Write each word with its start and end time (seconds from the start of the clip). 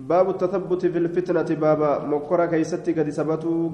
باب 0.00 0.30
التثبت 0.30 0.86
في 0.86 0.98
الفتنة 0.98 1.56
بابا 1.60 2.04
مكرة 2.04 2.46
كيستي 2.46 2.92
قد 2.92 3.10
ثبتوا 3.10 3.68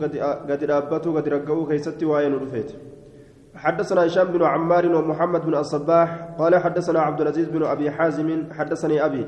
قد 0.51 0.65
رابتوا 0.65 1.13
قد 1.21 1.29
رقوا 1.29 1.69
كيستي 1.69 2.05
وين 2.05 2.35
رفيت 2.35 2.73
حدثنا 3.55 4.07
هشام 4.07 4.27
بن 4.27 4.43
عمار 4.43 4.97
ومحمد 4.97 5.47
بن 5.47 5.55
الصباح 5.55 6.29
قال 6.39 6.57
حدثنا 6.57 7.01
عبد 7.01 7.21
العزيز 7.21 7.49
بن 7.49 7.63
أبي 7.63 7.91
حازم 7.91 8.45
حدثني 8.53 9.05
أبي 9.05 9.27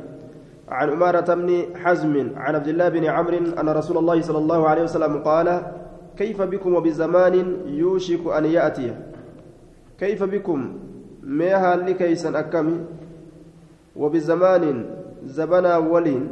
عن 0.68 0.88
أمارة 0.90 1.34
بن 1.34 1.76
حزم 1.76 2.30
عن 2.36 2.54
عبد 2.54 2.68
الله 2.68 2.88
بن 2.88 3.04
عمرو 3.04 3.38
أن 3.60 3.68
رسول 3.68 3.98
الله 3.98 4.20
صلى 4.20 4.38
الله 4.38 4.68
عليه 4.68 4.82
وسلم 4.82 5.22
قال 5.22 5.62
كيف 6.16 6.42
بكم 6.42 6.74
وبزمان 6.74 7.56
يوشك 7.66 8.26
أن 8.26 8.44
يأتي؟ 8.44 8.94
كيف 9.98 10.22
بكم؟ 10.24 10.78
ميها 11.22 11.76
لكيسا 11.76 12.38
أكمي؟ 12.38 12.80
وبزمان 13.96 14.84
زبنا 15.26 15.76
ولين 15.76 16.28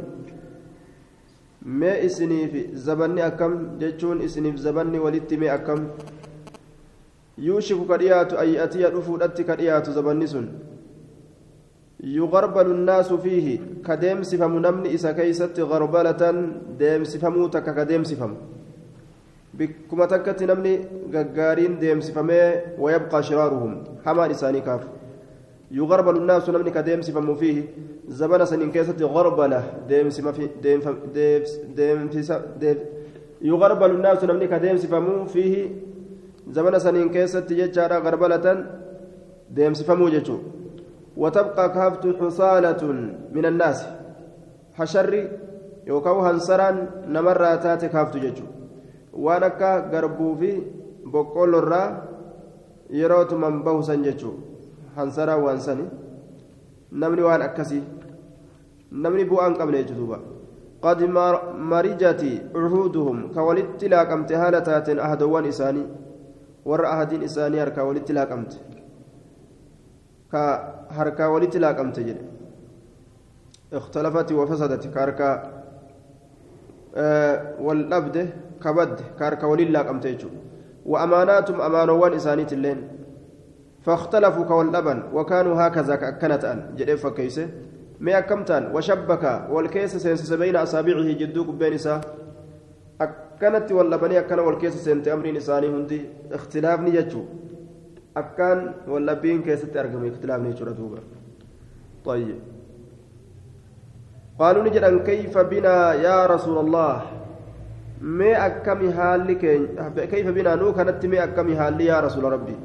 mee 1.67 1.99
isiniif 2.05 2.53
zabanni 2.73 3.21
akkam 3.21 3.79
jechuun 3.79 4.21
isiniif 4.21 4.55
zabanni 4.55 4.99
walitti 4.99 5.37
mee 5.37 5.49
akkam 5.49 5.87
yuushiku 7.37 7.85
ka 7.87 7.97
dhiyaatu 7.97 8.39
ayyatiya 8.39 8.89
dhufuudhatti 8.89 9.43
ka 9.43 9.55
dhiyaatu 9.55 9.91
zabanni 9.91 10.27
sun 10.27 10.47
فيه 13.17 13.47
كديم 13.87 14.23
سفم 14.23 14.53
نمني 14.61 14.95
إسا 14.95 15.11
كيست 15.17 15.59
غربلة 15.59 16.21
ديم 16.77 17.03
سفمو 17.03 17.47
تك 17.47 17.65
كديم 17.73 18.03
سفم 18.03 18.33
بكما 19.53 20.05
تكت 20.05 20.43
نمني 20.43 20.73
غغارين 21.13 21.79
ديم 21.79 21.99
سفمي 22.01 22.41
ويبقى 22.77 23.23
شرارهم 23.23 23.83
حما 24.05 24.27
لساني 24.27 24.61
كاف 24.61 24.96
يغربل 25.71 26.15
الناس 26.17 26.49
نمني 26.49 26.71
كديم 26.71 27.01
سفمو 27.01 27.35
فيه. 27.35 27.63
زبنا 28.07 28.45
سنين 28.45 28.71
كيست 28.71 29.01
غربلة. 29.01 29.63
ديم 29.89 30.09
سفم 30.09 30.31
ديم 30.63 30.79
ديم 31.15 31.37
ديم, 31.75 32.07
ديم 32.59 32.77
يغربل 33.41 33.91
الناس 33.91 34.23
نمني 34.23 34.47
كديم 34.47 34.77
سفمو 34.77 35.25
فيه. 35.25 35.55
زبنا 36.51 36.79
سنين 36.79 37.09
كيست 37.09 37.51
يجارا 37.51 37.97
غربلة. 38.05 38.65
ديم 39.51 39.73
سفمو 39.73 40.09
جتو 40.09 40.37
وتبقى 41.17 41.65
كهفت 41.73 42.03
حصالة 42.19 42.81
من 43.35 43.45
الناس. 43.45 43.79
حشر 44.77 45.13
يوكاو 45.87 46.19
هنسران 46.19 46.77
نمرة 47.07 47.55
تاتي 47.55 47.87
كهفت 47.87 48.17
ججو 48.17 48.45
وانكا 49.13 49.89
غربو 49.91 50.35
في 50.35 50.61
بقول 51.05 51.55
الرا 51.55 51.83
يروت 52.89 53.33
من 53.33 53.63
بوسن 53.63 54.01
ججو 54.97 55.03
هنسرا 55.03 55.35
وانسني 55.35 55.85
نمني 56.91 57.21
وان 57.21 57.41
أكسي 57.41 57.83
نمني 58.91 59.23
بوان 59.23 59.53
قبل 59.53 59.85
جدوبا 59.85 60.19
قد 60.81 61.03
مرجت 61.71 62.23
عهودهم 62.55 63.17
كولدت 63.33 63.81
لاقمت 63.85 64.31
هالتات 64.31 64.89
أهدوان 64.89 65.45
إساني 65.45 65.83
ور 66.65 66.81
أهدين 66.87 67.23
إساني 67.23 67.61
أركا 67.61 67.81
ولدت 67.81 68.11
لاقمت 68.11 68.53
harkaa 70.97 71.29
walitti 71.29 71.59
laaqamte. 71.59 72.03
Jedhe. 72.03 72.23
اختلفت 73.73 74.31
وفسدت 74.31 74.87
كاركا 74.87 75.29
أه 76.95 77.55
والأبد 77.61 78.29
كبد 78.63 79.01
كاركا 79.19 79.47
ولله 79.47 79.79
قمت 79.79 80.27
وأماناتهم 80.85 81.61
أمانوان 81.61 82.13
إسانيت 82.13 82.53
اللين 82.53 82.87
فاختلفوا 83.87 84.45
كواللبن 84.45 85.03
وكانوا 85.13 85.55
هكذا 85.61 85.95
كأكنت 85.95 86.43
أن 86.45 86.75
جدي 86.77 86.97
فكيسة. 86.97 87.47
ما 87.99 88.17
أكمتان 88.17 88.75
وشبك 88.75 89.23
والكيس 89.49 89.95
سينسس 89.95 90.33
بين 90.33 90.55
أصابعه 90.55 91.01
جدوك 91.01 91.49
بين 91.49 91.73
إساه 91.73 92.01
أكنت 93.01 93.71
واللبن 93.71 94.11
أكن 94.11 94.39
والكيس 94.39 94.75
سنت 94.85 95.07
أمر 95.07 95.37
إساني 95.37 95.67
هندي 95.67 96.01
اختلاف 96.31 96.79
نجتشو 96.79 97.21
أكان 98.17 98.73
واللبين 98.87 99.41
كيست 99.41 99.77
أرقم 99.77 100.05
اختلاف 100.05 100.39
دوبا 100.77 100.99
طيب. 102.05 102.39
قالوا 104.39 104.63
نجد 104.63 105.03
كيف 105.09 105.37
بنا 105.37 105.93
يا 105.93 106.25
رسول 106.25 106.57
الله؟ 106.65 107.01
ما 108.01 108.45
أكمي 108.45 108.93
حالي 108.93 109.35
كيف 110.13 110.27
بنا؟ 110.37 110.55
نو 110.55 110.73
كانت 110.73 111.05
ما 111.05 111.23
أكمي 111.23 111.53
حالي 111.59 111.85
يا 111.85 111.99
رسول 111.99 112.23
ربي. 112.23 112.55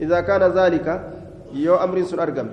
إذا 0.00 0.20
كان 0.20 0.42
ذلك 0.42 0.86
يو 1.54 1.74
أمر 1.74 2.02
سن 2.02 2.18
أرقم. 2.18 2.48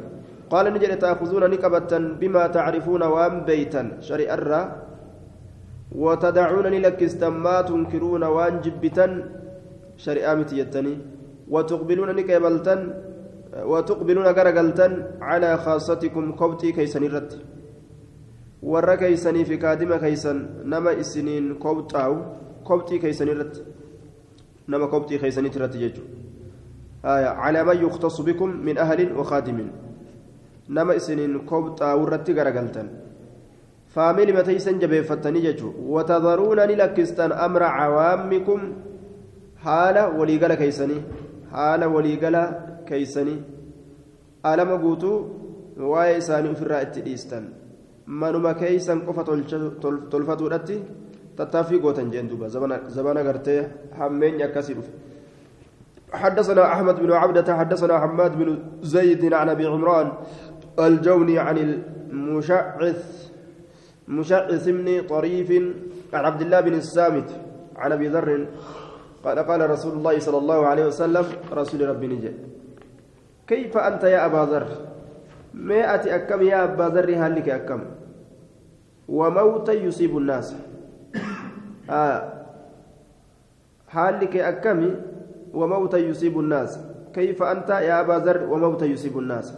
قال 0.51 0.65
نجد 0.73 0.99
تأخذون 0.99 1.43
نكبة 1.49 1.91
بما 2.19 2.43
تعرفون 2.47 3.03
وأم 3.03 3.35
بيتا. 3.47 4.03
شري 4.03 4.27
الرّ 4.33 4.51
وتدعونني 5.91 6.79
لك 6.79 7.01
ما 7.45 7.61
تنكرون 7.61 8.23
وأن 8.23 8.61
جبتا 8.63 9.07
شريعة 9.97 10.33
متيتني 10.39 10.93
وتقبلون 11.53 12.09
نكيبلتن 12.15 12.79
وتقبلون 13.71 14.27
غرغلتن 14.37 14.91
على 15.21 15.57
خاصتكم 15.57 16.31
كوبتي 16.39 16.71
كيسن 16.71 17.03
الرد 17.03 17.31
warra 18.61 18.93
keeysanii 18.97 19.45
fi 19.45 19.57
kaadima 19.57 19.97
keeysan 19.99 20.37
nama 20.69 20.91
isiniin 20.93 21.55
kobxaawu 21.63 22.17
kobxii 22.63 22.99
keeysan 23.03 23.31
irratti 23.33 23.63
nama 24.67 24.87
kobxii 24.87 25.17
keeysaniit 25.23 25.55
irratti 25.57 25.81
jechu 25.83 26.01
man 27.03 27.77
yuktasu 27.81 28.23
bikum 28.23 28.49
min 28.63 28.77
ahlin 28.77 29.15
wakaadimin 29.17 29.69
nama 30.69 30.95
isiniin 30.95 31.45
kobxaawu 31.45 32.07
irratti 32.07 32.33
garagaltan 32.33 32.89
faamili 33.93 34.33
mateysan 34.33 34.79
jabeeffattanii 34.79 35.41
jechu 35.41 35.73
watadaruuna 35.93 36.67
ni 36.67 36.75
lakkistan 36.75 37.31
amra 37.31 37.71
cawaamikum 37.77 38.61
haala 39.65 40.07
waliigala 40.19 40.55
keeysanii 40.61 41.01
haala 41.51 41.89
waliigala 41.95 42.43
keeysanii 42.85 43.39
alama 44.43 44.77
guutuu 44.77 45.17
waa'ee 45.91 46.17
isaanii 46.23 46.53
ofirraa 46.55 46.81
itti 46.87 47.01
dhiistan 47.07 47.45
manuma 48.21 48.53
keeysan 48.61 49.01
qofa 49.07 49.23
tolfatuudhatti 50.11 50.81
tattaaffii 51.37 51.79
gootan 51.83 52.11
jeen 52.13 52.29
duuba 52.29 52.49
zabana 52.49 53.23
gartee 53.29 53.61
hammeenya 53.99 54.45
akkasii 54.49 54.75
dhufe 54.79 55.10
حدثنا 56.13 56.73
أحمد 56.73 56.99
بن 56.99 57.11
عبدة 57.11 57.57
حدثنا 57.57 57.99
حماد 57.99 58.37
بن 58.37 58.59
زيد 58.81 59.33
عن 59.33 59.49
أبي 59.49 59.65
عمران 59.65 60.11
الجوني 60.79 61.39
عن 61.39 61.57
المشعث 61.57 63.31
مشعث 64.07 64.67
بن 64.67 65.07
طريف 65.07 65.51
عن 66.13 66.25
عبد 66.25 66.41
الله 66.41 66.59
بن 66.61 66.73
السامت 66.73 67.29
عن 67.75 67.91
أبي 67.91 68.07
ذر 68.07 68.47
قال 69.23 69.39
قال 69.39 69.69
رسول 69.69 69.93
الله 69.93 70.19
صلى 70.19 70.37
الله 70.37 70.65
عليه 70.67 70.85
وسلم 70.85 71.25
رسول 71.53 71.89
ربي 71.89 72.07
نجي 72.07 72.31
كيف 73.47 73.77
أنت 73.77 74.03
يا 74.03 74.25
أبا 74.25 74.37
ذر؟ 74.51 74.67
ما 75.53 75.95
أتي 75.95 76.15
أكم 76.15 76.41
يا 76.41 76.63
أبا 76.63 76.83
ذر 76.83 77.09
هل 77.15 77.35
لك 77.35 77.49
أكم؟ 77.49 77.81
وموتا 79.07 79.73
يصيب 79.73 80.17
الناس. 80.17 80.55
آه 81.89 82.33
هل 83.87 84.13
لك 84.21 84.37
أكم؟ 84.37 84.95
وموتا 85.53 85.97
يصيب 85.97 86.39
الناس. 86.39 86.79
كيف 87.13 87.43
أنت 87.43 87.69
يا 87.69 88.01
أبا 88.01 88.13
ذر؟ 88.25 88.47
وموتا 88.49 88.85
يصيب 88.85 89.19
الناس. 89.19 89.53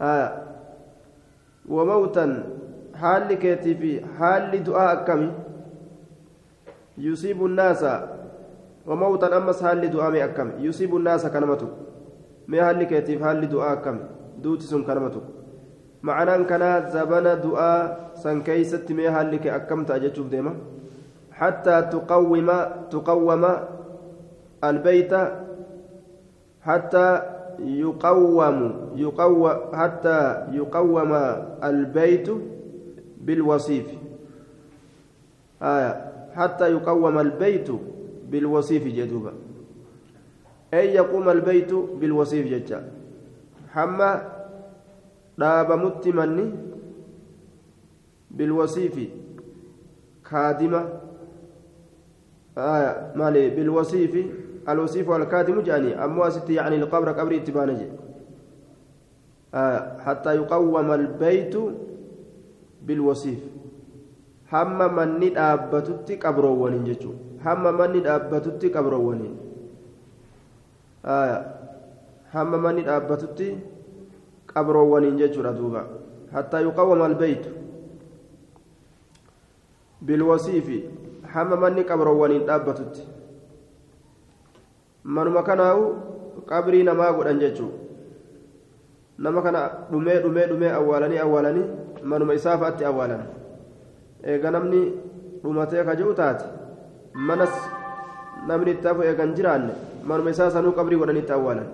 آه. 0.00 0.42
وموتا. 1.68 2.26
هل 2.94 3.22
لك 3.28 3.44
في 3.60 4.00
هل 4.18 4.64
دعاء 4.64 4.92
أكم 4.92 5.32
يصيب 6.98 7.44
الناس. 7.44 7.84
وموتا 8.86 9.36
أمس 9.36 9.64
هل 9.64 9.90
دعاء 9.90 10.24
أكم 10.24 10.62
يصيب 10.62 10.96
الناس 10.96 11.26
كلمته 11.26 11.68
ما 12.46 12.70
هل 12.70 12.84
كيتيف 12.84 13.22
هل 13.22 13.48
دعاء 13.48 13.72
أكم 13.72 13.96
دوتي 14.38 14.66
سن 14.70 14.86
كلمته 14.86 15.20
معنى 16.02 16.44
كان 16.44 16.62
زبنا 16.94 17.34
دعاء 17.34 18.10
سن 18.14 18.42
كيست 18.46 18.86
ما 18.92 19.08
هل 19.08 19.48
أكم 19.48 19.84
تأجتشوف 19.84 20.26
حتى 21.32 21.82
تقوم 21.82 22.48
تقوم 22.90 23.44
البيت 24.70 25.12
حتى 26.62 27.22
يقوم 27.58 28.58
يقوم 28.96 29.42
حتى 29.72 30.46
يقوم 30.52 31.12
البيت 31.64 32.28
بالوصيف. 33.20 33.86
آية 35.62 36.12
حتى 36.34 36.66
يقوم 36.72 37.18
البيت 37.18 37.68
بالوصيف 38.30 38.84
جدوبا. 38.86 39.32
أي 40.74 40.94
يقوم 40.94 41.28
البيت 41.28 41.72
بالوصيف 41.74 42.46
جدا 42.46 42.90
حما 43.72 44.10
داب 45.38 45.72
متمني 45.72 46.52
بالوصيف 48.30 48.94
خادمة. 50.24 50.82
آية 52.58 53.12
مالي 53.16 53.50
بالوصيف 53.50 54.14
الوصيف 54.68 55.08
والكادم 55.08 55.60
جاني 55.60 56.04
أمو 56.04 56.30
ستي 56.30 56.54
يعني 56.54 56.76
القبر 56.76 57.08
قبر 57.12 57.36
اتبانجي 57.36 57.88
آية 59.54 59.98
حتى 60.04 60.34
يقوم 60.34 60.92
البيت 60.92 61.54
بالوصيف 62.86 63.38
hamma 64.50 64.88
manni 64.88 65.30
dhaabbatutti 65.36 66.16
qabroowwaniin 66.24 66.84
jechuudha 66.88 67.44
hamma 67.46 67.72
manni 67.78 68.00
dhaabbatutti 68.06 68.70
qabroowwaniin 68.76 69.34
hamma 72.34 72.58
manni 72.66 72.84
dhaabbatutti 72.88 73.48
qabroowwaniin 74.52 75.18
jechuudha 75.22 75.52
duuba 75.58 75.82
hattaa 76.36 76.60
yuqawwama 76.68 77.08
albeeytu 77.10 77.50
bilwasiifi 80.06 80.78
hamma 81.34 81.56
manni 81.66 81.84
qabroowwaniin 81.90 82.46
dhaabbatutti 82.52 83.02
manuma 85.14 85.42
kanaa'u 85.48 85.82
qabrii 86.50 86.82
namaa 86.88 87.12
godhan 87.12 87.38
jechuudha 87.38 87.78
nama 89.18 89.42
kana 89.42 89.60
dhumee 89.90 90.18
dhumee 90.24 90.46
dhumee 90.50 90.72
awwaalanii 90.78 91.18
awwaalanii 91.24 91.66
manuma 92.02 92.34
isaa 92.34 92.58
fa'aatti 92.58 92.84
awwaalan 92.84 93.22
eega 94.34 94.50
namni 94.50 94.82
dhumatee 95.42 95.84
ka 95.88 95.96
jiru 95.96 96.14
taate 96.20 96.44
manas 97.30 97.54
namni 98.48 98.70
itti 98.76 98.88
hafu 98.88 99.02
eegan 99.08 99.34
jiraanne 99.40 99.72
manuma 100.10 100.30
isaa 100.36 100.50
sanuu 100.50 100.76
qabrii 100.78 101.00
godhaniitti 101.02 101.36
awwaalan 101.38 101.68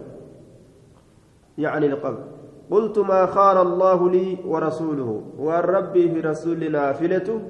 يعني 1.58 1.87
القبر 1.87 2.25
قلت 2.70 2.99
ما 2.99 3.26
خار 3.26 3.62
الله 3.62 4.11
لي 4.11 4.38
ورسوله 4.46 5.23
والربي 5.38 6.11
في 6.11 6.20
رسول 6.20 6.73
نافلته 6.73 7.40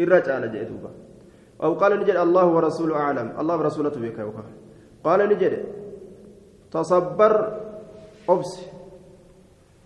الرجال 0.00 0.52
جئتوبا 0.52 0.90
أو 1.62 1.74
قال 1.74 2.00
نجد 2.00 2.16
الله 2.16 2.46
ورسوله 2.46 2.96
أعلم 2.96 3.32
الله 3.40 3.56
ورسولته 3.56 4.00
بك 4.00 4.18
قال 5.04 5.20
نجد 5.28 5.64
تصبر 6.72 7.32
أبس 8.28 8.52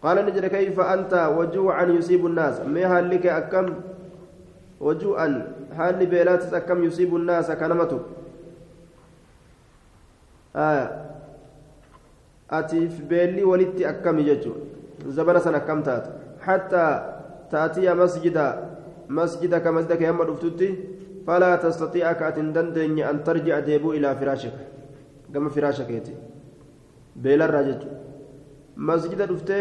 قال 0.03 0.17
نجد 0.27 0.47
كيف 0.47 0.81
أنت؟ 0.81 1.13
وجوعا 1.37 1.85
يصيب 1.85 2.27
الناس. 2.27 2.61
ما 2.61 3.01
لك 3.01 3.27
أكم؟ 3.27 3.67
وجوعا. 4.81 5.29
هل 5.75 6.07
بيلات 6.07 6.55
أكم 6.55 6.85
يصيب 6.85 7.17
الناس؟ 7.17 7.51
كنمته 7.51 8.01
آه. 10.57 10.87
أتيف 12.51 13.01
بيلي 13.11 13.45
ولدت 13.45 13.83
أكم 13.83 14.19
يجو 14.19 14.53
زبنا 15.07 15.39
سنة 15.39 15.59
كم 15.59 15.83
تأت؟ 15.83 16.07
حتى 16.41 16.85
تأتي 17.51 17.95
مسجدا. 17.95 18.49
مسجدك 19.09 19.67
مسجدك 19.67 20.01
يا 20.01 20.13
مدفتي 20.13 20.71
فلا 21.27 21.57
تستطيع 21.57 22.13
كأتندن 22.13 22.99
أن 23.01 23.25
ترجع 23.25 23.59
ديبو 23.59 23.93
إلى 23.93 24.17
فراشك. 24.17 24.78
كما 25.35 25.49
فراشك 25.49 25.91
يتي 25.91 26.15
بيل 27.17 27.43
الراجج 27.43 27.83
مسجد 28.77 29.23
دفتي 29.23 29.61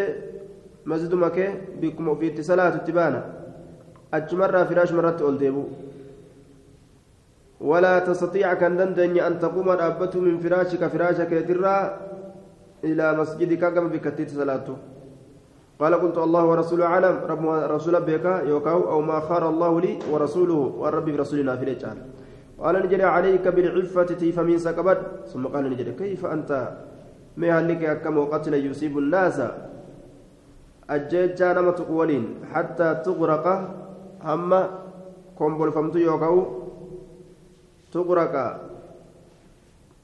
مسجد 0.86 1.14
مكة 1.14 1.48
بكم 1.82 2.16
في 2.16 2.44
صلاة 2.44 2.76
تبانا 2.88 3.22
أجمر 4.14 4.66
فراش 4.66 4.92
مرت 4.92 5.22
أول 5.22 5.38
ديبو 5.38 5.64
ولا 7.62 8.00
تستطيع 8.00 8.54
كان 8.54 8.78
دندن 8.78 9.20
أن 9.20 9.40
تقوم 9.40 9.72
الأبة 9.72 10.14
من 10.20 10.40
فراشك 10.40 10.88
فراشك 10.88 11.32
يترى 11.32 11.78
إلى 12.84 13.06
مسجدك 13.20 13.74
كما 13.74 13.88
بكتيت 13.88 14.30
صلاته 14.30 14.78
قال 15.80 15.94
قلت 15.96 16.18
الله 16.18 16.44
ورسوله 16.46 16.86
أعلم 16.86 17.16
رب 17.30 17.46
رسول 17.48 18.02
بك 18.02 18.26
يوكاو 18.46 18.90
أو 18.92 19.02
ما 19.02 19.20
خار 19.20 19.50
الله 19.50 19.82
لي 19.82 20.00
ورسوله 20.12 20.54
والرب 20.82 21.06
برسولنا 21.06 21.56
في 21.56 21.64
الإجعال 21.64 21.98
قال 22.60 22.76
نجري 22.84 23.04
عليك 23.04 23.46
بالعفة 23.48 24.10
تيف 24.22 24.40
من 24.40 24.58
سكبت 24.58 25.00
ثم 25.32 25.44
قال 25.54 25.64
نجري 25.70 25.92
كيف 25.92 26.26
أنت؟ 26.26 26.52
ما 27.38 27.62
لك 27.62 28.02
كم 28.02 28.18
قتل 28.34 28.54
يصيب 28.54 28.98
الناس. 28.98 29.42
أجيجا 30.90 31.54
نما 31.54 31.72
تقولين 31.72 32.26
حتى 32.54 32.88
تغرق 33.06 33.46
هم 34.24 34.52
كومبول 35.38 35.72
فمت 35.72 35.96
يوكاو. 35.96 36.38
تغرق. 37.94 38.36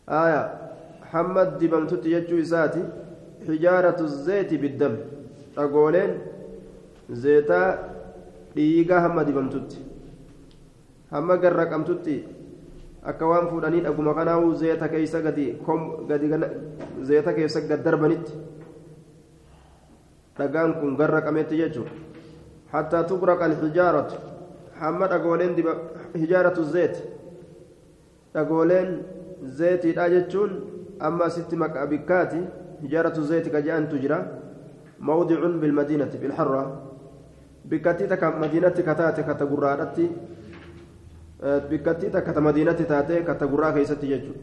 آية 0.10 0.42
حمد 1.12 1.50
دبمتت 1.60 2.06
يجو 2.06 2.36
إساتي 2.42 2.84
حجارة 3.48 4.00
الزيت 4.10 4.54
بالدم. 4.54 4.96
dhagooleen 5.56 6.14
zeetaa 7.24 7.68
dhiigaa 8.56 9.02
hamma 9.06 9.24
dibamtutti 9.28 9.82
hamma 11.12 11.36
garraqamtutti 11.44 12.16
akka 13.12 13.28
waan 13.28 13.48
fuudhanii 13.52 13.82
dhaguma 13.86 14.14
kanaa'u 14.20 14.54
zeeta 14.56 14.88
keessa 14.90 15.22
gadi 15.22 15.46
gadi 16.10 16.30
zeeta 17.10 17.34
keessa 17.34 17.62
gad 17.62 17.84
darbanitti 17.84 18.34
dhagaan 20.38 20.74
kun 20.80 20.96
garraqametti 20.98 21.58
jechuudha 21.58 21.92
hattaa 22.76 23.04
tuqraqa 23.04 23.46
alxijaaratu 23.46 24.16
hamma 24.80 25.08
dhagooleen 25.08 25.56
hijaaratu 26.22 26.64
zeet 26.76 27.04
dhagooleen 28.34 28.96
zeetiidha 29.58 30.10
jechuun 30.16 30.56
amma 31.00 31.26
asitti 31.26 31.56
maqaa 31.66 31.86
bikkaati 31.96 32.42
hijaaratu 32.86 33.24
zeeti 33.34 33.50
ka 33.50 33.62
je'antu 33.62 34.00
jira 34.06 34.20
موضع 35.04 35.40
بالمدينة 35.62 36.06
كتغرادتي 41.44 41.78
بكتيتا 41.78 42.20
كمدينة 42.20 42.72
تاتي 42.72 43.24
كتغرا 43.28 43.70
كيستي 43.76 44.12
يجو 44.12 44.34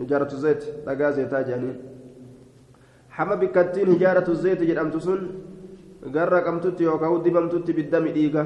هجارة 0.00 0.32
الزيت 0.32 0.62
لقا 0.86 1.10
زيتا 1.10 1.42
جانين 1.48 1.76
حما 3.10 3.34
بكتين 3.34 3.88
هجارة 3.94 4.28
الزيت 4.30 4.62
جرمت 4.62 4.96
سن 5.06 5.20
غرا 6.14 6.38
قمتت 6.46 6.80
يوكاو 6.80 7.16
دبمتت 7.24 7.70
بالدم 7.70 8.06
ديغا 8.16 8.44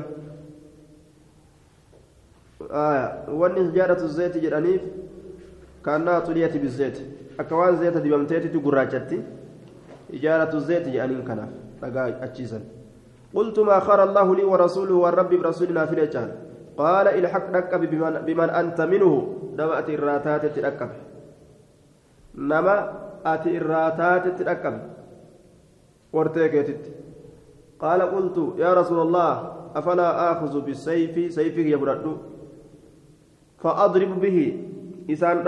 آية 2.71 3.07
وان 3.39 3.57
هجارة 3.69 4.01
الزيت 4.09 4.35
جرانيف 4.45 4.83
كانها 5.85 6.19
طليت 6.27 6.57
بالزيت 6.63 6.97
أكوان 7.41 7.77
زيت 7.81 7.97
دبمتيتي 8.05 8.49
تغراجتي 8.55 9.19
إجارة 10.17 10.53
الزيت 10.57 10.87
يعني 10.87 11.23
كناف 11.29 11.51
رقا 11.83 12.25
أتشيسا 12.25 12.61
قلت 13.35 13.59
ما 13.59 13.77
خر 13.87 14.01
الله 14.09 14.29
لي 14.37 14.45
ورسوله 14.45 14.95
والرب 14.95 15.31
برسولنا 15.41 15.87
في 15.87 15.93
الرجال 15.93 16.31
قال 16.77 17.07
الحق 17.09 17.47
ركب 17.55 17.81
بمن, 17.91 18.15
بمن 18.27 18.51
أنت 18.51 18.81
منه. 18.81 19.13
نما 19.59 19.79
أتي 19.79 19.95
الراتات 19.95 20.47
تركب 20.47 20.91
نما 22.35 22.77
أتي 23.27 23.57
الراتات 23.59 24.25
تركب 24.39 24.75
ورتيكتت 26.13 26.83
قال 27.79 28.01
قلت 28.03 28.59
يا 28.59 28.75
رسول 28.75 29.01
الله 29.07 29.33
أفلا 29.75 30.09
آخذ 30.33 30.61
بالسيف؟ 30.61 31.33
سيفك 31.33 31.67
يبرد 31.75 32.07
فأضرب 33.63 34.21
به. 34.21 34.39
إسان 35.11 35.47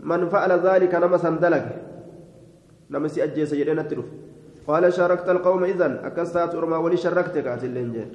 من 0.00 0.28
فعل 0.28 0.52
ذلك 0.52 0.94
نما 0.94 1.16
سندلك. 1.16 1.88
si 3.08 3.20
ajjeesa 3.20 3.56
jedhee 3.56 3.74
natti 3.74 3.94
dhufe 3.96 4.14
qaala 4.66 4.90
sharakta 4.90 5.30
alqawma 5.36 5.68
idan 5.68 6.00
akkas 6.08 6.32
taatu 6.32 6.58
ormaa 6.58 6.80
walii 6.80 6.96
sharrakte 6.96 7.42
kaatilleen 7.42 7.92
jeen 7.92 8.10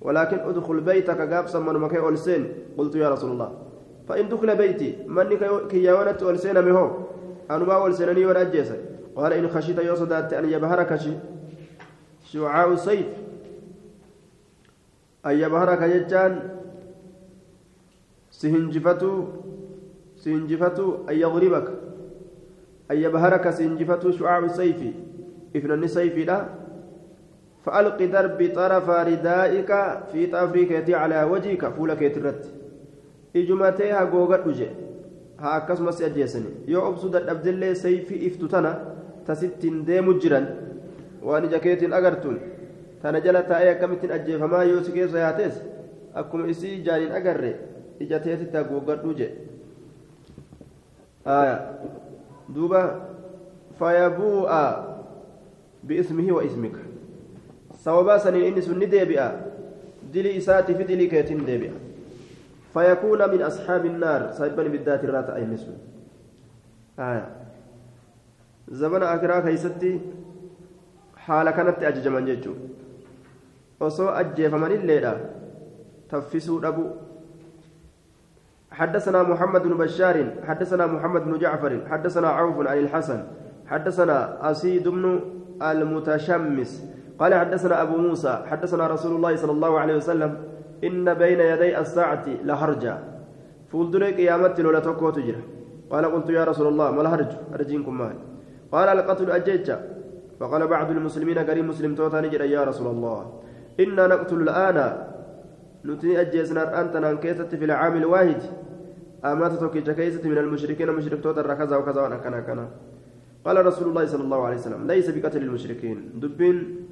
ولكن 0.00 0.38
ادخل 0.38 0.80
بيتك 0.80 1.20
قابسا 1.20 1.58
من 1.58 1.74
مكي 1.74 1.98
أولسين 1.98 2.52
قلت 2.78 2.94
يا 2.94 3.08
رسول 3.10 3.30
الله. 3.30 3.52
فإن 4.08 4.28
دخل 4.28 4.56
بيتي 4.56 4.96
من 5.06 5.28
كي 5.68 5.84
يوانت 5.84 6.22
أولسين 6.22 6.64
مهو. 6.64 6.90
أنا 7.50 7.64
ما 7.64 7.74
أولسينني 7.74 8.26
ولا 8.26 8.40
أجيسا 8.42 8.76
قال 9.16 9.32
إن 9.32 9.48
خشيت 9.48 9.78
يوصدات 9.78 10.32
أن 10.32 10.48
يبهرك 10.50 11.00
شعاع 12.24 12.72
السيف 12.72 13.06
أن 15.26 15.38
يبهرك 15.38 15.82
ججان 15.82 16.50
سهنجفتو 18.30 19.24
سهنجفتو 20.16 21.08
أن 21.10 21.14
يضربك 21.14 21.68
أن 22.90 22.96
يبهرك 22.96 23.50
سنجفة 23.50 24.10
شعاع 24.10 24.38
السيف 24.38 24.76
إفنان 25.56 25.86
سيف 25.86 26.16
لا. 26.26 26.65
فألق 27.66 27.98
درب 27.98 28.50
طرف 28.54 28.90
ردائك 28.90 29.70
في 30.12 30.26
طافريك 30.26 30.90
على 30.94 31.22
وجهك 31.22 31.68
فولك 31.68 32.02
يترت 32.02 32.42
إجمتيها 33.36 34.04
قوغت 34.04 34.46
وجه 34.46 34.70
ها 35.38 35.58
akkasumas 35.58 36.00
ajjeesani 36.00 36.50
yoo 36.66 36.88
obsuu 36.88 37.10
dadhabdellee 37.12 37.74
sayfii 37.74 38.26
iftu 38.28 38.48
tana 38.48 38.70
tasittiin 39.26 39.82
deemu 39.86 40.14
jiran 40.20 40.46
waan 41.22 41.44
ija 41.44 41.58
keetiin 41.58 41.92
agartuun 41.92 42.38
tana 43.02 43.20
jala 43.20 43.42
taa'ee 43.42 43.70
akkamittiin 43.74 44.12
ajjeefamaa 44.12 44.64
yoo 44.64 44.80
si 44.86 44.92
keessa 44.92 45.18
yaates 45.18 45.60
akkuma 46.14 46.46
isii 46.54 46.78
ijaaniin 46.78 47.12
agarre 47.20 47.52
ija 48.00 48.20
teetitti 48.20 48.56
haguuggadhuu 48.56 49.14
jedhe 49.20 49.46
دوبا 52.54 52.82
فيبوء 53.78 54.50
باسمه 55.84 56.32
واسمك 56.32 56.76
سوابا 57.86 58.18
سنين 58.18 58.50
إني 58.50 58.60
سن 58.66 58.82
ديبئا 58.82 59.28
دلي 60.10 60.36
إساتي 60.42 60.74
في 60.74 60.82
دلي 60.82 61.06
كيتين 61.06 61.46
ديبئا 61.46 61.74
فيكون 62.74 63.20
من 63.30 63.40
أصحاب 63.42 63.86
النار. 63.86 64.34
سايبا 64.34 64.62
بالذات 64.62 65.04
الرات 65.06 65.30
أي 65.30 65.46
نسو. 65.46 65.70
آية. 66.98 67.26
زمن 68.68 69.02
أكرا 69.02 69.40
كيستي 69.40 70.00
حال 71.16 71.46
كانت 71.50 71.78
أججمان 71.82 72.24
جيجو 72.26 72.54
osoo 73.80 74.08
ajjeefamanilleedha 74.08 75.14
تفسوا 76.10 76.68
أبو 76.68 76.84
حدثنا 78.72 79.22
محمد 79.22 79.62
بن 79.62 79.74
بشار 79.76 80.16
حدثنا 80.48 80.86
محمد 80.86 81.22
بن 81.24 81.38
جعفر 81.38 81.86
حدثنا 81.90 82.28
عوف 82.28 82.66
عن 82.66 82.78
الحسن 82.78 83.20
حدثنا 83.66 84.50
أسيد 84.50 84.88
بن 84.88 85.20
المتشمس. 85.62 86.72
قال 87.18 87.34
حدثنا 87.34 87.82
أبو 87.82 87.96
موسى 87.96 88.44
حدثنا 88.46 88.86
رسول 88.86 89.16
الله 89.16 89.36
صلى 89.36 89.52
الله 89.52 89.80
عليه 89.80 89.96
وسلم 89.96 90.38
إن 90.84 91.14
بين 91.14 91.40
يدي 91.40 91.78
الساعة 91.78 92.26
لهرجا. 92.44 92.94
فولدري 93.72 94.14
قيامتي 94.14 94.62
لولا 94.62 94.80
تكو 94.80 95.10
تجرى 95.10 95.42
قال 95.90 96.04
قلت 96.04 96.30
يا 96.30 96.44
رسول 96.44 96.66
الله 96.66 96.90
ما 96.90 97.02
الهرج؟ 97.02 97.32
أرجينكم 97.54 97.98
مال 97.98 98.16
قال 98.72 98.88
القتل 98.88 99.30
أجيجا. 99.30 99.76
فقال 100.40 100.66
بعض 100.66 100.90
المسلمين 100.90 101.38
قريب 101.38 101.64
مسلم 101.64 101.94
توتا 101.94 102.20
نجرى 102.20 102.50
يا 102.50 102.64
رسول 102.64 102.86
الله 102.86 103.40
إنا 103.80 104.06
نقتل 104.06 104.40
الآن. 104.40 104.78
نتني 105.84 106.20
أجيسنا 106.20 106.80
أنت 106.80 106.96
نانكيست 106.96 107.54
في 107.54 107.64
العام 107.64 107.96
الواحد. 107.96 108.42
أمات 109.24 109.52
توكيجا 109.52 109.92
كيست 109.92 110.26
من 110.26 110.38
المشركين 110.38 110.90
مشرك 110.92 111.22
توتا 111.22 111.54
كذا 111.54 111.76
وكذا 111.76 112.00
وأنا 112.02 112.16
كنا 112.16 112.40
كنا 112.40 112.68
قال 113.44 113.66
رسول 113.66 113.88
الله 113.88 114.06
صلى 114.06 114.24
الله 114.24 114.40
عليه 114.46 114.56
وسلم 114.56 114.86
ليس 114.86 115.10
بقتل 115.10 115.42
المشركين. 115.42 116.20
دبين 116.20 116.85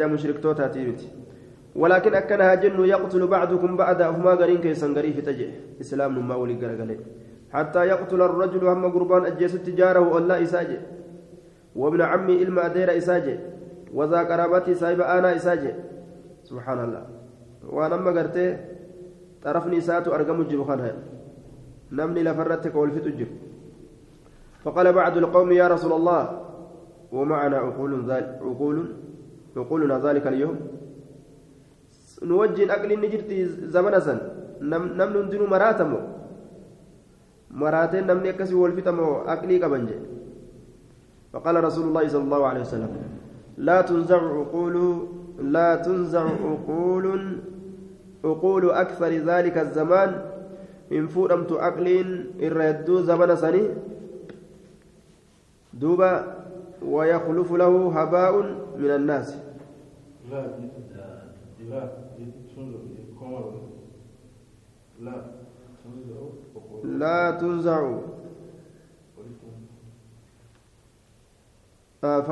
مشرك 0.00 0.38
توتا 0.42 0.66
تيبتي 0.68 1.08
ولكن 1.76 2.14
أكنها 2.14 2.54
جن 2.54 2.84
يقتل 2.84 3.26
بعضكم 3.26 3.76
بعد 3.76 4.02
أفما 4.02 4.30
غرين 4.30 4.60
كيسان 4.60 4.96
غريف 4.96 5.20
تجي 5.20 5.50
إسلام 5.80 6.28
ما 6.28 6.34
ولي 6.34 6.54
غرغلي 6.62 6.98
حتى 7.52 7.86
يقتل 7.86 8.22
الرجل 8.22 8.66
هم 8.66 8.84
قربان 8.94 9.26
أجيس 9.26 9.52
تجاره 9.52 10.00
ولا 10.14 10.42
إساجي 10.42 10.78
وابن 11.76 12.00
عمي 12.02 12.42
إلما 12.42 12.66
أدير 12.66 12.96
إساجي 12.96 13.38
وذا 13.94 14.20
قرابتي 14.22 14.74
سايب 14.74 15.00
أنا 15.00 15.36
إساجي 15.36 15.72
سبحان 16.44 16.84
الله 16.84 17.06
وأنا 17.74 17.96
ما 17.96 18.10
قرتي 18.10 18.46
طرفني 19.42 19.80
ساتو 19.80 20.14
أرقم 20.14 20.40
الجبخانها 20.40 20.92
نمني 21.92 22.22
لفرتك 22.22 22.74
والفتو 22.74 23.06
الجب 23.06 23.30
فقال 24.64 24.92
بعض 24.92 25.16
القوم 25.16 25.52
يا 25.52 25.68
رسول 25.68 25.92
الله 25.92 26.22
ومعنا 27.12 27.56
عقول 27.56 28.10
ذلك 28.10 28.38
عقول 28.42 28.76
عقولنا 29.56 29.98
ذلك 29.98 30.26
اليوم. 30.26 30.56
نوجه 32.22 32.74
أكل 32.74 32.90
نجرتي 33.00 33.38
زمن 33.74 33.94
سن 34.00 34.18
نم 34.60 34.84
نندن 34.98 35.42
مراتمو 35.50 36.00
مراتين 37.50 38.06
نمني 38.06 38.30
أكسي 38.30 38.54
والفتمو 38.54 39.28
أكلي 39.28 39.58
كبنجي 39.58 39.98
فقال 41.32 41.64
رسول 41.64 41.84
الله 41.88 42.04
صلى 42.08 42.24
الله 42.24 42.42
عليه 42.46 42.60
وسلم 42.60 42.90
لا 43.58 43.78
تنزع 43.82 44.18
عقول 44.18 44.76
لا 45.38 45.76
تنزع 45.76 46.24
عقول 46.24 47.06
عقول 48.24 48.70
أكثر 48.70 49.12
ذلك 49.30 49.58
الزمان. 49.58 50.10
من 50.90 51.06
فورمت 51.06 51.52
أكل 51.52 51.86
الردو 52.40 53.02
زمن 53.02 53.36
سني. 53.36 53.64
دوبا 55.74 56.12
ويخلف 56.86 57.52
له 57.52 57.74
هباء 58.00 58.32
من 58.78 58.90
الناس. 58.90 59.43
لا 65.00 65.24
لا 66.84 67.30
تنزع 67.30 67.98
آه 72.04 72.20
ف... 72.20 72.30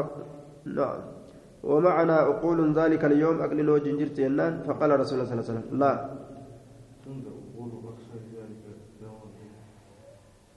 نعم 0.65 1.01
ومعنا 1.63 2.17
عقول 2.17 2.73
ذلك 2.73 3.05
اليوم 3.05 3.41
أكل 3.43 3.69
وجه 3.71 3.91
جرت 3.97 4.19
فقال 4.67 5.01
رسول 5.01 5.21
الله 5.21 5.31
صلى 5.31 5.41
الله 5.41 5.51
عليه 5.51 5.53
وسلم 5.53 5.79
لا 5.79 6.11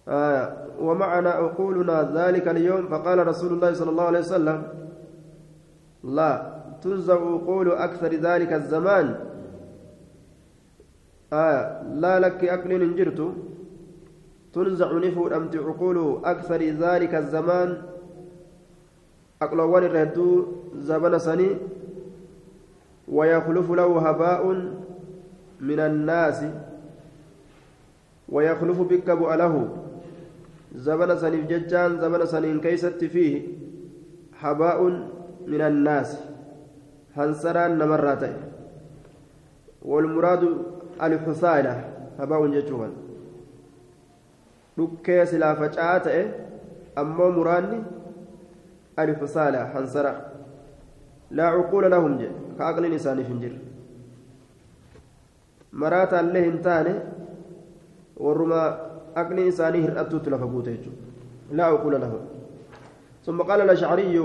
آه 0.08 0.65
ومعنا 0.80 1.30
عقولنا 1.30 2.12
ذلك 2.13 2.48
اليوم 2.48 2.88
فقال 2.88 3.27
رسول 3.27 3.54
الله 3.54 3.74
صلى 3.74 3.89
الله 3.89 4.04
عليه 4.04 4.20
وسلم 4.20 4.60
لا 6.04 6.56
تنزع 6.86 7.13
عقول 7.13 7.72
أكثر 7.72 8.13
ذلك 8.13 8.54
الزمان. 8.54 9.15
آه 11.34 11.84
لا 11.94 12.20
لك 12.20 12.46
أكل 12.46 12.72
انجرت 12.82 13.34
تنزع 14.54 14.89
نفو 14.94 15.27
أمت 15.27 15.56
عقول 15.56 16.22
أكثر 16.25 16.62
ذلك 16.62 17.15
الزمان. 17.15 17.82
أقلوان 19.42 19.84
الرهدو 19.84 20.46
زمن 20.77 21.20
سني. 21.20 21.50
ويخلف 23.08 23.72
له 23.72 24.10
هباء 24.10 24.44
من 25.62 25.80
الناس. 25.80 26.39
ويخلف 28.30 28.82
بك 28.82 29.10
له 29.10 29.54
زمن 30.75 31.18
سني 31.18 31.42
ججان 31.42 31.98
زمن 32.01 32.25
سنين 32.25 32.60
كيست 32.60 33.01
فيه 33.04 33.42
هباء 34.39 34.80
من 35.48 35.62
الناس. 35.62 36.35
هنسران 37.17 37.72
نمرات 37.77 38.24
والمراد 39.89 40.43
الحصالة 41.03 41.74
هباء 42.19 42.41
ججوان 42.48 42.93
dhukkee 44.77 45.25
silaa 45.31 45.55
faca'aa 45.55 46.00
ta'e 46.05 46.24
ammoo 47.01 47.27
muraanni 47.36 47.77
alfisaala 49.03 49.62
hansara 49.75 50.12
laa 51.39 51.51
cuquula 51.57 51.89
lahum 51.93 52.17
jedhe 52.22 52.36
ka 52.57 52.67
aqliin 52.72 52.95
isaaniif 52.98 53.29
hin 53.34 53.39
jirre 53.43 53.60
maraata 55.84 56.19
illee 56.25 56.43
hin 56.48 56.57
taane 56.67 56.93
warruma 58.25 58.62
aqliin 59.24 59.48
isaanii 59.53 59.84
hir'attuutti 59.86 60.29
lafa 60.36 60.51
guute 60.55 60.72
jechuudha 60.75 61.57
laa 61.62 61.72
cuquula 61.75 62.00
lahum 62.05 62.24
ثم 63.25 63.41
قال 63.41 63.62
الأشعري 63.62 64.15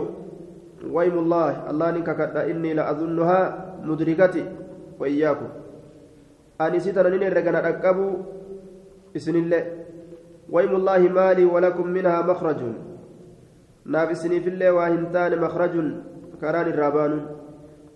ويم 0.81 1.19
الله 1.19 1.71
الله 1.71 1.89
نككت 1.91 2.37
إني 2.37 2.75
لأظنها 2.75 3.41
مدركتي 3.85 4.45
وإياكم. 5.01 5.49
أني 6.61 6.81
ستنا 6.81 7.09
نين 7.09 7.33
رجنا 7.33 7.69
أكبو 7.69 8.09
إسن 9.17 9.37
الله 9.37 9.63
ويم 10.51 10.73
الله 10.77 10.99
مالي 10.99 11.45
ولكم 11.45 11.87
منها 11.89 12.23
مخرج. 12.23 12.61
نافسني 13.87 14.41
في 14.41 14.49
الله 14.49 14.73
واهنتان 14.73 15.41
مخرج 15.41 15.75
كران 16.41 16.67
الرابان. 16.73 17.13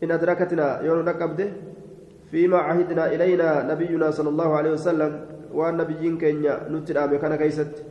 إن 0.03 0.11
أدركتنا 0.11 0.81
يوم 0.81 1.01
نقبده 1.09 1.49
فيما 2.31 2.59
عهدنا 2.59 3.05
إلينا 3.15 3.49
نبينا 3.73 4.11
صلى 4.11 4.29
الله 4.29 4.51
عليه 4.57 4.73
وسلم 4.77 5.13
والنبيين 5.53 6.19
كينيا 6.19 6.69
نترى 6.69 7.07
مكان 7.07 7.37
كيست. 7.37 7.85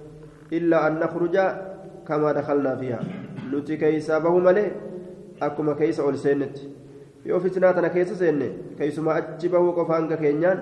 إلا 0.54 0.88
أن 0.88 0.94
نخرج 1.00 1.36
كما 2.08 2.32
دخلنا 2.32 2.76
فيها. 2.76 3.00
نتي 3.54 3.78
كيسا 3.78 4.20
به 4.20 4.38
ملي 4.38 4.72
أكما 5.42 5.74
كيسا 5.74 6.04
أول 6.04 6.18
سينت. 6.18 6.58
yoo 7.26 7.40
fitnaa 7.40 7.72
tana 7.74 7.90
keessa 7.90 8.16
seenne 8.20 8.48
keessuma 8.78 9.14
achi 9.16 9.48
bahuu 9.52 9.72
qofa 9.78 9.96
hanga 9.96 10.18
keenyaan 10.20 10.60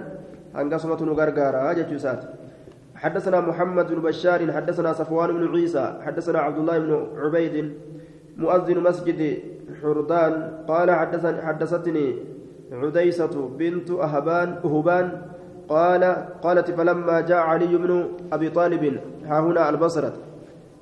nu 0.54 1.16
gargaara 1.16 1.74
jechuu 1.76 1.98
isaati 1.98 2.28
حدثنا 3.02 3.42
محمد 3.42 3.88
بن 3.88 4.02
بشار 4.02 4.52
حدثنا 4.52 4.94
صفوان 4.94 5.30
بن 5.34 5.44
عيسى 5.58 6.06
حدثنا 6.06 6.40
عبد 6.40 6.58
الله 6.58 6.78
بن 6.80 6.92
عبيد 7.18 7.74
مؤذن 8.38 8.78
مسجد 8.78 9.22
حردان 9.82 10.34
قال 10.68 10.92
حدثني 10.92 11.42
حدثتني 11.42 12.06
عديسة 12.72 13.36
بنت 13.60 13.90
أهبان 13.92 14.50
أهبان 14.66 15.08
قال 15.70 16.04
قالت 16.46 16.72
فلما 16.72 17.22
جاء 17.22 17.38
علي 17.38 17.74
بن 17.78 17.92
أبي 18.34 18.50
طالب 18.50 18.84
ها 19.26 19.40
هنا 19.40 19.70
البصرة. 19.70 20.14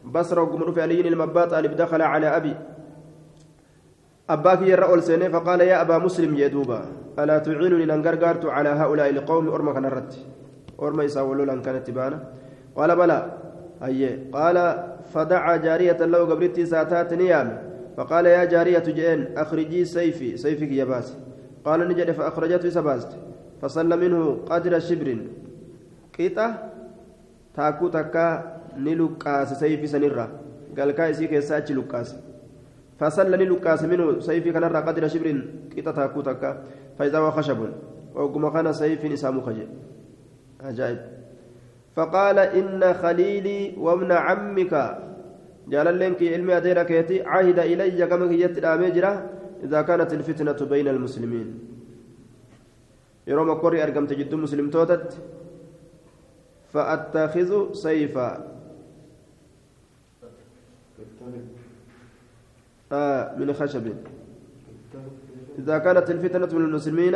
بصرة 0.06 0.42
وقمر 0.42 0.72
في 0.72 0.82
علي 0.82 1.08
المبات 1.08 1.54
دخل 1.54 2.02
على 2.02 2.28
أبي. 2.28 2.56
أباك 4.30 4.62
يرى 4.62 5.02
سنة 5.02 5.30
فقال 5.30 5.62
يا 5.62 5.82
أبا 5.82 5.98
مسلم 5.98 6.38
يدوبا 6.38 6.82
ألا 7.20 7.38
تعينني 7.38 7.86
ننقرقرت 7.86 8.46
على 8.46 8.70
هؤلاء 8.70 9.10
القوم 9.10 9.46
نرت؟ 9.86 10.14
orma 10.80 11.04
isaa 11.04 11.28
walolaan 11.28 11.60
kanatti 11.60 11.92
baana 11.92 12.20
qaala 12.76 12.96
balaa 12.96 13.24
hayyee 13.84 14.32
qaala 14.32 14.64
fadaca 15.14 15.60
jaariyatan 15.66 16.12
lahu 16.14 16.30
gabrittii 16.32 16.64
isaa 16.64 16.86
taate 16.86 17.16
ni 17.20 17.28
yaame 17.34 17.70
فقال 18.00 18.26
يا 18.26 18.44
جارية 18.48 18.88
جئن 18.88 19.36
أخرجي 19.38 19.86
سيفي 19.86 20.38
سيفك 20.38 20.72
يا 20.72 20.88
باس. 20.88 21.20
قال 21.66 21.84
نجد 21.84 22.12
فأخرجته 22.12 22.70
سباست 22.70 23.12
فصلى 23.62 23.96
منه 23.96 24.48
قدر 24.48 24.80
شبر. 24.80 25.18
قيطة 26.16 26.48
تاكو 27.56 27.88
تكا 27.88 28.59
نلقاس 28.78 29.60
سيفي 29.60 29.88
سنرة 29.88 30.28
قال 30.78 30.92
كايسي 30.92 31.28
كيساتش 31.28 31.72
لقاس 31.72 32.16
فصلى 33.00 33.38
نلقاس 33.38 33.84
منه 33.84 34.20
سيفي 34.20 34.52
كنرة 34.52 34.80
قدر 34.80 35.08
شبر 35.08 35.28
قيطة 35.76 35.92
تاكو 35.92 36.22
تكا 36.22 36.64
فإذا 37.00 37.18
هو 37.18 37.32
خشب 37.32 37.60
وقم 38.16 38.50
كان 38.50 38.74
سيف 38.74 39.06
نسام 39.06 39.42
خجل 39.42 39.68
عجائب 40.62 41.00
فقال 41.96 42.40
إن 42.40 42.94
خليلي 42.94 43.74
وابن 43.78 44.12
عمك 44.12 44.74
جاللينك 45.70 46.24
علمي 46.24 46.58
أديرك 46.58 46.92
يتي 46.92 47.24
عهد 47.24 47.60
إلي 47.60 48.08
كما 48.08 48.34
يت 48.34 48.58
إذا 49.64 49.82
كانت 49.82 50.14
الفتنة 50.14 50.60
بين 50.70 50.88
المسلمين 50.88 51.70
yeroo 53.30 53.46
mokkorri 53.46 53.82
argamte 53.82 54.16
jidduu 54.18 54.40
muslimtootatti. 54.42 55.18
فأتخذ 56.74 57.74
سيفا 57.74 58.59
آه 62.92 63.36
من 63.38 63.54
خشب 63.54 63.86
إذا 65.60 65.78
كانت 65.78 66.08
الفتنة 66.10 66.50
من 66.58 66.66
المسلمين 66.66 67.16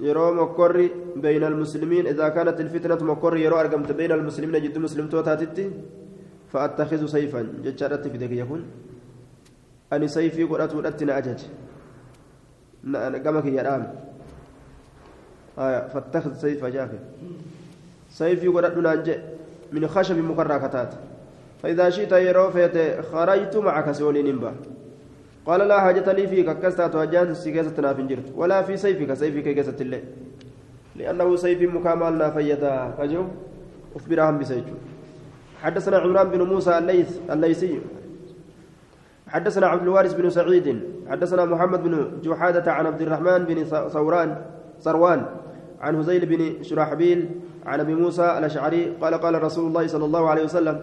يرو 0.00 0.34
مكوري 0.34 0.90
بين 1.16 1.44
المسلمين. 1.44 2.06
إذا 2.06 2.28
كانت 2.28 2.60
الفتنة 2.60 3.00
مكوري 3.04 3.42
يرو 3.42 3.60
أرقمت 3.60 3.92
بين 3.92 4.12
المسلمين 4.12 4.62
جد 4.62 4.78
مسلم 4.78 5.08
توتاتتي 5.08 5.70
فأتخذ 6.52 7.06
سيفا. 7.06 7.42
جتشارت 7.64 8.08
في 8.08 8.16
ذلك 8.18 8.32
يكون 8.32 8.62
أني 9.92 10.08
سيفي 10.08 10.44
قرأت 10.44 10.74
ودتنا 10.74 11.18
أجج 11.18 11.40
قمك 13.24 13.44
يا 13.44 13.62
رام 13.62 13.82
آية 15.58 15.88
فاتخذ 15.92 16.34
سيفا 16.34 16.68
جافي 16.68 16.98
سيفي 18.10 18.48
قرأت 18.48 18.76
نانجي 18.76 19.16
من 19.72 19.88
خشب 19.88 20.18
مكركتات 20.18 20.94
فإذا 21.62 21.90
شئت 21.90 22.12
يرو 22.12 22.50
فيت 22.50 23.00
خرجت 23.12 23.56
معك 23.56 23.92
سولي 23.92 24.22
نمبا. 24.22 24.52
قال 25.46 25.60
لا 25.68 25.80
حاجة 25.80 26.12
لي 26.12 26.26
فيك. 26.26 26.50
كستات 26.62 26.94
وجان 26.94 27.34
سيكاسة 27.34 27.82
نافنجرت 27.82 28.32
ولا 28.36 28.62
في 28.62 28.76
سيفك. 28.76 29.14
سيفك 29.14 29.54
كاسة 29.54 29.76
الليل 29.80 30.04
لأنه 30.96 31.36
سيف 31.36 31.62
مكامل 31.62 32.18
نافيدا 32.18 32.94
فجو. 32.98 33.24
أخبرهم 33.96 34.38
بسيجو. 34.38 34.76
حدثنا 35.62 35.96
عمران 35.98 36.28
بن 36.28 36.42
موسى 36.42 36.78
الليث 36.78 37.10
الليثي. 37.30 37.80
حدثنا 39.28 39.66
عبد 39.66 39.82
الوارث 39.82 40.14
بن 40.14 40.30
سعيد. 40.30 40.80
حدثنا 41.10 41.44
محمد 41.44 41.82
بن 41.82 41.94
جحادة 42.22 42.72
عن 42.72 42.86
عبد 42.86 43.02
الرحمن 43.02 43.44
بن 43.44 43.64
ثوران 43.64 44.30
ثروان 44.80 45.26
عن 45.80 45.94
هزيل 45.96 46.26
بن 46.26 46.62
شرحبيل 46.62 47.28
عن 47.66 47.80
أبي 47.80 47.94
موسى 47.94 48.38
الأشعري 48.38 48.96
قال 49.00 49.14
قال 49.14 49.42
رسول 49.42 49.66
الله 49.66 49.86
صلى 49.86 50.04
الله 50.04 50.30
عليه 50.30 50.44
وسلم 50.44 50.76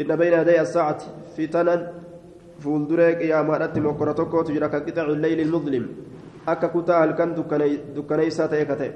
إن 0.00 0.16
بين 0.16 0.32
يدي 0.32 0.60
الساعة 0.60 1.00
فتنا 1.36 1.92
mokkora 2.62 4.14
tokkootu 4.14 4.52
jira 4.54 4.70
ka 4.70 4.80
qixacu 4.80 5.18
leyli 5.18 5.42
ilmudlim 5.42 5.84
akka 6.46 6.68
kutaa 6.68 7.00
halkan 7.02 7.34
dukkaneeysaa 7.34 8.48
ta'e 8.48 8.66
ka 8.66 8.76
ta'e 8.76 8.92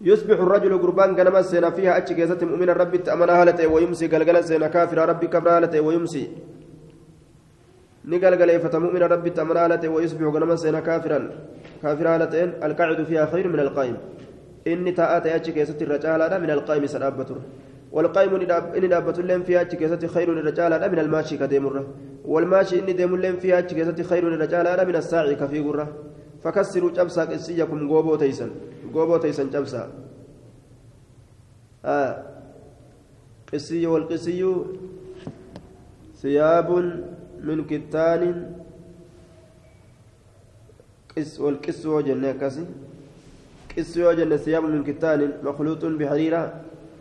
يصبح 0.00 0.38
الرجل 0.40 0.78
قربان 0.78 1.16
كنما 1.16 1.42
سينا 1.42 1.70
فيها 1.70 1.96
أتش 1.96 2.12
كيست 2.12 2.44
مؤمن 2.44 2.70
ربي 2.70 2.98
تأمنا 2.98 3.32
هالته 3.42 3.66
ويمسي 3.66 4.06
قلقل 4.12 4.44
سينا 4.44 4.68
كافر 4.68 5.08
ربي 5.08 5.26
كبر 5.26 5.56
هالته 5.56 5.80
ويمسي. 5.80 6.24
نقلقل 8.04 8.60
فتمؤمن 8.60 9.02
ربي 9.02 9.30
تأمنا 9.30 9.64
هالته 9.64 9.88
ويصبح 9.88 10.28
كنما 10.34 10.56
سينا 10.56 10.80
كافرا 10.80 11.30
كافر 11.82 12.08
هالتين 12.08 12.48
القاعد 12.64 13.04
فيها 13.08 13.26
خير 13.32 13.48
من 13.48 13.60
القائم. 13.60 13.96
إني 14.66 14.92
تأتي 14.92 15.36
أتش 15.36 15.50
كيست 15.50 15.82
الرجال 15.82 16.42
من 16.42 16.50
القائم 16.50 16.86
سنابته 16.86 17.36
والقائم 17.92 18.34
إن 18.78 18.88
دابة 18.88 19.22
لهم 19.22 19.42
فيها 19.42 19.62
كيست 19.62 20.06
خير 20.06 20.34
للرجال 20.34 20.92
من 20.92 20.98
الماشي 20.98 21.36
كديمرة 21.38 21.86
والماشي 22.24 22.78
إن 22.80 22.96
ديم 22.96 23.16
لهم 23.16 23.36
فيها 23.36 23.60
كيست 23.60 24.02
خير 24.02 24.28
للرجال 24.28 24.88
من 24.88 24.96
الساعي 24.96 25.34
كفي 25.34 25.60
قرة 25.60 25.86
فكسروا 26.42 26.90
جبسا 26.90 27.24
قسيكم 27.24 27.88
غوبو 27.90 28.16
تيسن 28.16 28.50
غوبو 28.94 29.16
تيسن 29.16 29.50
جبسا 29.50 29.82
آه 31.84 32.22
قسي 33.52 33.86
والقسي 33.86 34.54
ثياب 36.22 36.70
من 37.40 37.64
كتان 37.64 38.52
قس 41.16 41.40
والقس 41.40 41.86
وجنة 41.86 42.32
كسي 42.32 42.66
قس 43.76 43.98
وجنة 43.98 44.36
ثياب 44.36 44.64
من 44.64 44.84
كتان 44.84 45.44
مخلوط 45.44 45.84
بحريرة 45.84 46.42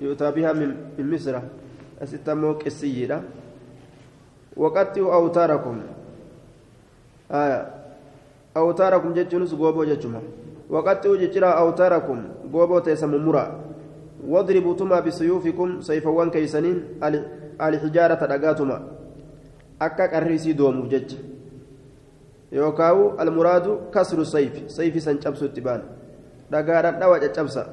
يؤتى 0.01 0.31
بها 0.31 0.51
من 0.53 0.69
مصر. 0.99 1.35
أستمو 2.03 2.57
كسيرة 2.57 3.23
وقتوا 4.57 5.13
أوتاركم. 5.13 5.75
آية. 7.31 7.59
أوتاركم 8.57 9.13
جتشنس 9.13 9.53
غوبو 9.53 9.83
جتشما 9.83 10.21
وقتوا 10.69 11.15
جتشرا 11.15 11.47
أوتاركم 11.47 12.19
غوبو 12.53 12.79
تيسم 12.79 13.15
مرا 13.25 13.45
واضربوا 14.27 14.75
تما 14.75 14.99
بسيوفكم 14.99 15.81
سيفوان 15.81 16.29
كيسنين 16.29 16.77
ألحجارة 17.61 18.21
دقاتما 18.25 18.77
أكا 19.81 20.05
كريسي 20.05 20.53
دوم 20.53 20.87
جتش. 20.87 21.15
يوكاو 22.51 23.21
المراد 23.21 23.91
كسر 23.93 24.21
السيف. 24.21 24.71
سيف 24.71 25.03
سنجبس 25.03 25.43
التبان 25.43 25.81
دقارا 26.51 26.91
دوا 27.01 27.17
جتشبسا 27.17 27.63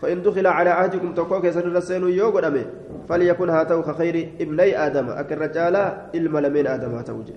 فإن 0.00 0.22
دخل 0.22 0.46
على 0.46 0.70
عهدكم 0.70 1.14
تقوك 1.14 1.44
يسر 1.44 1.66
السين 1.66 2.02
يوغو 2.08 2.40
دمي 2.40 2.64
فليكن 3.08 3.48
هاتو 3.50 3.82
خير 3.82 4.16
ابني 4.40 4.86
آدم 4.86 5.08
أك 5.08 5.32
الرجال 5.32 5.76
إلما 6.14 6.38
لمن 6.38 6.66
آدم 6.66 6.94
هاتو 6.94 7.22
جي 7.22 7.34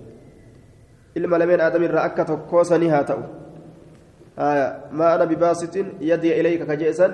إلما 1.16 1.36
لمن 1.36 1.60
آدم 1.60 1.82
الرأك 1.82 2.16
تقوسني 2.16 2.88
هاتو 2.94 3.20
آية 4.38 4.66
ما 4.92 5.14
أنا 5.14 5.24
بباسط 5.24 5.76
يدي 6.00 6.40
إليك 6.40 6.62
كجيسا 6.68 7.06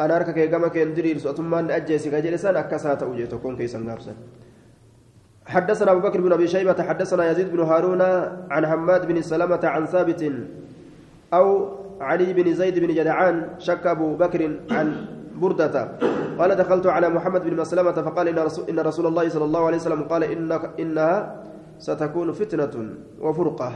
أنا 0.00 0.16
أركك 0.16 0.50
كما 0.50 0.68
كان 0.68 0.94
درير 0.94 1.18
سؤتمان 1.18 1.70
أجيسي 1.70 2.10
كجيسا 2.10 2.50
أكس 2.60 2.86
هاتو 2.86 3.14
جي 3.14 3.26
تقون 3.26 3.56
كيسا 3.56 3.78
نابسا 3.78 4.14
حدثنا 5.46 5.92
أبو 5.92 6.00
بكر 6.00 6.20
بن 6.20 6.32
أبي 6.32 6.46
شيبة 6.48 6.82
حدثنا 6.82 7.30
يزيد 7.30 7.52
بن 7.52 7.60
هارون 7.60 8.02
عن 8.50 8.66
حماد 8.66 9.06
بن 9.06 9.22
سلمة 9.22 9.60
عن 9.64 9.86
ثابت 9.86 10.32
أو 11.34 11.81
علي 12.02 12.32
بن 12.32 12.54
زيد 12.54 12.78
بن 12.78 12.90
جدعان 12.94 13.62
شك 13.62 13.86
أبو 13.86 14.18
بكر 14.18 14.42
عن 14.70 14.88
بردة. 15.38 15.74
قال 16.38 16.50
دخلت 16.54 16.86
على 16.86 17.08
محمد 17.08 17.42
بن 17.44 17.56
مسلمة 17.56 17.92
فقال 17.92 18.26
إن 18.28 18.38
رسول, 18.38 18.64
إن 18.70 18.78
رسول 18.80 19.06
الله 19.06 19.28
صلى 19.28 19.44
الله 19.44 19.62
عليه 19.66 19.76
وسلم 19.76 20.02
قال 20.02 20.22
إنك 20.24 20.80
إنها 20.80 21.16
ستكون 21.78 22.32
فتنة 22.32 22.74
وفرقة. 23.20 23.72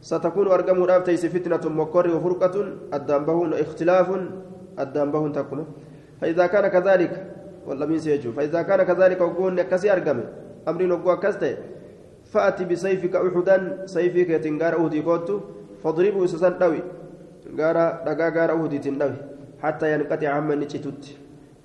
ستكون 0.00 0.46
أرقم 0.48 0.78
رابتيس 0.82 1.26
فتنة 1.26 1.64
مكر 1.68 2.04
وفرقة. 2.16 2.54
الدنبهون 2.94 3.50
اختلاف. 3.54 4.08
الدنبهون 4.78 5.32
تكون. 5.32 5.60
فإذا 6.20 6.46
كان 6.46 6.64
كذلك 6.68 7.12
ولا 7.66 7.86
مين 7.86 7.98
سيجو. 7.98 8.32
فإذا 8.32 8.62
كان 8.62 8.82
كذلك 8.82 9.20
وقول 9.20 9.62
كسي 9.62 9.92
أرقم 9.92 10.18
أمرين 10.68 10.92
وقوى 10.92 11.16
كسته. 11.16 11.56
فأتي 12.32 12.64
بسيفك 12.64 13.14
أحدا. 13.16 13.86
سيفك 13.86 14.28
يتنقار 14.40 14.74
أهدي 14.80 15.00
قوتو. 15.02 15.40
فاضربه 15.84 16.26
سسن 16.26 16.54
غارا 17.58 17.86
دغا 18.06 18.28
غارا 18.36 18.52
وهديتين 18.52 18.98
دبي 18.98 19.16
حتى 19.62 19.86
ينقطع 19.94 20.28
عما 20.28 20.54
نجتت 20.54 21.04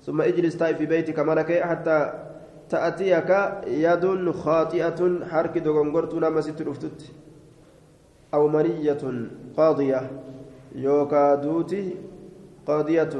ثم 0.04 0.20
اجلس 0.20 0.54
طيب 0.54 0.76
في 0.76 0.86
بيتك 0.86 1.18
ملك 1.18 1.50
حتى 1.62 1.98
تأتيك 2.68 3.30
يد 3.66 4.30
خاطئة 4.30 5.00
حرك 5.30 5.58
دغنغرت 5.58 6.14
نما 6.14 6.40
ست 6.40 6.62
رفتت 6.62 7.00
أو 8.34 8.48
مرية 8.48 9.02
قاضية 9.56 10.10
يوكا 10.74 11.34
دوتي 11.34 11.94
قاضية 12.66 13.14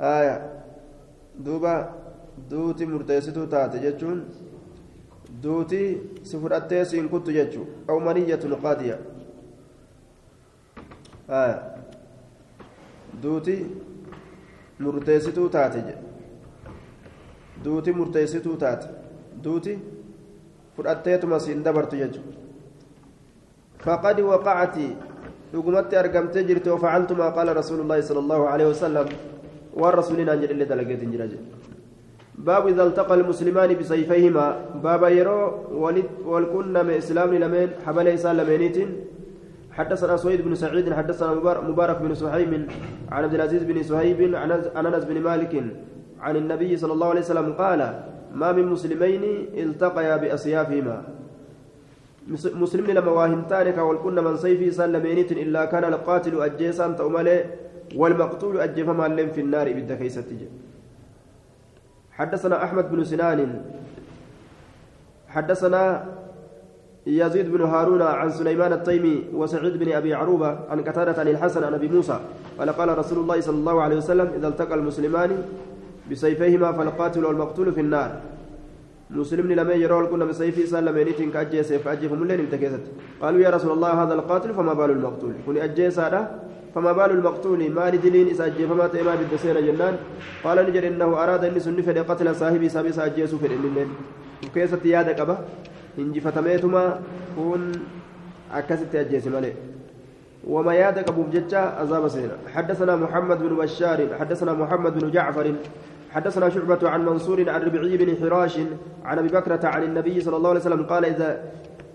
آية 0.00 0.36
دوبا 1.38 1.74
دوتي 2.50 2.86
مرتيستو 2.86 3.44
تات 3.44 3.76
جتون 3.76 4.18
fudhattee 6.42 6.84
siin 6.84 7.08
kuttu 7.08 7.30
jechuu 7.38 7.66
aw 7.88 7.98
maniyyatun 8.06 8.56
qaadiya 8.62 8.96
duuti 13.22 13.56
murteessituu 14.78 15.48
taate 15.48 15.78
jedhe 15.78 15.94
duuti 17.64 17.92
murteessituu 17.92 18.56
taate 18.56 18.88
duuti 19.44 19.78
fudhatteetuma 20.76 21.38
siin 21.46 21.62
dabartu 21.64 21.96
jechuu 22.02 22.24
faqad 23.84 24.20
waqacati 24.30 24.86
dhugumatti 25.52 25.96
argamtee 26.02 26.44
jirte 26.50 26.70
wafacaltu 26.70 27.16
maa 27.20 27.30
qaala 27.36 27.54
rasuulu 27.60 27.84
llaahi 27.88 28.02
sala 28.10 28.20
allahu 28.24 28.44
aleyhi 28.54 28.70
wasalam 28.74 29.08
waan 29.80 29.94
rasuuliin 30.00 30.28
aan 30.28 30.40
jedhe 30.42 30.54
illee 30.54 30.68
dalageetin 30.72 31.10
jira 31.14 31.26
jedhe 31.32 31.67
باب 32.38 32.68
إذا 32.68 32.82
التقى 32.82 33.14
المسلمان 33.14 33.74
بسيفيهما. 33.74 34.46
باب 34.82 35.02
يرو 35.02 35.40
والكن 36.26 36.72
من 36.72 36.90
إسلام 36.90 37.34
لمن 37.34 37.68
حبل 37.86 38.08
إسلام 38.08 38.88
حدثنا 39.70 40.16
سويد 40.16 40.40
بن 40.42 40.54
سعيد 40.54 40.92
حدثنا 40.92 41.34
مبارك 41.70 41.98
بن 42.02 42.14
سحيم 42.14 42.66
عن 43.10 43.24
عبد 43.24 43.34
العزيز 43.34 43.62
بن 43.62 43.82
سهيب 43.82 44.34
عن 44.34 44.50
أنس 44.86 45.04
بن 45.04 45.20
مالك 45.20 45.54
عن 46.20 46.36
النبي 46.36 46.76
صلى 46.76 46.92
الله 46.92 47.08
عليه 47.08 47.20
وسلم 47.20 47.52
قال 47.52 47.80
ما 48.34 48.52
من 48.52 48.66
مسلمين 48.66 49.22
التقيا 49.54 50.16
بأسيافهما. 50.16 50.96
مسلمين 52.54 52.94
لما 52.94 53.10
واهنتانك 53.10 53.78
والكن 53.78 54.14
من 54.14 54.36
سيفي 54.36 54.70
سلمينيت 54.70 55.32
إلا 55.32 55.64
كان 55.64 55.84
القاتل 55.84 56.42
أجيسا 56.42 56.86
تؤمله 56.98 57.44
والمقتول 57.96 58.60
أجفما 58.60 59.26
في 59.26 59.40
النار 59.40 59.72
بالدكيسة 59.72 60.30
حدثنا 62.18 62.64
أحمد 62.64 62.90
بن 62.90 63.04
سنان 63.04 63.62
حدثنا 65.28 66.04
يزيد 67.06 67.52
بن 67.52 67.62
هارون 67.62 68.02
عن 68.02 68.30
سليمان 68.30 68.72
التيمي 68.72 69.24
وسعيد 69.32 69.78
بن 69.78 69.92
أبي 69.92 70.14
عروبة 70.14 70.58
عن 70.70 70.80
قتادة 70.80 71.20
عن 71.20 71.28
الحسن 71.28 71.64
عن 71.64 71.74
أبي 71.74 71.88
موسى 71.88 72.20
قال 72.58 72.70
قال 72.70 72.98
رسول 72.98 73.18
الله 73.18 73.40
صلى 73.40 73.56
الله 73.56 73.82
عليه 73.82 73.96
وسلم 73.96 74.28
إذا 74.36 74.48
التقى 74.48 74.74
المسلمان 74.74 75.42
بسيفيهما 76.10 76.72
فالقاتل 76.72 77.24
والمقتول 77.24 77.72
في 77.72 77.80
النار. 77.80 78.20
مسلمني 79.10 79.54
لما 79.54 79.72
يرى 79.72 80.06
كنا 80.06 80.24
بسيفي 80.24 81.30
كأجي 81.32 81.62
سيف 81.62 81.88
أجي 81.88 82.06
هم 82.06 82.22
اللين 82.22 82.40
انتكست 82.40 82.80
قالوا 83.22 83.40
يا 83.40 83.50
رسول 83.50 83.72
الله 83.72 84.02
هذا 84.02 84.14
القاتل 84.14 84.54
فما 84.54 84.72
بال 84.72 84.90
المقتول؟ 84.90 85.32
كوني 85.46 85.64
أجي 85.64 85.90
سادة 85.90 86.28
فما 86.74 86.92
بال 86.92 87.10
المقتول 87.10 87.70
ما 87.70 87.90
ندلين 87.90 88.26
إذا 88.28 88.46
أجي 88.46 88.66
فما 88.66 88.86
تيما 88.86 89.14
بالدسين 89.14 89.56
جنان. 89.66 89.96
قال 90.44 90.58
نجر 90.70 90.86
إنه 90.86 91.04
أراد 91.22 91.44
أن 91.44 91.58
سني 91.58 91.82
فدي 91.82 92.00
قتل 92.00 92.36
صاحبي 92.36 92.68
سابي 92.68 92.92
سأجي 92.92 93.26
سوفر 93.26 93.50
اللين 93.50 93.88
وكيست 94.46 94.86
يادة 94.86 95.12
قبا 95.18 95.38
إنجي 95.98 96.20
فتميتما 96.20 97.00
كون 97.36 97.72
أكست 98.52 98.94
أجي 98.94 99.20
سمالي 99.20 99.52
وما 100.46 100.74
يادك 100.74 101.08
أبو 101.08 101.22
بجتة 101.22 101.82
أزاب 101.82 102.08
سينا. 102.08 102.36
حدثنا 102.54 102.96
محمد 102.96 103.38
بن 103.42 103.56
بشار 103.56 103.98
حدثنا 104.20 104.52
محمد 104.52 104.98
بن 104.98 105.10
جعفر 105.10 105.54
حدثنا 106.10 106.48
شعبة 106.48 106.88
عن 106.88 107.04
منصور 107.04 107.50
عن 107.50 107.60
ربيعي 107.62 107.96
بن 107.96 108.16
حراش 108.20 108.58
عن 109.04 109.18
أبي 109.18 109.28
بكرة 109.28 109.66
عن 109.66 109.82
النبي 109.82 110.20
صلى 110.20 110.36
الله 110.36 110.50
عليه 110.50 110.60
وسلم 110.60 110.82
قال 110.82 111.04
إذا 111.04 111.30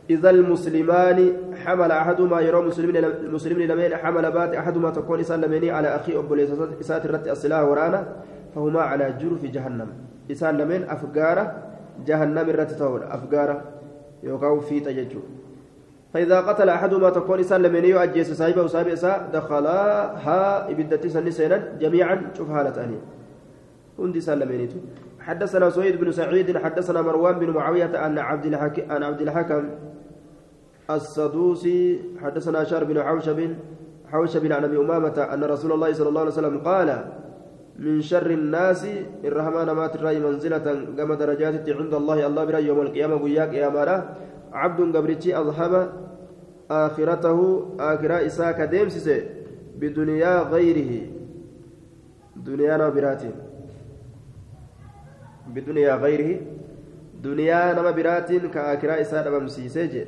إذا 0.10 0.30
المسلمان 0.30 1.34
حمل 1.64 1.92
أحدهما 1.92 2.42
يرى 2.42 2.62
مسلمين 3.32 3.68
لمن 3.68 3.96
حمل 3.96 4.32
بات 4.32 4.56
أحدهما 4.56 4.90
تكون 4.90 5.20
إسان 5.20 5.42
لمني 5.42 5.72
على 5.72 5.88
أخي 5.88 6.18
أبو 6.18 6.36
إسات 6.82 7.06
الرت 7.06 7.28
السلاح 7.28 7.62
ورانا 7.64 8.08
فهما 8.56 8.82
على 8.82 9.14
جرف 9.22 9.46
جهنم. 9.46 9.88
إسان 10.32 10.58
لمن 10.58 10.84
أفقارة 10.84 11.56
جهنم 12.06 12.50
الرت 12.50 12.72
تول 12.72 13.04
أفقارة 13.04 13.62
يوقعوا 14.24 14.62
في 14.62 14.80
تججو. 14.80 15.20
فإذا 16.14 16.42
قتل 16.42 16.70
أحدهما 16.70 17.10
تكون 17.10 17.40
إسان 17.40 17.62
لمن 17.62 17.86
يؤجيس 17.86 18.32
صاحبه 18.32 18.64
وصاحبه 18.64 18.94
دخلا 19.34 19.80
ها 20.26 20.70
إبدتي 20.72 21.10
سنسينا 21.10 21.58
جميعا 21.82 22.22
شوف 22.38 22.50
هالة 22.50 22.84
أني 22.84 22.98
هندي 24.00 24.22
سلمينيتو 24.22 24.78
حدثنا 25.24 25.70
سويد 25.70 26.00
بن 26.00 26.12
سعيد 26.12 26.58
حدثنا 26.58 27.02
مروان 27.02 27.40
بن 27.40 27.50
معاوية 27.50 28.06
أن 28.06 28.20
عبد 28.20 28.46
الحكم 28.46 28.92
أن 28.92 29.04
عبد 29.04 29.22
الحكم 29.22 29.70
السدوسي 30.92 32.00
حدثنا 32.22 32.64
شار 32.64 32.84
بن 32.84 33.04
حوشب 33.04 33.56
حوشب 34.12 34.52
عن 34.52 34.64
أبي 34.64 34.78
أمامة 34.78 35.28
أن 35.34 35.44
رسول 35.44 35.72
الله 35.72 35.94
صلى 35.94 36.10
الله 36.10 36.22
عليه 36.22 36.32
وسلم 36.32 36.58
قال 36.60 37.06
من 37.80 38.02
شر 38.02 38.30
الناس 38.32 38.88
الرحمن 39.24 39.72
مات 39.72 39.96
الرأي 39.96 40.20
منزلة 40.20 40.86
كما 40.98 41.16
درجات 41.16 41.70
عند 41.70 41.94
الله 41.94 42.28
الله 42.28 42.44
برأي 42.46 42.66
يوم 42.66 42.82
القيامة 42.82 43.16
وياك 43.16 43.54
يا 43.54 43.70
مارا 43.70 44.16
عبد 44.54 44.96
قبرتي 44.96 45.38
أذهب 45.38 45.90
آخرته 46.72 47.40
آخرة 47.80 48.26
إساك 48.26 48.62
ديمسس 48.62 49.08
بدنيا 49.80 50.42
غيره. 50.54 50.92
دنيانا 52.36 52.90
براتي 52.90 53.32
بدنيا 55.48 55.96
غيره. 55.96 56.42
دنيا 57.24 57.74
نما 57.74 57.92
براتين 57.92 58.50
كأكرا 58.50 59.02
إساد 59.02 59.28
أمسيسي 59.28 60.06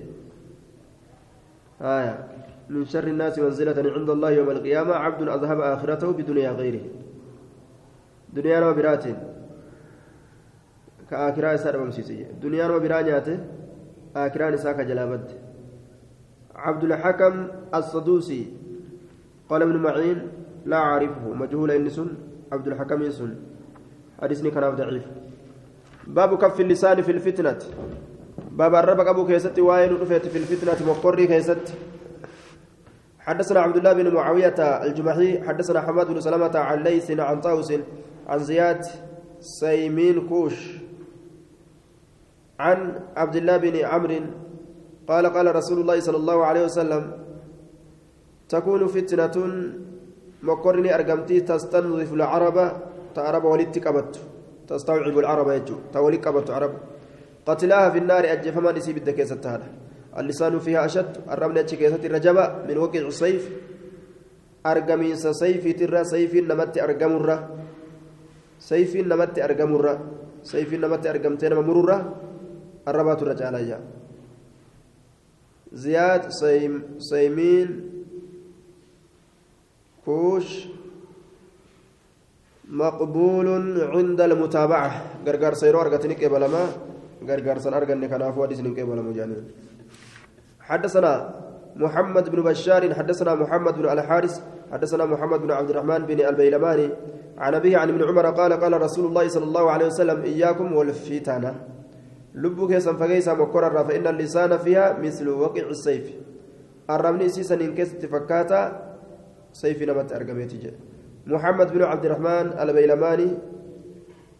آية. 1.81 2.27
من 2.69 2.85
شر 2.85 3.07
الناس 3.07 3.39
منزلة 3.39 3.91
عند 3.91 4.09
الله 4.09 4.31
يوم 4.31 4.49
القيامة 4.49 4.93
عبد 4.93 5.21
أذهب 5.27 5.59
آخرته 5.59 6.11
بدنيا 6.11 6.51
غيره. 6.51 6.85
دنيا 8.33 8.59
نما 8.59 8.71
براتين 8.71 9.17
كأكرا 11.09 11.55
إساد 11.55 11.75
أمسيسي 11.75 12.23
دنيا 12.41 12.67
نما 12.67 12.77
برانياته 12.77 13.39
آكرا 14.15 14.49
نساك 14.49 14.79
جلابد 14.79 15.31
عبد 16.55 16.83
الحكم 16.83 17.47
الصدوسي 17.75 18.53
قال 19.49 19.61
ابن 19.61 19.77
معين 19.77 20.27
لا 20.65 20.77
أعرفه 20.77 21.33
مجهول 21.33 21.71
إنسون 21.71 22.17
عبد 22.51 22.67
الحكم 22.67 23.01
يسون 23.03 23.35
حديثني 24.21 24.51
كان 24.51 24.75
ضعيف 24.75 25.03
باب 26.07 26.37
كف 26.37 26.59
اللسان 26.59 27.01
في 27.01 27.11
الفتنة. 27.11 27.59
باب 28.51 28.75
الربك 28.75 29.07
أبو 29.07 29.27
كيست 29.27 29.59
وين 29.59 29.93
رفيت 29.93 30.25
في 30.27 30.37
الفتنة 30.37 30.87
مقري 30.89 31.27
كيست. 31.27 31.73
حدثنا 33.19 33.59
عبد 33.59 33.77
الله 33.77 33.93
بن 33.93 34.13
معاوية 34.13 34.55
الجمحي 34.59 35.41
حدثنا 35.43 35.81
حماد 35.81 36.07
بن 36.07 36.19
سلمة 36.21 36.57
عن 36.57 36.83
ليث 36.83 37.11
عن 37.11 37.41
طاوس 37.41 37.73
عن 38.27 38.39
زياد 38.39 38.81
سيمين 39.39 40.27
كوش. 40.27 40.77
عن 42.59 42.99
عبد 43.15 43.35
الله 43.35 43.57
بن 43.57 43.75
عمرو 43.85 44.19
قال 45.07 45.25
قال 45.25 45.55
رسول 45.55 45.79
الله 45.81 45.99
صلى 45.99 46.17
الله 46.17 46.45
عليه 46.45 46.63
وسلم 46.63 47.03
تكون 48.49 48.87
فتنة 48.87 49.35
مقرني 50.43 50.95
أرقمتي 50.95 51.41
تستنظف 51.41 52.13
العرب 52.13 52.57
تعرب 53.15 53.43
ولدت 53.43 53.87
قبت 53.87 54.13
تستوعب 54.67 55.17
العرب 55.19 55.49
يجو 55.49 55.75
تولي 55.93 56.17
قبت 56.17 56.49
عرب. 56.51 56.73
قتلاها 57.45 57.89
في 57.89 57.97
النار 57.97 58.23
أجفما 58.31 58.71
نسي 58.71 58.93
بدك 58.93 59.19
هذا. 59.21 59.67
اللسان 60.17 60.59
فيها 60.59 60.85
أشد. 60.85 61.13
الرمل 61.31 61.57
أتشكيسة 61.57 62.03
الرجبة 62.05 62.45
من 62.67 62.77
وقع 62.77 62.99
السيف. 62.99 63.43
أرقمين 64.65 65.15
سيف 65.15 65.63
ترى. 65.79 66.03
سيف 66.03 66.33
نمت 66.35 66.77
أرقم 66.77 67.13
الرّ 67.21 67.31
سيف 68.59 68.95
نمت 68.95 69.39
أرقم 69.39 69.75
الرّ 69.75 69.87
سيف 70.43 70.73
نمت 70.73 71.07
أرقمتين 71.07 71.53
ممرورة 71.53 71.97
الربات 72.87 73.21
الرجال 73.21 73.79
زياد 75.73 76.29
سيم 76.29 76.83
سيمين 76.97 77.69
كوش 80.05 80.67
مقبول 82.69 83.47
عند 83.93 84.21
المتابعة. 84.21 84.91
غرغر 85.27 85.53
سيرو 85.53 85.81
أرغتني 85.81 86.13
قبلما 86.13 86.63
غرغر 87.27 87.57
سن 87.57 87.73
أرغني 87.73 88.07
كنافو 88.07 88.43
حديثني 88.43 88.81
قبل 88.81 88.97
مجانين 89.01 89.43
حدثنا 90.59 91.13
محمد 91.75 92.29
بن 92.29 92.41
بشار 92.41 92.93
حدثنا 92.93 93.35
محمد 93.35 93.73
بن 93.77 93.85
الحارث 93.89 94.41
حدثنا 94.71 95.05
محمد 95.05 95.39
بن 95.41 95.51
عبد 95.51 95.69
الرحمن 95.69 96.05
بن 96.05 96.19
البيلماني. 96.25 96.89
عن 97.37 97.53
أبيه 97.53 97.77
عن 97.77 97.89
ابن 97.89 98.01
عمر 98.03 98.25
قال 98.29 98.53
قال 98.53 98.81
رسول 98.81 99.05
الله 99.05 99.27
صلى 99.27 99.43
الله 99.43 99.71
عليه 99.71 99.85
وسلم 99.85 100.21
إياكم 100.23 100.73
والفتنة. 100.73 101.55
لبك 102.35 102.77
سنفقيسا 102.77 103.33
مكرر 103.33 103.83
فإن 103.83 104.07
اللسان 104.07 104.57
فيها 104.57 104.99
مثل 104.99 105.29
وقع 105.29 105.61
السيف. 105.61 106.05
الرمني 106.89 107.29
سيسن 107.29 107.61
إن 107.61 107.75
كست 107.75 108.05
فكاتا 108.05 108.61
سيف 109.53 109.81
نمت 109.83 110.13
أرقميتي 110.13 110.71
محمد 111.25 111.73
بن 111.73 111.83
عبد 111.83 112.05
الرحمن 112.05 112.59
البيلماني 112.59 113.29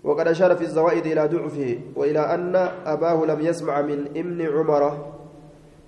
وقد 0.04 0.28
أشار 0.28 0.56
في 0.56 0.64
الزوائد 0.64 1.06
إلى 1.06 1.28
ضعفه 1.28 1.80
وإلى 1.96 2.20
أن 2.20 2.56
أباه 2.86 3.26
لم 3.26 3.42
يسمع 3.42 3.82
من 3.82 4.00
ابن 4.16 4.42
عمر 4.42 5.14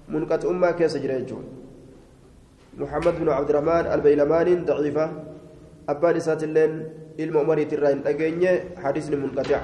منقت 0.09 0.45
أمة 0.45 0.71
كيس 0.71 0.97
محمد 2.77 3.19
بن 3.19 3.29
عبد 3.29 3.49
الرحمن 3.49 3.85
البيلماني 3.93 4.55
ضعيفة 4.55 5.11
أبان 5.89 6.19
سات 6.19 6.43
اللين 6.43 6.89
علم 7.19 7.37
عمر 7.37 7.63
تراين 7.63 8.07
أجيني 8.07 8.47
حديث 8.77 9.09
منقطع 9.09 9.61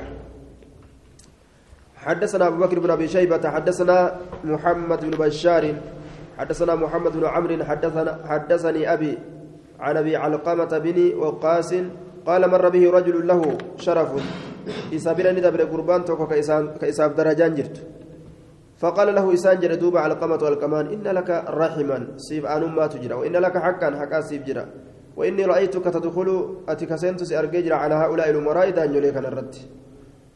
حدثنا 1.96 2.48
أبو 2.48 2.58
بكر 2.64 2.80
بن 2.80 2.90
أبي 2.90 3.08
شيبة 3.08 3.50
حدثنا 3.50 4.20
محمد 4.44 5.00
بن 5.06 5.14
بشار 5.18 5.76
حدثنا 6.38 6.76
محمد 6.76 7.12
بن 7.18 7.26
عمرو 7.26 7.64
حدثنا 7.64 8.12
حدثني 8.30 8.94
أبي 8.94 9.18
عن 9.86 9.96
أبي 10.02 10.14
علقمة 10.24 10.72
بن 10.86 10.98
وقاس 11.22 11.72
قال 12.28 12.42
مر 12.54 12.66
به 12.76 12.84
رجل 12.98 13.16
له 13.28 13.42
شرف. 13.86 14.12
إسابيل 14.96 15.28
ندبر 15.36 15.62
قربان 15.72 16.02
توكو 16.08 16.26
كإساب 16.80 17.12
درجان 17.20 17.52
جرت. 17.58 17.78
فقال 18.82 19.08
له 19.16 19.26
إسان 19.36 19.56
جردوب 19.64 19.96
علقمة 19.98 20.42
والكمان 20.46 20.86
إن 20.96 21.06
لك 21.18 21.30
رحما. 21.62 21.98
سيب 22.28 22.44
أن 22.46 22.64
ما 22.78 22.88
تجرى 22.88 23.16
وإن 23.20 23.36
لك 23.46 23.56
حقا 23.66 23.90
حقا 24.00 24.20
سيب 24.28 24.44
جرى. 24.48 24.66
وإني 25.18 25.46
رأيتك 25.46 25.86
تدخل 25.96 26.30
أتكسنتس 26.72 27.32
أرججر 27.34 27.74
على 27.74 27.96
هؤلاء 27.96 28.28
الأمراء 28.34 28.70
دان 28.78 28.90
يليك 28.96 29.18
الرد 29.18 29.56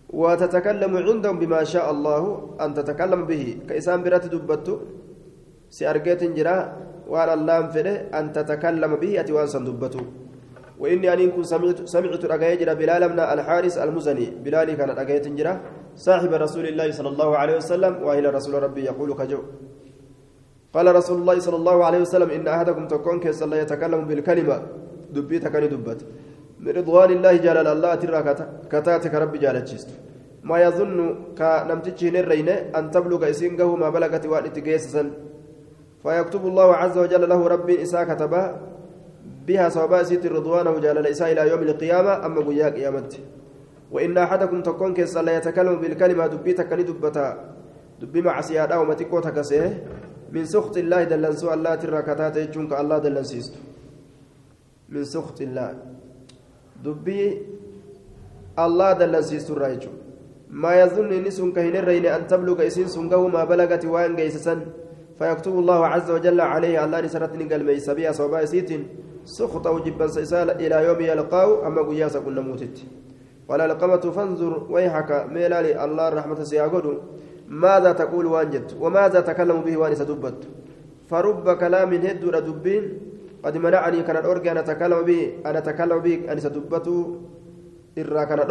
وتتكلم 0.09 0.93
عندهم 1.07 1.35
بما 1.39 1.61
شاء 1.63 1.87
الله 1.91 2.21
أن 2.61 2.69
تتكلم 2.77 3.21
به. 3.25 3.43
كإسان 3.69 3.99
برات 4.03 4.25
دبت 4.33 4.67
سأرجيت 5.69 6.21
جرى 6.37 6.57
allaan 7.15 7.71
fedhe 7.71 8.09
an 8.11 8.33
tatakallama 8.33 8.97
bihi 9.01 9.19
ati 9.19 9.31
waan 9.31 9.47
san 9.47 9.65
dubbatu. 9.65 10.01
وإني 10.79 11.13
أن 11.13 11.31
كن 11.35 11.43
سمعت 11.43 11.79
سمعت 11.89 12.23
رجاء 12.33 12.73
بلال 12.79 13.03
بن 13.09 13.19
الحارث 13.19 13.75
المزني 13.85 14.25
بلالي 14.45 14.73
كان 14.79 15.35
جرا 15.37 15.53
صاحب 16.05 16.31
رسول 16.45 16.65
الله 16.71 16.87
صلى 16.97 17.09
الله 17.13 17.29
عليه 17.41 17.55
وسلم 17.61 17.93
وإلى 18.05 18.27
رسول 18.37 18.53
ربي 18.65 18.81
يقول 18.89 19.09
كجو 19.19 19.41
قال 20.75 20.87
رسول 20.99 21.17
الله 21.21 21.37
صلى 21.45 21.57
الله 21.61 21.77
عليه 21.87 22.01
وسلم 22.05 22.29
إن 22.37 22.47
أحدكم 22.47 22.83
تكون 22.93 23.17
كيس 23.23 23.41
الله 23.43 23.57
يتكلم 23.63 24.01
بالكلمة 24.09 24.57
دبيت 25.15 25.45
كان 25.53 25.65
دبت 25.73 25.99
من 26.63 26.71
رضوان 26.79 27.09
الله 27.17 27.33
جل 27.45 27.57
الله 27.75 27.91
ترى 28.01 28.19
كتاتك 28.71 29.13
ربي 29.23 29.37
جل 29.43 29.57
ما 30.49 30.57
يظن 30.65 30.99
كنمتج 31.39 32.01
نرين 32.15 32.49
أن 32.77 32.85
تبلغ 32.93 33.21
إسنقه 33.33 33.69
ما 33.81 33.87
بلغت 33.95 34.25
وأن 34.31 34.53
تجيسسا 34.55 35.03
فيكتب 36.03 36.47
الله 36.47 36.75
عز 36.75 36.97
وجل 36.97 37.29
له 37.29 37.47
ربي 37.47 37.81
إساء 37.81 38.03
كتبه 38.03 38.43
بها 39.47 39.69
صوابا 39.69 40.03
سيت 40.03 40.25
رضوانه 40.25 40.79
جل 40.79 41.07
إساء 41.07 41.31
إلى 41.31 41.49
يوم 41.49 41.61
القيامة 41.63 42.25
أما 42.25 42.41
قيا 42.47 42.69
قيامته. 42.69 43.19
وإن 43.91 44.17
أحدكم 44.17 44.61
تكون 44.61 44.93
كيس 44.93 45.17
لا 45.17 45.37
يتكلم 45.37 45.79
بالكلمة 45.81 46.27
دبي 46.27 46.53
تكني 46.53 46.83
دبتا 46.83 47.27
دبي 48.01 48.21
مع 48.21 48.41
سيادة 48.41 48.79
ومتكو 48.79 49.19
تكسيه 49.19 49.83
من 50.31 50.45
سخط 50.45 50.77
الله 50.77 51.03
دلنسو 51.03 51.53
الله 51.53 51.75
ترى 51.75 52.01
كتات 52.01 52.35
يجونك 52.37 52.73
الله 52.75 52.97
دلنسيست 52.97 53.53
من 54.89 55.03
سخط 55.03 55.41
الله. 55.41 55.67
دبي 56.83 57.21
الله 58.59 58.89
دلنسيست 58.93 59.49
الرايجو 59.51 59.91
ما 60.51 60.71
يظن 60.81 61.11
نسون 61.23 61.51
كهن 61.55 61.75
الرين 61.75 62.05
أن 62.05 62.27
تبلغ 62.27 62.67
إسين 62.67 62.87
سنقه 62.87 63.27
ما 63.27 63.43
بلغت 63.43 63.85
وان 63.85 64.15
جيسسا 64.15 64.55
فيكتب 65.19 65.59
الله 65.59 65.87
عز 65.87 66.11
وجل 66.11 66.41
عليه 66.41 66.85
الله 66.85 67.01
نسرتني 67.01 67.43
قال 67.49 67.65
ميس 67.65 67.89
بها 67.89 68.11
صوبا 68.11 68.45
سيت 68.45 68.69
سخط 69.25 69.67
وجبا 69.67 70.07
سيسال 70.07 70.49
إلى 70.51 70.77
يوم 70.87 71.01
يلقاه 71.01 71.67
أما 71.67 71.81
قياسا 71.81 72.19
كنا 72.19 72.41
موتت. 72.41 72.77
قال 73.49 73.61
القمة 73.61 74.03
فانظر 74.15 74.53
ويحك 74.69 75.25
ميلالي 75.33 75.83
الله 75.85 76.09
رحمة 76.09 76.43
سياقود. 76.43 76.85
ماذا 77.47 77.91
تقول 77.91 78.25
وانجت؟ 78.25 78.75
وماذا 78.81 79.19
تكلم 79.19 79.61
به 79.61 79.77
وانس 79.77 80.01
دبت؟ 80.01 80.39
فرب 81.09 81.57
كلام 81.57 81.93
هد 81.93 82.23
دبين. 82.47 82.83
قد 83.43 83.57
منعني 83.57 84.03
كان 84.03 84.17
الأرجع 84.17 84.51
أن 84.51 84.57
أتكلم 84.57 85.01
به 85.01 85.21
أنا 85.45 85.57
أتكلم 85.57 85.99
به 85.99 86.31
أنس 86.31 86.45
دبته. 86.45 86.97
إرا 87.97 88.23
كان 88.23 88.41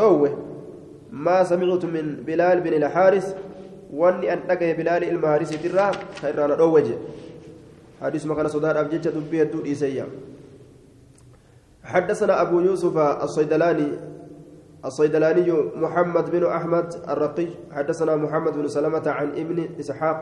ما 1.13 1.45
سمعت 1.45 1.85
من 1.85 2.07
بلال 2.27 2.61
بن 2.61 2.73
الحارث 2.73 3.37
واني 3.93 4.33
أن 4.33 4.39
أجي 4.51 4.73
بلال 4.75 5.05
المهارس 5.05 5.51
ترى 5.63 5.91
خيرنا 6.21 6.55
روجه 6.55 6.95
حديث 8.03 8.27
ما 8.27 8.35
كان 8.35 8.49
صدار 8.49 8.81
أبجد 8.81 9.09
دبي 9.09 9.43
الدود 9.43 9.67
إسيا 9.67 10.07
حدثنا 11.85 12.43
أبو 12.43 12.61
يوسف 12.61 12.97
الصيدلاني 12.99 13.89
الصيدلاني 14.85 15.53
محمد 15.77 16.31
بن 16.31 16.47
أحمد 16.47 16.95
الرقي 17.09 17.47
حدثنا 17.73 18.17
محمد 18.17 18.53
بن 18.53 18.69
سلمة 18.69 19.03
عن 19.11 19.29
ابن 19.31 19.69
إسحاق 19.81 20.21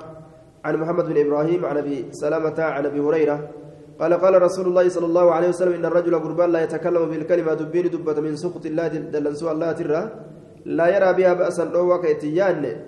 عن 0.64 0.76
محمد 0.76 1.04
بن 1.04 1.16
إبراهيم 1.26 1.64
عن 1.64 1.76
أبي 1.76 2.04
سلمة 2.12 2.54
عن 2.58 2.86
أبي 2.86 3.00
هريرة 3.00 3.48
قال 4.00 4.14
قال 4.14 4.42
رسول 4.42 4.66
الله 4.66 4.88
صلى 4.88 5.06
الله 5.06 5.32
عليه 5.32 5.48
وسلم 5.48 5.72
إن 5.72 5.84
الرجل 5.84 6.18
قربان 6.18 6.52
لا 6.52 6.62
يتكلم 6.62 7.04
بالكلمة 7.10 7.54
دبين 7.54 7.90
دبة 7.90 8.20
من 8.20 8.36
سخط 8.36 8.66
الله 8.66 8.88
دلنسوا 8.88 9.52
الله 9.52 9.72
ترى 9.72 10.10
لا 10.64 10.86
يرى 10.96 11.12
بها 11.12 11.32
بأسا 11.32 11.70
أو 11.74 12.00
كيتيان 12.00 12.80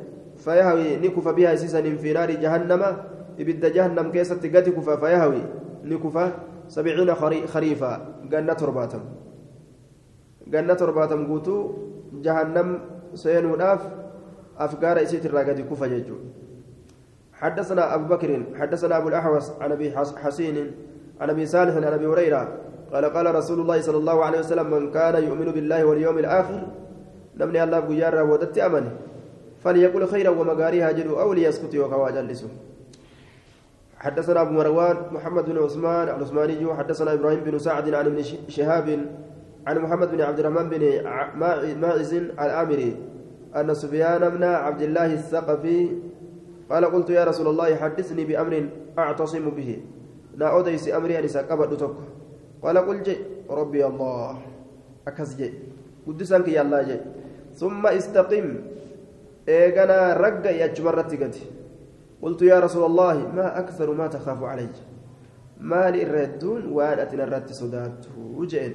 فيهوي 0.47 1.03
نكف 1.03 1.27
بها 1.29 1.59
سيسا 1.59 1.83
في 1.83 2.13
نار 2.15 2.31
جهنم. 2.31 2.83
إبد 3.41 3.65
جهنم 3.77 4.07
كيست 4.15 4.43
قد 4.55 4.67
كفا 4.77 4.95
فيهوي 5.03 5.43
نكف 5.91 6.17
سبعين 6.71 7.11
خريفا. 7.53 7.93
جنة 8.31 8.53
ترباتم. 8.55 9.03
جنة 10.47 10.75
ترباتم 10.75 11.21
قوتو 11.27 11.57
جهنم 12.23 12.69
سينو 13.15 13.57
ناف 13.59 13.83
أفكار 14.59 15.03
إسيت 15.03 15.27
الراقد 15.27 15.59
كفا 15.71 15.87
جيجو. 15.87 16.17
حدثنا 17.33 17.95
أبو 17.95 18.15
بكر 18.15 18.31
حدثنا 18.55 18.95
أبو 18.99 19.09
الأحوص 19.09 19.47
عن 19.61 19.73
أبي 19.73 19.87
حسين 20.23 20.57
عن 21.21 21.29
أبي 21.31 21.45
صالح 21.47 21.75
عن 21.77 21.85
أبي 21.85 22.07
هريرة. 22.07 22.43
قال 22.93 23.05
قال 23.05 23.27
رسول 23.35 23.59
الله 23.61 23.81
صلى 23.81 23.99
الله 23.99 24.25
عليه 24.25 24.39
وسلم 24.39 24.71
من 24.71 24.91
كان 24.95 25.15
يؤمن 25.27 25.49
بالله 25.51 25.85
واليوم 25.85 26.19
الآخر 26.19 26.63
نمني 27.37 27.65
الله 27.65 27.81
بجارة 27.81 28.23
ودت 28.23 28.59
أمنه. 28.59 28.93
فليقل 29.67 30.07
خيرا 30.07 30.31
ومغاريها 30.31 30.93
جدوا 30.93 31.23
أو 31.23 31.33
ليسكت 31.33 31.75
وكوا 31.75 32.11
جلسوا 32.11 32.49
حدثنا 33.99 34.41
أبو 34.41 34.53
مروان 34.55 34.97
محمد 35.11 35.45
بن 35.45 35.59
عثمان 35.59 36.09
العثماني 36.09 36.75
حدثنا 36.75 37.13
إبراهيم 37.13 37.41
بن 37.41 37.59
سعد 37.59 37.95
عن 37.95 38.07
ابن 38.07 38.23
شهاب 38.49 38.89
عن 39.67 39.79
محمد 39.79 40.09
بن 40.11 40.21
عبد 40.21 40.39
الرحمن 40.39 40.67
بن 40.71 40.83
ماعز 41.83 42.15
الآمري 42.15 42.97
أن 43.57 43.75
سفيان 43.75 44.23
بن 44.29 44.45
عبد 44.45 44.83
الله 44.83 45.13
الثقفي 45.13 45.79
قال 46.71 46.85
قلت 46.85 47.11
يا 47.11 47.25
رسول 47.25 47.47
الله 47.49 47.77
حدثني 47.77 48.25
بأمر 48.25 48.69
أعتصم 48.99 49.51
به. 49.51 49.83
لا 50.37 50.61
أديس 50.61 50.95
أمري 50.95 51.19
أن 51.19 51.27
سأقبل 51.27 51.91
قال 52.63 52.79
قل 52.79 53.03
جي 53.03 53.17
ربي 53.51 53.87
الله. 53.87 54.39
أكس 55.09 55.35
جي 55.35 55.51
قدسانك 56.07 56.49
يا 56.55 56.63
الله 56.63 56.83
جي 56.83 56.99
ثم 57.59 57.87
استقم. 57.87 58.47
إيغانا 59.49 60.13
رقا 60.13 60.51
يجمرت 60.51 61.13
قد 61.23 61.35
قلت 62.23 62.43
يا 62.43 62.61
رسول 62.61 62.85
الله 62.85 63.15
ما 63.37 63.59
أكثر 63.59 63.89
ما 63.93 64.07
تخاف 64.07 64.43
علي 64.43 64.69
ما 65.61 65.91
للردون 65.91 66.73
وأن 66.73 66.99
أتنا 66.99 67.25
الرد 67.25 67.49
صداته 67.51 68.15
وجئن 68.39 68.75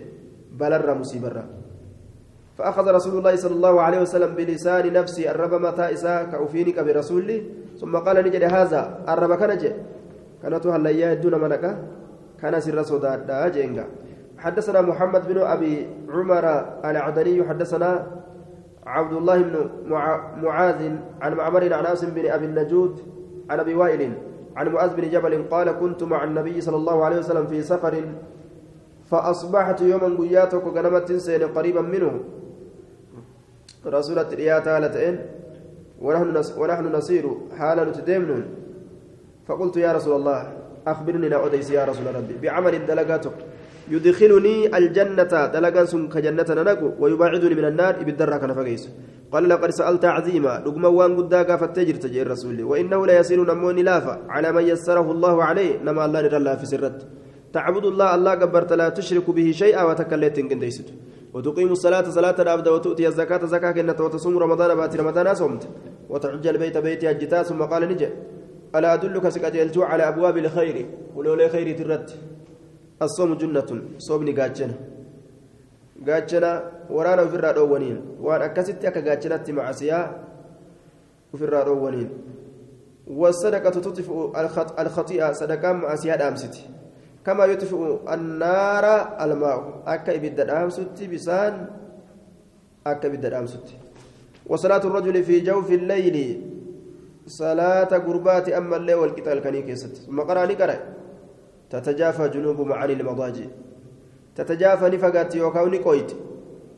بلر 0.59 0.93
مصيبرا 0.93 1.45
فأخذ 2.57 2.85
رسول 2.91 3.17
الله 3.17 3.35
صلى 3.35 3.55
الله 3.55 3.81
عليه 3.81 4.01
وسلم 4.01 4.35
بلسان 4.35 4.93
نفسي 4.93 5.31
الرب 5.31 5.53
متى 5.53 5.93
إساء 5.93 6.23
كأفينك 6.31 6.79
برسولي 6.79 7.37
ثم 7.79 7.97
قال 7.97 8.17
نجد 8.25 8.43
هذا 8.43 8.81
الرب 9.09 9.33
كان 9.39 9.57
جئ 9.57 9.73
كانت 10.43 10.67
هلا 10.67 11.13
دون 11.13 11.35
منك 11.41 11.77
كان 12.41 12.59
سر 12.59 13.49
جئنك 13.55 13.87
حدثنا 14.37 14.81
محمد 14.81 15.27
بن 15.27 15.37
أبي 15.37 15.87
عمر 16.09 16.45
العدني 16.85 17.43
حدثنا 17.49 18.07
عبد 18.85 19.13
الله 19.13 19.41
بن 19.41 19.69
معاذ 20.41 20.95
عن 21.21 21.33
معمر 21.33 21.73
عن 21.73 21.85
عاصم 21.85 22.09
بن 22.09 22.25
أبي 22.25 22.45
النجود 22.45 22.99
عن 23.49 23.59
أبي 23.59 23.75
وائل 23.75 24.13
عن 24.55 24.67
معاذ 24.67 24.95
بن 24.95 25.09
جبل 25.09 25.43
قال 25.51 25.71
كنت 25.71 26.03
مع 26.03 26.23
النبي 26.23 26.61
صلى 26.61 26.75
الله 26.75 27.05
عليه 27.05 27.17
وسلم 27.17 27.47
في 27.47 27.61
سفر 27.61 28.03
فأصبحت 29.05 29.81
يوما 29.81 30.17
قياتك 30.17 30.63
غنمت 30.63 31.11
سين 31.11 31.43
قريبا 31.43 31.81
منه. 31.81 32.19
رسولة 33.85 34.29
رياتا 34.33 34.79
لتئن 34.79 35.19
ونحن 36.01 36.43
ونحن 36.57 36.95
نسير 36.95 37.25
حالا 37.57 37.83
نتدمن 37.83 38.43
فقلت 39.47 39.77
يا 39.77 39.93
رسول 39.93 40.15
الله 40.15 40.53
أخبرني 40.87 41.29
لا 41.29 41.37
يا 41.53 41.85
رسول 41.85 42.15
ربي 42.15 42.37
بعمل 42.41 42.85
دلقاتك. 42.85 43.37
يدخلني 43.89 44.77
الجنة 44.77 45.33
دلقان 45.53 45.85
سن 45.85 46.07
كجنة 46.07 46.45
ننقو 46.49 46.91
ويباعدني 46.99 47.55
من 47.55 47.65
النار 47.65 48.03
بالدرة 48.03 48.37
كان 48.37 48.53
فقيس. 48.53 48.89
قال 49.31 49.49
لقد 49.49 49.69
سألت 49.69 50.05
عظيما 50.05 50.63
رقم 50.67 50.85
وان 50.85 51.15
قداك 51.15 51.55
فتجر 51.55 51.95
تجير 51.95 52.31
رسول 52.31 52.63
وإنه 52.63 53.05
لا 53.05 53.19
يسير 53.19 53.53
نموني 53.53 53.83
لافا 53.83 54.19
على 54.29 54.51
من 54.51 54.63
يسره 54.67 55.11
الله 55.11 55.43
عليه 55.43 55.79
نما 55.83 56.05
الله 56.05 56.21
نرى 56.21 56.57
في 56.57 56.65
سرت. 56.65 57.07
تعبد 57.53 57.85
الله 57.85 58.15
الله 58.15 58.31
قبرت 58.31 58.73
لا 58.73 58.89
تشرك 58.89 59.29
به 59.29 59.51
شيئا 59.51 59.83
وتكلت 59.83 60.39
قنديست 60.39 60.87
وتقيم 61.33 61.71
الصلاة 61.71 62.09
صلاة 62.09 62.35
العبد 62.39 62.67
وتؤتي 62.67 63.07
الزكاة 63.07 63.45
زكاة 63.45 63.71
كنت 63.71 64.01
وتصوم 64.01 64.37
رمضان 64.37 64.75
بات 64.75 64.95
رمضان 64.95 65.33
صمت. 65.35 65.67
وتحج 66.09 66.47
البيت 66.47 66.77
بيت 66.77 67.03
أجتا 67.03 67.43
ثم 67.43 67.61
قال 67.61 67.83
نجي. 67.89 68.09
ألا 68.75 68.93
أدلك 68.93 69.29
سكأجلت 69.29 69.77
على 69.77 70.03
أبواب 70.07 70.37
الخير؟ 70.37 70.85
ولولا 71.15 71.47
خير 71.47 71.77
ترد. 71.77 72.09
الصوم 73.01 73.33
جنة 73.41 73.69
صومني 73.97 74.31
قاتشنا 74.31 74.75
قاتشنا 76.07 76.51
ورانا 76.89 77.25
في 77.27 77.35
الرادو 77.35 77.73
ونين 77.73 77.97
وأنا 78.21 78.45
أكست 78.45 78.85
أكا 78.85 79.01
قاتشنات 79.07 79.49
معسيا 79.49 79.99
وفي 81.33 81.43
الرادو 81.43 81.85
ونين 81.85 82.09
والصدقة 83.07 83.69
تطفئ 83.69 84.17
الخطيئة 84.79 85.31
صدقة 85.31 85.71
معسيا 85.71 86.15
دامستي. 86.15 86.63
كما 87.25 87.45
يطفئ 87.45 87.81
النار 88.13 88.85
الماء. 89.23 89.83
أكا 89.87 90.15
إبدا 90.15 90.43
دامستي 90.43 91.07
بسان 91.07 91.53
أكا 92.87 93.07
إبدا 93.07 93.29
دامستي. 93.29 93.75
وصلاة 94.47 94.83
الرجل 94.89 95.23
في 95.23 95.39
جوف 95.39 95.71
الليل. 95.71 96.41
صلاة 97.27 97.91
قربات 98.05 98.49
أما 98.49 98.75
الليل 98.77 98.95
والقتال 98.95 99.39
كان 99.39 99.55
قرأ 100.19 100.45
نقرأ 100.45 100.77
تتجافى 101.71 102.29
جنوبهم 102.29 102.73
عن 102.73 102.89
المضاجع. 102.91 103.45
تتجافى 104.35 104.89
نفقات 104.89 105.35
يوكاو 105.35 105.67
نقويت 105.67 106.11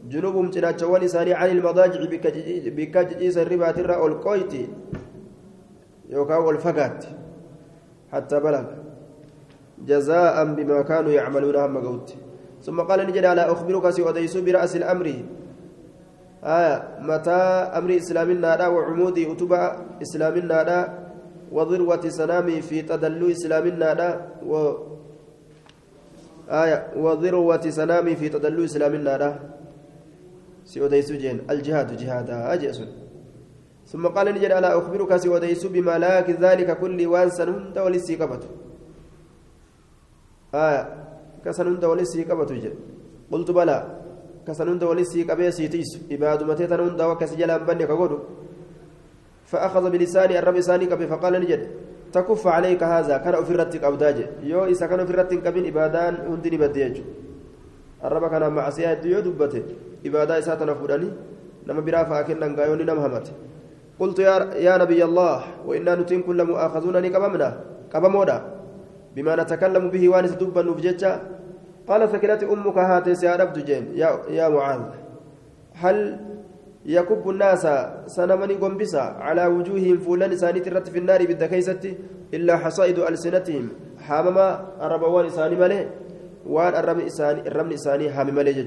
جنوبهم 0.10 0.50
تناتشوان 0.50 1.04
إساني 1.04 1.34
عن 1.34 1.50
المضاجع 1.50 2.00
بكجيس 2.78 3.38
الربات 3.38 3.80
الرأى 3.80 4.08
القويت 4.08 4.54
يوكاو 6.10 6.50
الفقات 6.52 7.06
حتى 8.12 8.40
بلغ. 8.40 8.66
جزاء 9.86 10.46
بما 10.46 10.82
كانوا 10.82 11.12
يعملون 11.12 11.56
هم 11.56 11.78
قوت. 11.78 12.16
ثم 12.62 12.82
قال 12.82 13.08
نجد 13.08 13.26
على 13.26 13.42
أخبرك 13.42 13.90
سيؤديس 13.90 14.38
برأس 14.38 14.76
الأمر. 14.76 15.08
آية 16.44 16.76
متى 17.00 17.42
أمر 17.78 17.98
إسلامنا 17.98 18.68
وعمودي 18.68 19.32
أتبع 19.32 19.62
إسلامنا 20.02 21.03
وذروة 21.54 22.10
سنامي 22.10 22.62
في 22.62 22.82
تدلو 22.82 23.32
إسلامنا 23.32 23.92
و 24.52 24.54
آية 26.50 26.80
وذروة 27.04 27.66
سنامي 27.70 28.16
في 28.16 28.30
تدلو 28.30 28.64
إسلامنا 28.66 29.40
سيوديس 30.66 31.12
جين 31.12 31.38
الجهاد 31.50 31.90
جهادا 32.02 32.54
أجئس 32.54 32.80
ثم 33.92 34.08
قال 34.08 34.28
نجد 34.36 34.52
ألا 34.52 34.78
أخبرك 34.78 35.12
سوديس 35.18 35.66
بملاك 35.66 36.30
ذلك 36.30 36.70
كل 36.82 37.00
وانسا 37.08 37.44
هند 37.44 37.78
ولسي 37.86 38.16
قبته 38.16 38.50
آه 40.56 40.82
كسن 41.46 41.68
هند 41.68 41.86
ولسي 41.86 42.24
قبته 42.24 42.56
جد 42.64 42.76
قلت 43.32 43.52
بلى 43.52 43.78
كسن 44.48 44.68
هند 44.70 44.84
ولسي 44.84 45.24
قبيه 45.30 45.50
سيتيس 45.50 45.90
إباد 46.12 46.44
متيتا 46.44 46.76
هند 46.76 47.02
وكس 47.02 47.32
جلان 47.40 47.62
بني 47.68 47.86
كقولوا 47.90 48.20
فأخذ 49.54 49.84
بلساني 49.94 50.40
الرب 50.40 50.56
لساني 50.56 50.86
قبي 50.92 51.06
فقال 51.08 51.34
نجد 51.44 51.62
تكف 52.14 52.48
عليك 52.48 52.84
هذا 52.84 53.18
كان 53.18 53.34
أفرتك 53.34 53.84
أوداج 53.84 54.18
يو 54.44 54.66
إذا 54.66 54.86
كان 54.90 55.00
أفرتك 55.00 55.48
قبين 55.48 55.66
إبادان 55.72 56.14
هندني 56.30 56.58
بديج 56.58 56.96
الرب 58.06 58.26
كان 58.32 58.44
مع 58.58 58.70
سياد 58.70 59.06
يو 59.06 59.20
دبته 59.26 59.64
إبادة 60.06 60.34
إساتنا 60.40 60.74
فوداني 60.74 61.10
نما 61.68 61.82
برافع 61.86 62.22
كنا 62.28 62.48
نغايوني 62.48 62.84
نم 62.84 63.00
همت. 63.00 63.28
قلت 64.00 64.20
يا 64.20 64.36
يا 64.66 64.74
نبي 64.82 65.04
الله 65.10 65.38
وإنا 65.68 65.96
نتين 65.96 66.22
كل 66.28 66.40
مؤاخذون 66.44 67.08
كبمنا 67.14 67.50
كبمودا 67.94 68.38
بما 69.16 69.34
نتكلم 69.40 69.86
به 69.94 70.04
وان 70.10 70.26
ستبا 70.28 70.62
نفجتشا 70.68 71.12
قال 71.88 72.02
سكنت 72.10 72.42
أمك 72.44 72.78
هاتي 72.78 73.16
سيارب 73.22 73.54
جين 73.68 73.84
يا 74.02 74.10
يا 74.38 74.46
معاذ 74.50 74.82
هل 75.82 75.98
يكب 76.86 77.30
الناس 77.30 77.68
سنمني 78.08 78.54
قنبسا 78.54 79.04
على 79.26 79.46
وجوههم 79.46 79.98
فولان 79.98 80.38
سانيت 80.38 80.68
الرت 80.68 80.90
في 80.90 80.98
النار 80.98 81.26
بالدكيسة 81.26 81.84
إلا 82.34 82.58
حصائد 82.58 83.00
ألسنتهم. 83.00 83.70
حامما 84.04 84.48
الربوان 84.82 85.26
إساني 85.26 85.56
ملي 85.56 85.90
وان 86.46 86.74
الرب 87.48 87.72
إساني 87.72 88.12
حامي 88.12 88.32
ملي 88.32 88.66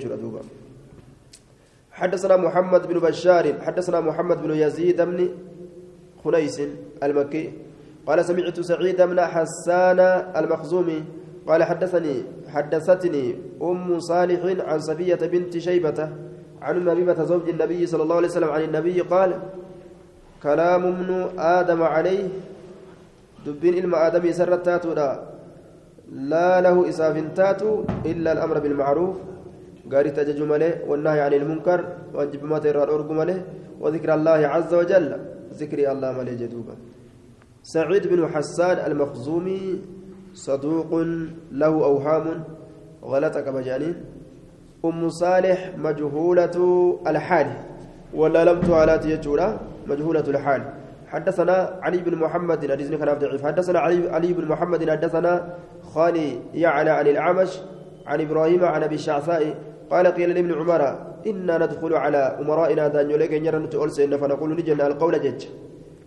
حدثنا 1.93 2.37
محمد 2.37 2.87
بن 2.89 2.99
بشار 2.99 3.61
حدثنا 3.61 4.01
محمد 4.01 4.43
بن 4.43 4.51
يزيد 4.51 5.01
بن 5.01 5.29
خنيس 6.25 6.61
المكي 7.03 7.53
قال 8.07 8.25
سمعت 8.25 8.61
سعيد 8.61 9.03
بن 9.03 9.21
حسان 9.21 10.01
المخزومي 10.37 11.05
قال 11.49 11.65
حدثني 11.65 12.17
حدثتني 12.49 13.37
أم 13.63 14.01
صالح 14.01 14.41
عن 14.69 14.79
صفية 14.81 15.23
بنت 15.33 15.59
شيبة 15.59 16.11
عن 16.63 16.75
أم 16.77 16.91
حبيبة 16.91 17.25
زوج 17.25 17.49
النبي 17.49 17.87
صلى 17.87 18.03
الله 18.03 18.17
عليه 18.17 18.29
وسلم 18.29 18.51
عن 18.51 18.63
النبي 18.63 19.01
قال 19.01 19.31
كلام 20.43 20.83
ابن 20.87 21.11
آدم 21.39 21.83
عليه 21.83 22.29
دبين 23.47 23.75
إلما 23.75 24.07
آدم 24.07 24.25
سرت 24.33 24.65
تاتو 24.67 24.93
لا 26.31 26.61
له 26.61 26.77
إساف 26.89 27.17
تاتو 27.35 27.71
إلا 28.11 28.31
الأمر 28.33 28.57
بالمعروف. 28.59 29.17
قال 29.93 30.07
تجج 30.15 30.41
والنهي 30.89 31.21
عن 31.21 31.33
المنكر 31.35 31.81
واجب 32.15 32.43
ما 32.45 32.59
ترى 32.59 32.83
الأرق 32.85 33.11
وذكر 33.81 34.11
الله 34.15 34.41
عز 34.55 34.73
وجل. 34.75 35.07
ذكر 35.61 35.79
الله 35.93 36.11
ماله 36.13 36.35
جدوبا. 36.43 36.75
سعيد 37.63 38.07
بن 38.07 38.21
حسان 38.33 38.77
المخزومي 38.91 39.63
صدوق 40.35 40.91
له 41.53 41.73
أوهام 41.91 42.27
غلط 43.03 43.35
كما 43.39 43.61
جانين 43.61 43.97
أم 44.89 45.09
صالح 45.09 45.71
مجهولة 45.79 46.57
الحال. 47.07 47.47
ولا 48.15 48.45
لم 48.45 48.61
تعالات 48.61 49.07
يجورا 49.07 49.49
مجهولة 49.87 50.27
الحال. 50.29 50.63
حدثنا 51.09 51.57
علي 51.83 51.99
بن 51.99 52.15
محمد 52.15 52.71
حديثنا 52.71 52.97
كان 52.97 53.19
ضعيف. 53.19 53.47
حدثنا 53.47 53.79
علي, 53.79 54.11
علي 54.11 54.33
بن 54.33 54.45
محمد 54.49 54.91
حدثنا 54.91 55.33
خالي 55.95 56.39
يعلى 56.55 56.91
عن 56.91 57.07
الأعمش 57.07 57.53
عن 58.07 58.21
إبراهيم 58.21 58.65
عن 58.65 58.83
أبي 58.83 58.95
الشعثاء. 58.95 59.55
قال 59.91 60.07
قيل 60.07 60.31
لابن 60.31 60.53
عمر 60.61 60.83
إنا 61.27 61.55
ندخل 61.59 61.95
على 61.95 62.23
أمرائنا 62.41 62.89
دان 62.89 63.11
يوليك 63.11 63.33
نرى 63.33 63.59
نتؤلسين 63.59 64.17
فنقول 64.17 64.51
نجن 64.57 64.81
القول 64.81 65.15
جج. 65.25 65.47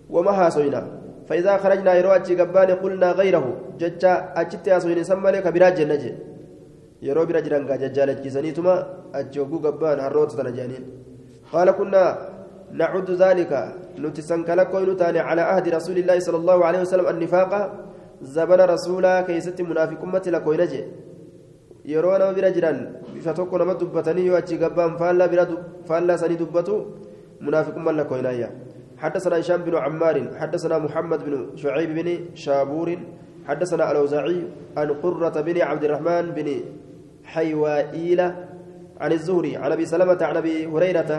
وما 0.10 0.32
هاسوينا. 0.32 0.82
فإذا 1.28 1.58
خرجنا 1.58 1.94
يروى 1.94 2.20
قبان 2.40 2.70
قلنا 2.84 3.12
غيره. 3.12 3.46
ججا 3.80 4.34
أجت 4.36 4.68
ياسوين 4.68 5.04
سمى 5.04 5.32
لك 5.32 5.48
براج 5.48 5.82
النجي 5.82 6.29
يروى 7.08 7.26
براج 7.30 7.48
رنقا 7.54 7.76
ججالة 7.84 8.20
جسنيتما 8.26 8.74
أجوبو 9.20 9.58
قبان 9.66 10.00
هروت 10.06 10.32
تنجانين 10.40 10.84
قال 11.52 11.68
كنا 11.80 12.04
نعد 12.80 13.10
ذلك 13.24 13.52
نتسن 14.04 14.42
كلكوين 14.48 14.90
تاني 15.00 15.20
على 15.28 15.42
عهد 15.50 15.66
رسول 15.78 15.98
الله 16.02 16.18
صلى 16.26 16.38
الله 16.42 16.58
عليه 16.68 16.82
وسلم 16.86 17.08
النفاق 17.14 17.52
زبن 18.36 18.60
رسولا 18.74 19.14
كيست 19.28 19.60
منافق 19.70 20.02
أمتي 20.04 20.30
لكوين 20.36 20.64
جي 20.74 20.84
yeroo 21.90 22.18
nama 22.22 22.34
bira 22.38 22.52
jiran 22.56 22.78
bifa 23.14 23.34
tokko 23.34 23.58
nama 23.58 23.74
dubbatanii 23.74 24.26
yoo 24.30 24.38
achi 24.38 24.58
gabbaan 24.62 24.98
faallaa 25.90 26.18
sanii 26.22 26.38
dubbatu 26.38 26.76
munaafiqummaan 27.46 27.98
lakkooynaayya 28.02 28.50
حدثنا 29.00 29.40
هشام 29.40 29.62
بن 29.64 29.76
عمار 29.76 30.16
حدثنا 30.40 30.78
محمد 30.78 31.20
بن 31.26 31.34
شعيب 31.56 31.90
بن 31.96 32.36
شابور 32.36 32.90
حدثنا 33.48 33.92
الأوزاعي 33.92 34.40
عن 34.78 34.90
قرة 35.04 35.36
بن 35.42 35.58
عبد 35.62 35.84
الرحمن 35.84 36.26
بن 36.38 36.48
حيوائيل 37.34 38.22
عن 39.04 39.12
الزهري 39.12 39.58
عن 39.58 39.72
أبي 39.72 39.86
سلمة 39.86 40.20
عن 40.30 40.38
أبي 40.42 40.56
هريرة 40.74 41.12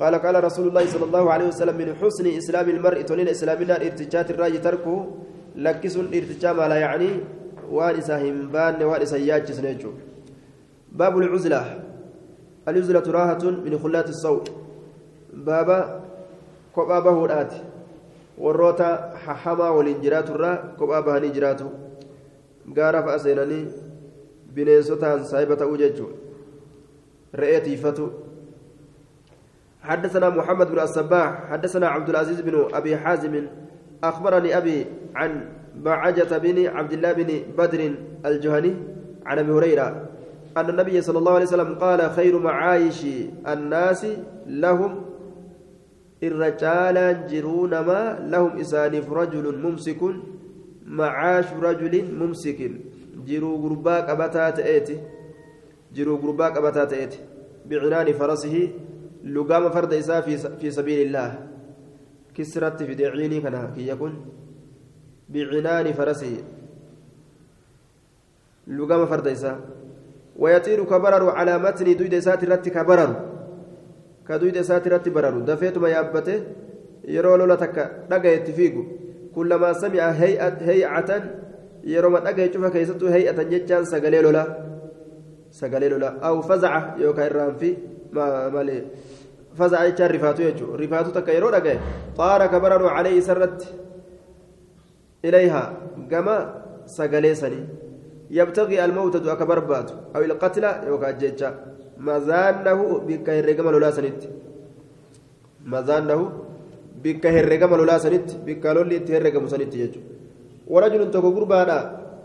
قال 0.00 0.14
قال 0.24 0.44
رسول 0.44 0.68
الله 0.68 0.84
صلى 0.86 1.04
الله 1.08 1.24
عليه 1.32 1.46
وسلم 1.52 1.76
من 1.82 1.88
حسن 2.00 2.26
إسلام 2.40 2.66
المرء 2.74 2.98
تولين 3.08 3.28
إسلامنا 3.28 3.74
ارتجات 3.76 4.30
الراجي 4.30 4.58
تركه 4.58 4.96
لكس 5.56 5.96
ارتجا 5.96 6.52
ما 6.52 6.68
لا 6.70 6.76
يعني 6.76 7.10
وان 7.70 7.94
إساهم 8.00 8.36
بان 8.52 8.82
وان 8.82 9.00
إساياج 9.02 9.52
سنجو 9.52 9.92
باب 10.92 11.18
العزلة. 11.18 11.62
العزلة 12.68 13.06
راحة 13.16 13.44
من 13.66 13.78
خلات 13.82 14.08
الصوت. 14.08 14.46
بابا 15.32 15.78
hamaa 19.44 19.70
waliin 19.70 20.00
jiraatu 20.00 20.34
irraa 20.34 20.56
kophaa 20.78 21.02
bahanii 21.02 21.30
jiraatu 21.30 21.70
gaara 22.76 23.02
fa'a 23.02 23.18
seenanii 23.18 23.66
bineensotaan 24.54 25.24
saahiba 25.24 25.56
ta'uu 25.56 25.76
jechuudha. 25.76 26.16
Re'ee 27.34 27.60
tiifatu 27.60 28.12
حدثنا 29.84 30.28
محمد 30.28 30.72
بن 30.72 30.78
الصباح 30.80 31.50
حدثنا 31.50 31.88
عبد 31.88 32.08
العزيز 32.08 32.40
بن 32.40 32.68
ابي 32.72 32.96
حازم 32.96 33.46
اخبرني 34.04 34.56
ابي 34.56 34.86
عن 35.14 35.48
بعجة 35.76 36.38
بن 36.38 36.66
عبد 36.66 36.92
الله 36.92 37.12
بن 37.12 37.30
بدر 37.58 37.94
الجهني 38.26 38.74
عن 39.26 39.38
ابي 39.38 39.52
هريره 39.52 40.08
ان 40.56 40.70
النبي 40.70 41.00
صلى 41.00 41.18
الله 41.18 41.34
عليه 41.34 41.44
وسلم 41.44 41.74
قال 41.74 42.10
خير 42.10 42.38
معايش 42.38 43.06
الناس 43.48 44.06
لهم 44.46 45.04
الرجال 46.22 47.26
جرون 47.26 47.70
ما 47.70 48.18
لهم 48.30 48.58
إسانف 48.58 49.12
رجل 49.12 49.58
ممسك 49.58 50.00
معاش 50.86 51.44
رجل 51.62 52.14
ممسك 52.14 52.70
جرو 53.26 53.56
غربا 53.56 53.96
قبتات 54.00 54.58
ايتي 54.58 54.96
جرو 55.94 56.16
غربا 56.16 56.46
قبتات 56.48 56.92
ايتي 56.92 57.18
بعنان 57.68 58.12
فرسه 58.12 58.68
لقام 59.24 59.70
فرد 59.70 59.92
إساء 59.92 60.20
في, 60.60 60.70
سبيل 60.70 61.06
الله 61.06 61.28
كسرت 62.34 62.82
في 62.82 62.94
دعيني 62.94 63.40
كان 63.40 63.72
كي 63.74 63.88
يكون 63.88 64.14
بعنان 65.28 65.92
فرسه 65.92 66.32
لقام 68.66 69.06
فرد 69.06 69.26
إساء 69.26 69.58
ويطير 70.36 70.84
كبرر 70.84 71.30
على 71.30 71.58
متن 71.58 71.96
دويد 71.96 72.14
إسات 72.14 72.44
رت 72.44 72.68
كبرر 72.68 73.10
كدويد 74.28 74.56
إسات 74.56 74.88
رت 74.88 75.08
برر 75.08 75.40
دفيت 75.40 75.78
ما 75.78 75.88
يابته 75.88 76.42
يرو 77.04 77.36
لولا 77.36 77.54
تكا 77.54 77.84
دقا 78.10 78.44
فيقو 78.56 78.82
كلما 79.34 79.72
سمع 79.72 80.10
هيئة 80.10 80.56
هيئة 80.60 81.10
ما 81.84 82.18
دقا 82.20 82.42
يشوف 82.42 82.66
كيستو 82.66 83.06
هيئة 83.06 83.42
جتان 83.42 83.84
سقلي 83.84 84.20
لولا 84.22 84.44
سقلي 85.50 85.88
لولا 85.88 86.10
أو 86.26 86.42
فزع 86.42 86.72
يوكا 86.98 87.26
الرام 87.26 87.54
في 87.60 87.76
ما 88.12 88.48
مالي 88.48 88.84
فزع 89.58 89.84
يجار 89.84 90.10
رفاتو 90.14 90.42
يجو 90.42 90.66
رفاتو 90.80 91.10
تكا 91.16 91.32
يرو 91.36 91.50
دقا 91.50 91.74
طار 92.18 92.40
كبرر 92.52 92.84
عليه 92.96 93.20
سرت 93.20 93.60
إليها 95.24 95.64
كما 96.10 96.36
سقلي 96.86 97.34
سني 97.34 97.60
يبتغي 98.30 98.84
الموت 98.84 99.16
دو 99.16 99.32
أكبربات 99.32 99.88
أو 100.16 100.22
القتل 100.28 100.64
يوكا 100.88 101.10
جيتشا 101.20 101.48
مزانه 102.06 102.80
بك 103.08 103.28
هرقم 103.30 103.66
لولا 103.74 103.90
سنت 103.96 104.22
مزانه 105.72 106.20
بك 107.02 107.24
هرقم 107.26 107.72
لولا 107.78 107.96
سنت 108.04 108.28
بك 108.46 108.64
لولي 108.76 108.98
تهرقم 109.06 109.44
سنت 109.52 109.74
يجو 109.82 110.00
ورجل 110.66 111.10
تكو 111.10 111.30
قربانا 111.30 111.78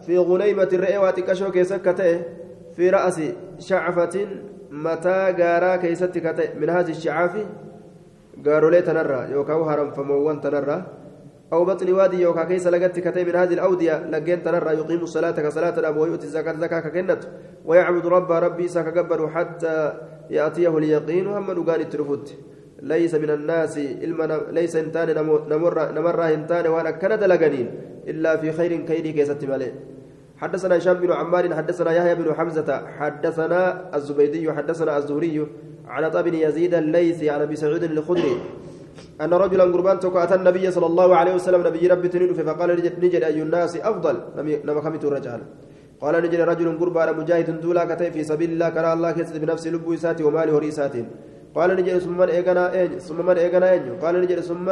في 0.06 0.18
غنيمة 0.18 0.70
الرئي 0.74 0.98
واتكشو 0.98 1.52
كيسكته 1.52 2.22
في 2.76 2.90
رأس 2.90 3.22
شعفة 3.60 4.28
متى 4.72 5.20
غارا 5.40 5.76
كيستكته 5.76 6.60
من 6.60 6.70
هذه 6.70 6.92
الشعاف 6.92 7.34
قالوا 8.46 8.80
تنرى 8.80 9.32
يوكا 9.32 9.54
هرم 9.54 9.92
فموان 9.92 10.42
تنرى 10.42 10.84
أو 11.54 11.66
بطن 11.66 11.94
وادي 11.94 12.22
يوكا 12.22 12.44
كيس 12.44 12.68
لقت 12.68 13.18
من 13.18 13.36
هذه 13.36 13.54
الأودية 13.54 13.96
لقين 14.10 14.44
تنرى 14.44 14.74
يقيم 14.74 15.00
الصلاة 15.00 15.32
كصلاة 15.32 15.80
الأب 15.80 15.98
ويؤتي 15.98 16.26
الزكاة 16.26 16.56
زكاة 16.60 16.80
ككنت 16.80 17.22
ويعبد 17.66 18.06
رب 18.06 18.32
ربي 18.32 18.68
سكجبر 18.68 19.30
حتى 19.30 19.94
يأتيه 20.30 20.78
اليقين 20.78 21.28
هم 21.28 21.52
نقال 21.52 21.82
الترفوت. 21.82 22.34
ليس 22.82 23.16
من 23.16 23.30
الناس 23.30 23.78
ليس 24.52 24.76
إنتان 24.76 25.08
نمر 25.50 25.92
نمر 25.92 26.34
انتان 26.34 26.68
وأنا 26.68 26.92
كان 26.92 27.20
دلغنين 27.20 27.68
إلا 28.12 28.38
في 28.42 28.52
خير 28.52 28.72
كيدي 28.90 29.12
كيست 29.18 29.44
مالي 29.46 29.72
حدثنا 30.42 30.78
هشام 30.78 30.98
بن 31.04 31.12
عمار 31.12 31.56
حدثنا 31.56 31.92
يحيى 31.98 32.16
بن 32.16 32.28
حمزة 32.38 32.70
حدثنا 33.00 33.60
الزبيدي 33.96 34.54
حدثنا 34.58 34.98
الزهري 34.98 35.48
عن 35.88 36.04
بن 36.10 36.34
يزيد 36.34 36.74
الليثي 36.74 37.30
عن 37.30 37.42
أبي 37.42 37.56
سعيد 37.56 37.84
الخدري 37.84 38.36
أن 39.22 39.34
رجلا 39.34 39.64
قربان 39.64 39.98
أتى 40.24 40.36
النبي 40.36 40.72
صلى 40.72 40.86
الله 40.92 41.16
عليه 41.20 41.34
وسلم 41.36 41.62
نبي 41.68 41.88
ربي 41.88 42.08
تنين 42.08 42.34
فقال 42.34 42.70
نجد 43.04 43.24
أي 43.24 43.42
الناس 43.42 43.74
أفضل. 43.78 44.16
نما 44.66 44.82
خمت 44.82 45.04
الرجال. 45.06 45.42
قال 46.02 46.16
نجد 46.24 46.42
رجل 46.52 46.68
قربان 46.80 47.10
مجاهد 47.20 47.50
دولا 47.62 47.84
كتي 47.90 48.12
في 48.12 48.24
سبيل 48.24 48.50
الله 48.56 48.70
كرى 48.76 48.94
الله 48.94 49.12
كسد 49.12 49.36
بنفس 49.44 49.68
لب 49.68 49.88
ساتي 50.04 50.24
وماله 50.24 50.56
ريساتين 50.66 51.08
قال 51.56 51.70
نجد 51.76 51.98
ثم 51.98 52.18
من 52.18 52.30
إيقنا 52.36 52.64
أين 52.74 52.92
ثم 53.08 53.20
من 53.26 53.38
إيقنا 53.44 53.72
أين 53.72 53.84
قال 54.04 54.14
نجد 54.24 54.40
ثم 54.40 54.68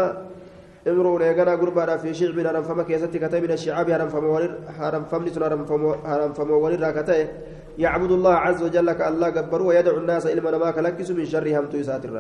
امرؤ 0.91 1.21
إيقنا 1.21 1.53
قربان 1.61 1.89
في 2.01 2.13
شعب 2.19 2.37
هرم 2.39 2.63
فما 2.69 2.83
كيستي 2.83 3.19
كتي 3.23 3.39
من 3.43 3.51
الشعاب 3.57 3.87
هرم 3.89 4.09
فما 4.13 4.27
ولر 4.35 4.51
هرم 4.79 5.03
فمن 5.11 5.27
هرم 6.09 6.31
فما 6.37 6.55
ولر 6.63 6.83
كتي 6.97 7.21
يعبد 7.83 8.11
الله 8.17 8.33
عز 8.45 8.63
وجل 8.63 8.89
كالله 8.99 9.27
قبر 9.37 9.61
ويدعو 9.67 9.97
الناس 10.01 10.25
من 10.25 10.55
ما 10.63 10.71
كلكس 10.75 11.09
من 11.17 11.25
شرهم 11.33 11.65
تويسات 11.71 12.05
الرّ 12.05 12.17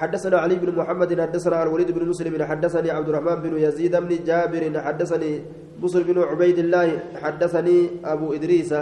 حدثنا 0.00 0.36
علي 0.38 0.54
بن 0.54 0.70
محمد 0.78 1.20
حدثنا 1.20 1.62
الوليد 1.62 1.90
بن 1.90 2.08
مسلم 2.08 2.42
حدثني 2.42 2.90
عبد 2.90 3.08
الرحمن 3.08 3.34
بن 3.44 3.58
يزيد 3.58 3.96
بن 3.96 4.24
جابر 4.28 4.80
حدثني 4.80 5.42
بصر 5.82 6.02
بن 6.02 6.18
عبيد 6.22 6.58
الله 6.58 6.98
حدثني 7.22 7.90
أبو 8.04 8.32
إدريس 8.32 8.74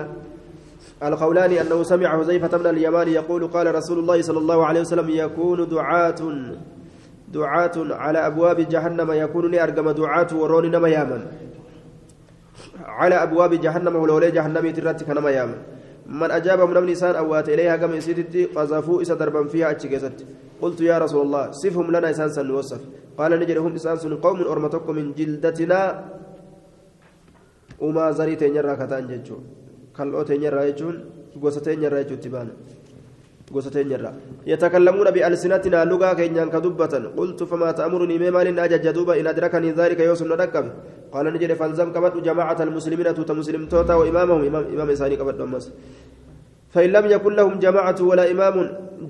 القولاني 1.03 1.61
أنه 1.61 1.83
سمع 1.83 2.09
حذيفة 2.19 2.59
بن 2.59 2.67
اليمان 2.67 3.09
يقول 3.09 3.47
قال 3.47 3.75
رسول 3.75 3.99
الله 3.99 4.23
صلى 4.23 4.39
الله 4.39 4.67
عليه 4.67 4.81
وسلم 4.81 5.11
يكون 5.11 5.69
دعاة 5.69 6.21
دعاة 7.33 7.77
على 7.77 8.19
أبواب 8.27 8.59
جهنم 8.61 9.13
يكون 9.13 9.55
أرقم 9.55 9.91
دعاة 9.91 10.31
ورون 10.33 10.71
نما 10.71 10.89
يامن. 10.89 11.23
على 12.85 13.15
أبواب 13.15 13.55
جهنم 13.55 13.97
ولولي 13.97 14.31
جهنم 14.31 14.71
ترتك 14.71 15.09
نما 15.11 15.31
يامن. 15.31 15.59
من 16.09 16.31
أجابهم 16.31 16.71
من 16.75 16.87
نسان 16.89 17.15
أوات 17.15 17.49
إليها 17.49 17.77
كما 17.77 17.97
يسيدتي 18.01 18.45
قذفوا 18.57 19.03
إسا 19.03 19.15
دربا 19.15 19.45
فيها 19.53 19.71
أتشكست 19.71 20.25
قلت 20.63 20.81
يا 20.81 20.99
رسول 20.99 21.23
الله 21.27 21.45
صفهم 21.51 21.91
لنا 21.93 22.11
إسان 22.11 22.29
سنوصف 22.33 22.81
قال 23.19 23.31
نجد 23.41 23.59
هم 23.61 23.75
إسان 23.75 23.97
سن 23.97 24.15
قوم 24.17 24.41
أرمتكم 24.41 24.95
من 24.97 25.13
جلدتنا. 25.13 25.81
وما 27.85 28.11
زريت 28.11 28.43
ينرى 28.43 28.75
كتان 28.81 29.07
ججو 29.07 29.37
كالأوت 29.97 30.31
ينرى 30.31 30.63
يجون 30.69 30.97
قوستين 31.43 31.83
ينرى 31.83 32.01
يجون 32.01 32.21
تبان. 32.25 32.49
قوستين 33.55 33.91
ينرى 33.93 34.13
يتكلمون 34.53 35.09
بألسنتنا 35.15 35.81
لغة 35.91 36.11
كينيان 36.19 36.49
كدبة 36.55 36.95
قلت 37.19 37.41
فما 37.51 37.69
تأمرني 37.79 38.17
مما 38.23 38.41
لن 38.47 38.59
أجج 38.65 38.87
دوبا 38.97 39.13
إن 39.21 39.27
أدركني 39.33 39.71
ذلك 39.79 40.01
يوسف 40.09 40.27
ندكب 40.33 40.67
قال 41.13 41.27
نجد 41.35 41.53
فالزم 41.61 41.89
كبت 41.95 42.15
جماعة 42.29 42.59
المسلمين 42.67 43.09
توت 43.17 43.31
مسلم 43.41 43.63
توتا 43.73 43.95
وإمامهم 44.01 44.41
إمام 44.49 44.65
إمام 44.75 44.89
إساني 44.91 45.17
كبت 45.21 45.41
أمس 45.41 45.65
فإن 46.75 46.91
لم 46.97 47.07
يكن 47.15 47.33
لهم 47.39 47.55
جماعة 47.59 47.99
ولا 48.11 48.25
إمام 48.31 48.57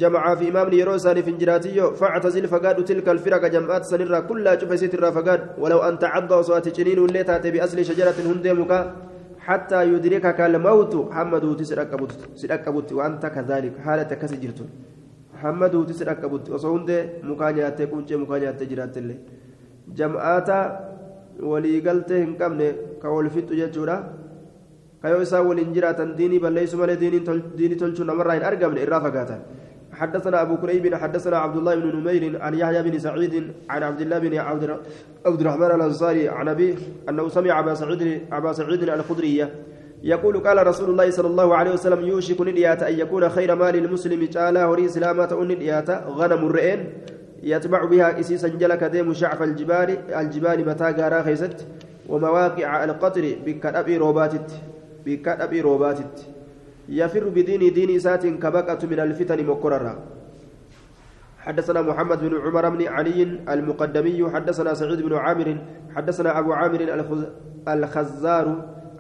جمع 0.03 0.34
في 0.34 0.49
إمام 0.49 0.72
يروسان 0.72 1.22
في 1.22 1.30
انجراتيو 1.30 1.95
فاعتزل 1.99 2.45
فقاد 2.49 2.84
تلك 2.84 3.09
الفرق 3.09 3.43
جمعات 3.55 3.84
سنرا 3.84 4.20
كلها 4.20 4.59
شوف 4.61 4.70
ستر 4.78 5.12
فقاد 5.12 5.41
ولو 5.59 5.78
أن 5.78 5.99
تعض 5.99 6.41
صوات 6.41 6.68
جنين 6.76 6.99
اللي 7.05 7.22
تأتي 7.28 7.51
بأصل 7.51 7.84
شجرة 7.84 8.18
هندمك 8.30 8.72
حتى 9.49 9.81
يدركك 9.93 10.41
الموت 10.41 10.95
محمد 11.09 11.45
تسرقبت 11.61 12.13
سرقبت 12.41 12.89
وأنت 12.93 13.25
كذلك 13.37 13.75
حالة 13.85 14.11
كسجرت 14.21 14.61
محمد 15.35 15.75
تسرقبت 15.89 16.45
وصوند 16.53 16.91
مكانيات 17.31 17.79
كونش 17.91 18.11
مكانيات 18.23 18.61
جرات 18.71 18.95
اللي 19.01 19.17
جمعات 19.99 20.51
waliigaltee 21.41 22.19
hin 22.25 22.35
qabne 22.37 22.99
ka 23.03 23.11
wal 23.11 23.31
fixu 23.31 23.55
jechuudha 23.55 23.97
kayoo 25.03 25.23
isaan 25.23 25.47
waliin 25.47 25.73
jiraatan 25.75 26.17
diinii 26.19 26.41
balleessu 26.45 26.77
malee 26.77 26.97
diinii 26.99 27.77
tolchuu 27.79 28.05
namarraa 28.05 28.35
hin 28.39 28.47
argamne 28.51 28.83
irraa 28.83 29.01
fagaatan 29.07 29.41
حدثنا 29.99 30.43
أبو 30.43 30.57
كريب 30.57 30.95
حدثنا 30.95 31.37
عبد 31.39 31.57
الله 31.57 31.75
بن 31.75 31.97
نمير 31.97 32.43
عن 32.43 32.55
يحيى 32.55 32.83
بن 32.83 32.99
سعيد 32.99 33.53
عن 33.71 33.83
عبد 33.83 34.01
الله 34.01 34.19
بن 34.19 34.39
عبد 34.39 35.41
الرحمن 35.41 35.67
الأنصاري 35.67 36.29
عن 36.29 36.49
أبيه 36.49 36.75
أنه 37.09 37.29
سمع 37.29 37.59
أبا 37.59 37.75
سعيد 37.75 38.23
أبا 38.33 38.53
سعيد 38.53 38.83
الخدرية 38.83 39.55
يقول 40.03 40.39
قال 40.39 40.67
رسول 40.67 40.91
الله 40.91 41.11
صلى 41.11 41.27
الله 41.27 41.57
عليه 41.57 41.73
وسلم 41.73 42.07
يوشك 42.07 42.41
نديات 42.41 42.83
أن 42.83 42.99
يكون 42.99 43.29
خير 43.29 43.55
مال 43.55 43.77
المسلم 43.77 44.27
تعالى 44.27 44.65
وري 44.65 44.89
سلامة 44.89 45.39
نديات 45.43 45.91
غنم 45.91 46.47
الرئين 46.47 46.93
يتبع 47.43 47.85
بها 47.85 48.21
إسيسا 48.21 48.49
جلك 48.49 48.85
ديم 48.85 49.13
شعف 49.13 49.43
الجبال 49.43 49.99
الجبال 50.15 50.69
متى 50.69 50.85
قارا 50.85 51.23
خيست 51.23 51.67
ومواقع 52.09 52.85
القطر 52.85 53.37
بكتأبي 53.47 53.97
روباتت 53.97 54.51
بكتأبي 55.07 55.61
روباتت. 55.61 56.38
يفر 56.89 57.28
بدين 57.28 57.72
دين 57.72 57.99
سات 57.99 58.26
كبقة 58.26 58.78
من 58.91 59.01
الفتن 59.01 59.47
مكررة 59.47 59.99
حدثنا 61.39 61.82
محمد 61.82 62.20
بن 62.24 62.34
عمر 62.41 62.68
بن 62.68 62.86
علي 62.86 63.22
المقدمي 63.22 64.30
حدثنا 64.30 64.74
سعيد 64.74 65.01
بن 65.03 65.14
عامر 65.14 65.59
حدثنا 65.97 66.39
أبو 66.39 66.53
عامر 66.53 66.80
الخزار 67.68 68.47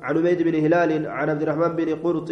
عن 0.02 0.16
عبيد 0.18 0.42
بن 0.42 0.54
هلال 0.64 1.06
عن 1.06 1.30
عبد 1.30 1.42
الرحمن 1.42 1.76
بن 1.76 1.94
قرط 1.94 2.30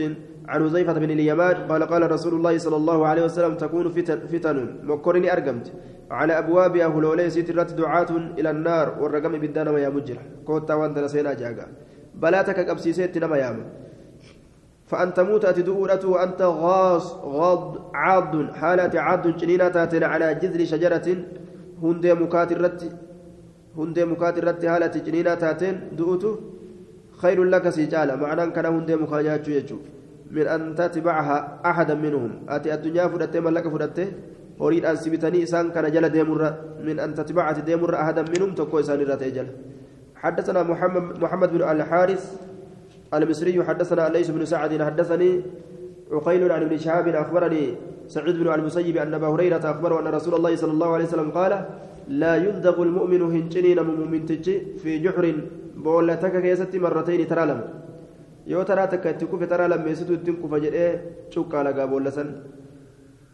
عن 0.48 0.60
حذيفة 0.68 0.92
بن 0.92 1.10
اليمان 1.10 1.54
قال 1.70 1.82
قال 1.82 2.10
رسول 2.10 2.34
الله 2.34 2.58
صلى 2.58 2.76
الله 2.76 3.06
عليه 3.06 3.24
وسلم 3.24 3.54
تكون 3.54 3.88
فتن, 3.90 4.18
فتن 4.26 4.76
مكرني 4.82 5.32
أرقمت 5.32 5.72
على 6.10 6.38
أبواب 6.38 6.76
أهلولي 6.76 7.30
سترات 7.30 7.72
دعاة 7.72 8.10
إلى 8.38 8.50
النار 8.50 8.86
والرقم 9.00 9.32
بالدان 9.38 9.68
ويا 9.68 9.88
مجرح 9.88 10.22
كوتا 10.46 10.74
وانت 10.74 10.98
نسينا 10.98 11.32
جاقا 11.34 11.66
بلاتك 12.14 12.58
أبسيسيت 12.58 13.18
نما 13.18 13.36
يامن 13.36 13.66
فأن 14.86 15.14
تموت 15.14 15.44
أتدؤرة 15.44 16.06
وأنت 16.06 16.42
غاص 16.42 17.06
غض 17.14 17.90
عاض 17.94 18.32
حالة 18.54 19.00
عاض 19.00 19.24
جنينة 19.36 19.68
تاتن 19.68 20.02
على 20.02 20.34
جذر 20.34 20.64
شجرة 20.64 21.06
هندي 21.82 22.14
مكاترت 22.14 22.80
هندي 23.78 24.04
مكاترت 24.04 24.66
حالة 24.66 24.94
جنينة 25.06 25.34
تاتن 25.34 25.74
دؤت 25.98 26.24
خير 27.22 27.44
لك 27.44 27.68
سجالة. 27.68 28.16
معنى 28.16 28.50
كان 28.50 28.66
هندي 28.66 28.96
مكاجات 28.96 29.48
يجو. 29.48 29.78
من 30.30 30.46
أن 30.46 30.74
تتبعها 30.74 31.60
أحدا 31.66 31.94
منهم. 31.94 32.32
أتي 32.48 32.74
الدنيا 32.74 33.08
فدت 33.08 33.36
ملك 33.36 33.68
فدت 33.68 33.98
أريد 34.60 34.84
أن 34.84 34.96
سبتني 34.96 35.42
إسان 35.42 35.70
كان 35.70 35.92
جل 35.92 36.08
ديمر. 36.08 36.42
من 36.86 36.98
أن 37.00 37.14
تتبع 37.14 37.52
ديمر 37.52 37.94
أحدا 37.94 38.22
منهم 38.22 38.54
تكو 38.54 38.80
إسان 38.80 39.00
رتيجل 39.00 39.46
حدثنا 40.16 40.62
محمد 40.62 41.22
محمد 41.22 41.48
بن 41.52 41.62
الحارث 41.62 42.24
المصري 43.14 43.64
حدثنا 43.64 44.08
ليس 44.08 44.30
بن 44.30 44.44
سعد 44.44 44.82
حدثني 44.82 45.42
عقيل 46.12 46.52
عن 46.52 46.62
ابن 46.62 46.78
شهاب 46.78 47.08
أخبرني 47.08 47.74
سعيد 48.08 48.36
بن 48.36 48.54
المسيب 48.54 48.96
أن 48.96 49.14
أبا 49.14 49.26
هريرة 49.26 49.70
أخبره 49.70 50.00
أن 50.00 50.06
رسول 50.06 50.34
الله 50.34 50.56
صلى 50.56 50.72
الله 50.72 50.90
عليه 50.94 51.04
وسلم 51.04 51.30
قال 51.30 51.52
لا 52.08 52.36
يلدغ 52.36 52.82
المؤمن 52.82 53.22
هنجنين 53.22 53.78
مؤمن 53.82 54.26
تجي 54.26 54.78
في 54.82 54.98
جحر 54.98 55.24
بولتك 55.76 56.34
كيست 56.42 56.76
مرتين 56.76 57.26
ترى 57.30 57.46
لم 57.46 57.60
يو 58.46 58.62
ترى 58.62 58.86
تكتكو 58.86 59.38
في 59.38 59.46
ترى 59.46 59.68
لم 59.68 59.88
يسدو 59.88 60.14
الدنكو 60.14 60.48
فجأة 60.48 61.00
شوكا 61.30 61.56
لقى 61.66 61.88
بولسن 61.90 62.28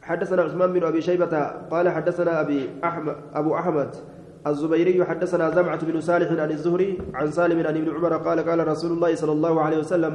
حدثنا 0.03 0.43
عثمان 0.43 0.73
بن 0.73 0.83
أبي 0.85 1.01
شيبة 1.03 1.35
قال 1.73 1.89
حدثنا 1.89 2.41
أبي 2.41 2.61
احمد 2.85 3.17
أبو 3.35 3.51
أحمد 3.61 3.91
الزبيري 4.51 5.05
حدثنا 5.09 5.47
زمعة 5.57 5.81
بن 5.89 5.97
صالح 6.09 6.29
عن 6.45 6.51
الزهري 6.57 6.91
عن 7.19 7.29
سالم 7.37 7.59
عن 7.69 7.75
ابن 7.81 7.89
عمر 7.97 8.13
قال 8.27 8.39
قال 8.49 8.61
رسول 8.73 8.91
الله 8.97 9.13
صلى 9.23 9.33
الله 9.37 9.55
عليه 9.65 9.79
وسلم 9.85 10.15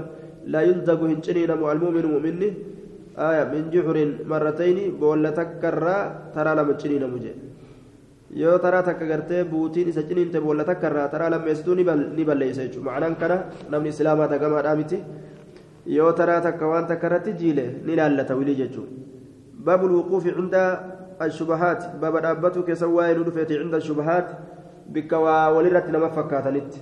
لا 0.54 0.62
يلدغ 0.70 1.00
هنجنين 1.12 1.52
المؤمن 1.52 2.06
مؤمنه 2.14 2.52
آية 3.30 3.44
من 3.54 3.64
جحر 3.74 3.98
مرتين 4.32 4.78
بولا 5.02 5.30
تكرى 5.40 5.98
ترى 6.36 6.52
لما 6.58 6.74
تشنين 6.80 7.04
ciniinte 10.10 10.40
boolla 10.46 10.64
takka 10.70 10.88
irraa 10.90 11.08
taraa 11.14 11.30
lammeessituu 11.34 11.76
ni 11.76 12.24
balleessa 12.30 12.64
jechuudha 12.66 12.92
macnaan 12.92 13.16
kana 13.22 13.38
namni 13.72 13.90
islaamaa 13.94 14.28
tagamaadhaa 14.34 14.76
miti 14.76 14.98
yoo 15.98 16.12
taraa 16.20 16.42
takka 16.48 16.68
waan 16.72 16.88
takka 16.92 17.08
irratti 17.10 17.34
jiile 17.42 17.66
ni 17.86 17.96
laallata 18.00 18.36
wilii 18.40 18.58
jechuudha 18.62 18.92
baabul 19.66 19.94
wuquufi 20.00 20.36
cundaa 20.38 20.70
الشبهات 21.22 21.96
باب 22.02 22.18
دابتو 22.18 22.64
كيسا 22.64 22.86
واين 22.86 23.24
دفيتي 23.24 23.60
عند 23.60 23.76
الشبهات 23.76 24.28
بك 24.94 25.12
ولرت 25.56 25.88
نما 25.90 26.10
فكاتنت 26.10 26.74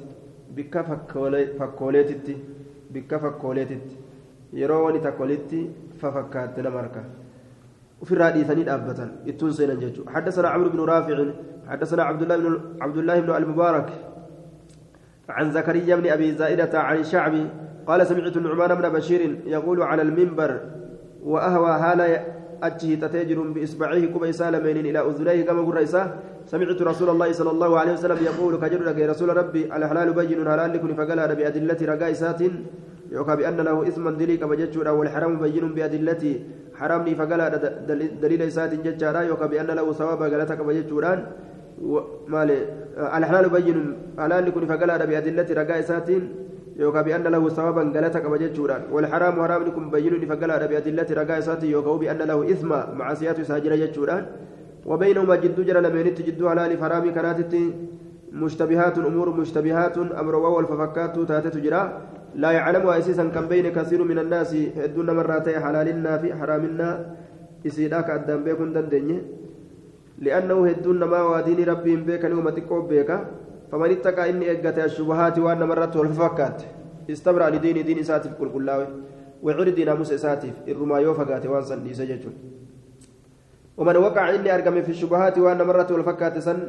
بك 0.56 0.76
فكوليتت 1.60 2.28
بك 2.94 3.12
فكوليتت 3.16 3.90
takka 4.56 5.20
walitti 5.20 5.70
fafakkaatti 6.00 6.62
nama 6.62 6.78
harka 6.80 7.02
ofirraa 8.02 8.32
dhiisanii 8.32 8.64
dhaabbatan 8.64 9.10
ittuun 9.26 9.54
seenan 9.54 9.80
jechuudha 9.80 10.12
حدثنا 10.12 10.48
عمرو 10.50 10.70
بن 10.70 10.80
رافع 10.80 11.18
حدثنا 11.68 12.04
عبد 12.04 12.22
الله 12.22 12.38
بن 12.38 12.60
عبد 12.82 12.98
الله 12.98 13.20
بن 13.20 13.30
المبارك 13.36 13.90
عن 15.30 15.52
زكريا 15.52 15.96
بن 15.96 16.08
أبي 16.08 16.32
زائدة 16.32 16.80
عن 16.80 16.98
الشعبي 16.98 17.48
قال 17.88 18.08
سمعت 18.08 18.38
النعمان 18.38 18.76
بن 18.76 18.90
بشير 18.90 19.22
يقول 19.46 19.82
على 19.82 20.02
المنبر 20.02 20.60
وأهوى 21.24 21.72
هالا 21.72 22.35
أجه 22.64 22.96
تتجر 22.96 23.40
بإصبعه 23.42 24.06
كما 24.06 24.32
سالمين 24.32 24.78
إلى 24.78 25.00
أذنيه 25.00 25.46
كما 25.46 25.62
قرأ 25.62 25.86
سمعت 26.46 26.82
رسول 26.82 27.10
الله 27.10 27.32
صلى 27.32 27.52
الله 27.52 27.80
عليه 27.80 27.94
وسلم 27.94 28.18
يقول 28.30 28.54
كجر 28.62 29.10
رسول 29.10 29.38
ربي 29.38 29.66
الحلال 29.76 30.14
بين 30.14 30.40
حلال 30.50 30.74
لكن 30.74 30.90
فقال 30.96 31.36
بأدلة 31.36 31.78
رقائسات 31.82 32.42
يوكا 33.12 33.36
بأن 33.36 33.58
له 33.58 33.88
إثما 33.88 34.12
دليل 34.12 34.40
كما 34.40 34.56
جتشورا 34.56 34.92
والحرام 34.92 35.40
بين 35.40 35.66
بأدلة. 35.74 36.24
حرامني 36.80 37.16
فقال 37.16 37.42
دليل 38.22 38.42
إسات 38.42 38.74
جتشارا 38.86 39.22
يوكا 39.22 39.46
بأن 39.46 39.66
له 39.66 39.94
ثوابا 39.94 40.26
قالتك 40.32 40.58
كما 40.58 40.74
جتشوران 40.74 41.20
مالي 42.28 42.58
الحلال 43.18 43.50
بين 43.50 43.78
حلال 44.20 44.46
لكن 44.46 44.66
فقال 44.66 45.08
بأدلة 45.08 45.48
رقائسات 45.62 46.10
يوكا 46.76 47.02
بأن 47.02 47.24
له 47.24 47.44
ثوابا 47.50 47.84
قالتك 47.94 48.22
كما 48.24 48.38
جتشوران 48.38 48.82
والحرام 48.92 49.34
حرام 49.44 49.62
لكم 49.68 49.84
بين 49.92 50.14
فقال 50.30 50.52
بأدلة 50.70 51.08
رقائسات 51.22 51.64
يوكا 51.64 51.94
بأن 52.02 52.18
له 52.30 52.52
إثم 52.52 52.70
معصيات 53.00 53.42
ساجرة 53.42 53.76
جتشوران 53.76 54.24
وبينهما 54.86 55.36
جد 55.44 55.58
جرى 55.68 55.80
لمينت 55.86 56.18
جد 56.28 56.42
حلال 56.50 56.72
فرامي 56.78 57.12
كانت 57.18 57.54
مشتبهات 58.44 58.98
أمور 58.98 59.30
مشتبهات 59.42 59.98
أمر 60.22 60.36
والففكات 60.36 61.16
تاتت 61.30 61.58
جرى 61.66 61.84
لا 62.36 62.52
يعلمها 62.52 62.98
أسيسا 63.00 63.26
كم 63.36 63.46
بين 63.48 63.68
كثير 63.78 64.04
من 64.04 64.20
الناس 64.20 64.52
دون 64.96 65.08
مرات 65.18 65.48
حلالنا 65.64 66.12
في 66.18 66.28
حرامنا 66.38 66.90
إسيداك 67.68 68.10
أدام 68.10 68.44
بيكون 68.44 68.74
دندني 68.74 69.18
لأنه 70.26 70.68
هدون 70.68 71.04
ما 71.04 71.22
ودين 71.24 71.60
ربهم 71.72 72.02
بيك 72.08 72.26
نوم 72.26 72.50
تقوب 72.50 72.88
بيك 72.92 73.12
فمن 73.72 73.92
اتقى 73.92 74.30
إني 74.30 74.52
إجت 74.52 74.80
الشبهات 74.80 75.40
وأن 75.40 75.64
مرت 75.64 75.96
والففكات 75.96 76.62
استبرأ 77.12 77.50
لدين 77.50 77.86
دين 77.86 78.04
ساتف 78.04 78.34
كل 78.40 78.50
كلاوي 78.54 78.88
وعرض 79.44 79.80
ناموس 79.80 80.14
ساتف 80.14 80.54
الرما 80.68 81.00
يوفقات 81.00 81.46
وانسان 81.46 81.80
ليسججون 81.84 82.34
ومن 83.78 83.98
وقع 83.98 84.36
إني 84.36 84.56
أرقم 84.56 84.82
في 84.82 84.90
الشبهات 84.90 85.38
وأن 85.38 85.62
مرت 85.62 85.92
والفكات 85.92 86.40
سن 86.40 86.60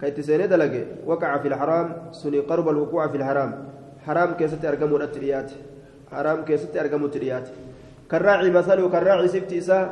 كي 0.00 0.10
تسيني 0.10 0.84
وقع 1.06 1.38
في 1.38 1.48
الحرام 1.48 1.86
سني 2.12 2.38
قرب 2.38 2.68
الوقوع 2.68 3.06
في 3.08 3.16
الحرام. 3.16 3.70
حرام 4.06 4.34
كيست 4.34 4.64
أرقم 4.64 4.96
التريات 4.96 5.50
حرام 6.12 6.44
كيست 6.44 6.76
أرقم 6.76 7.04
التريات 7.04 7.48
كالراعي 8.10 8.50
مثله 8.50 8.88
كالراعي 8.88 9.28
سبت 9.28 9.52
إساء 9.52 9.84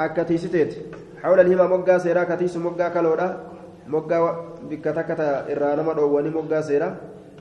أكتيستيت 0.00 0.74
حول 1.22 1.40
الهما 1.40 1.66
مقا 1.76 1.98
سيرا 1.98 2.24
كتيس 2.24 2.56
مقا 2.56 2.88
كالودا 3.90 4.16
مقا 4.16 4.44
بكتكتا 4.70 5.52
إرانما 5.52 5.92
دواني 5.92 6.30
مقا 6.30 6.60
سيرا 6.60 6.96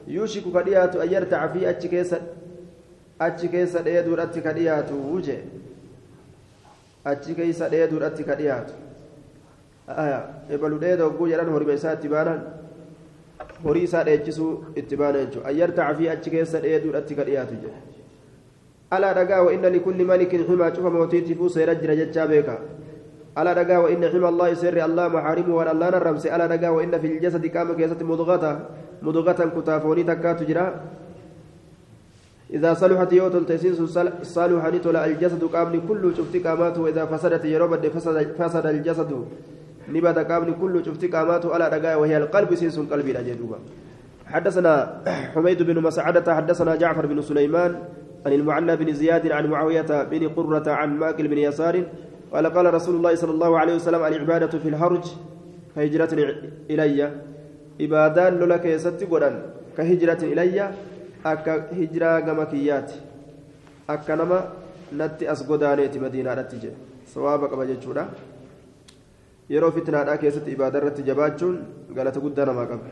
يوشك 0.07 0.43
كديات 0.55 0.95
أن 0.95 1.13
يرتع 1.13 1.47
في 1.47 1.69
أتش 1.69 1.85
achi 3.19 3.47
keessa 3.49 3.83
dheeduudhatti 3.83 4.41
ka 4.41 4.53
dhiyaatu 4.53 4.93
wuje 5.11 5.37
achi 7.11 7.35
keessa 7.35 7.69
dheeduudhatti 7.69 8.23
ka 8.29 8.35
dhiyaatu 8.35 8.73
ebalu 10.57 10.79
dheeda 10.83 11.03
hogguu 11.03 11.27
jedhan 11.31 11.49
horima 11.55 11.73
isaa 11.79 11.93
itti 11.97 12.09
baanan 12.15 12.41
horii 13.63 13.83
isaa 13.89 14.03
dheechisuu 14.09 14.51
itti 14.81 14.95
baana 15.01 15.25
jechuudha 15.25 15.49
ayyartaca 15.53 15.95
fi 15.99 16.09
achi 16.15 16.29
keessa 16.35 16.61
dheeduudhatti 16.65 17.15
ka 17.19 17.23
dhiyaatu 17.29 17.53
jedhe 17.63 17.79
alaa 18.97 19.13
dhagaa 19.19 19.41
wa 19.47 19.53
inna 19.53 19.69
likulli 19.77 20.05
malikin 20.11 20.47
himaa 20.47 20.71
cufa 20.71 20.89
mootiitiifuu 20.97 21.49
seera 21.57 21.75
jira 21.83 21.95
jechaa 22.01 22.27
beeka 22.33 22.57
wa 23.35 23.89
inna 23.89 24.07
hima 24.09 24.27
allahi 24.27 24.55
seerri 24.55 24.81
allah 24.81 25.09
maxaarimu 25.09 25.55
waan 25.57 25.67
allahan 25.67 25.93
arrabse 25.99 26.29
alaa 26.29 26.47
dhagaa 26.47 26.71
wa 26.71 26.83
inna 26.83 26.99
fi 26.99 27.07
ljasadi 27.19 27.49
qaama 27.49 27.73
keessatti 27.75 28.03
mudgata 28.03 28.69
mudgatan 29.01 29.51
kutaafoonii 29.51 30.05
takkaatu 30.05 30.45
jira 30.45 30.65
إذا 32.53 32.73
صلحت 32.77 33.09
يوتل 33.13 33.49
تيسين 33.49 33.73
صالح 34.21 34.63
نتولى 34.73 34.99
الجسد 35.05 35.41
قامني 35.41 35.79
كله 35.89 36.13
شفت 36.13 36.37
قاماته 36.37 36.81
وإذا 36.85 37.09
فسدت 37.09 37.45
يروبد 37.49 37.81
فسد, 37.89 38.37
فسد 38.37 38.65
الجسد. 38.65 39.11
نبات 39.89 40.17
قامني 40.31 40.53
كله 40.61 40.83
شفت 40.83 41.05
قاماته 41.09 41.53
على 41.53 41.65
رقاء 41.67 41.99
وهي 41.99 42.17
القلب 42.17 42.55
سينس 42.55 42.79
قلبي 42.79 43.11
الأجدوبة 43.11 43.57
حدثنا 44.25 45.01
حميد 45.33 45.63
بن 45.63 45.81
مسعدة 45.81 46.35
حدثنا 46.35 46.75
جعفر 46.75 47.05
بن 47.05 47.21
سليمان 47.21 47.71
عن 48.25 48.33
المعلى 48.33 48.75
بن 48.77 48.93
زياد 48.93 49.31
عن 49.31 49.47
معاوية 49.47 50.03
بن 50.03 50.27
قرة 50.29 50.71
عن 50.71 50.97
ماكل 50.97 51.27
بن 51.27 51.37
يسار 51.37 51.83
قال 52.33 52.45
قال 52.47 52.73
رسول 52.73 52.95
الله 52.95 53.15
صلى 53.15 53.31
الله 53.31 53.51
عليه 53.59 53.75
وسلم 53.75 54.03
العبادة 54.03 54.53
في 54.63 54.69
الحرج 54.73 55.05
كهجرة 55.75 56.11
إلي 56.69 56.99
إبادان 57.81 58.39
لك 58.51 58.65
يستي 58.65 59.05
كهجرة 59.77 60.21
إلي 60.33 60.57
hijiraa 61.79 62.21
gama 62.21 62.45
kiyyaati 62.45 62.99
akka 63.87 64.15
nama 64.15 64.43
natti 64.91 65.27
as 65.27 65.45
godaaneeti 65.47 65.99
madiinaadhatti 65.99 66.57
jedhe 66.63 66.75
sawaaba 67.13 67.47
qaba 67.47 67.65
jechuudha 67.65 68.03
yeroo 69.49 69.71
fitnaadhaa 69.71 70.17
keessatti 70.17 70.51
ibaada 70.51 70.81
irratti 70.81 71.07
jabaachuun 71.09 71.55
galata 71.95 72.19
guddaa 72.25 72.45
namaa 72.45 72.65
qaba 72.71 72.91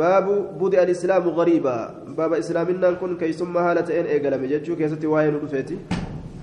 baabu 0.00 0.34
budi 0.60 0.76
alislaamu 0.76 1.34
gariibaa 1.38 1.82
baaba 2.20 2.38
islaaminaan 2.44 2.96
kun 3.02 3.16
keeysummaa 3.22 3.66
haala 3.68 3.82
ta'een 3.82 4.06
eegalame 4.06 4.52
jechuu 4.54 4.76
keessatti 4.82 5.12
waa'ee 5.14 5.32
nu 5.34 5.42
dhufeeti 5.44 5.80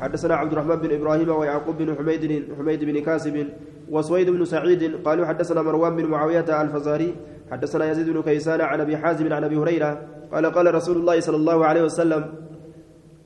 حدثنا 0.02 0.36
عبد 0.36 0.52
الرحمن 0.52 0.76
بن 0.76 0.92
إبراهيم 0.96 1.30
ويعقوب 1.30 1.78
بن 1.78 1.96
حميد 1.96 2.44
حميد 2.58 2.84
بن 2.84 3.02
كاسب 3.02 3.48
وسويد 3.90 4.30
بن 4.30 4.46
سعيد 4.46 4.96
قالوا 5.06 5.26
حدثنا 5.26 5.62
مروان 5.62 5.96
بن 5.96 6.06
معاوية 6.06 6.62
الفزاري 6.62 7.16
حدثنا 7.52 7.92
يزيد 7.92 8.10
بن 8.10 8.22
كيسان 8.22 8.62
عن 8.62 8.82
أبي 8.82 8.98
حازم 8.98 9.34
عن 9.34 9.44
أبي 9.44 9.58
هريرة 9.58 10.02
قال 10.32 10.46
قال 10.46 10.76
رسول 10.76 10.98
الله 10.98 11.20
صلى 11.20 11.36
الله 11.36 11.66
عليه 11.66 11.84
وسلم 11.84 12.34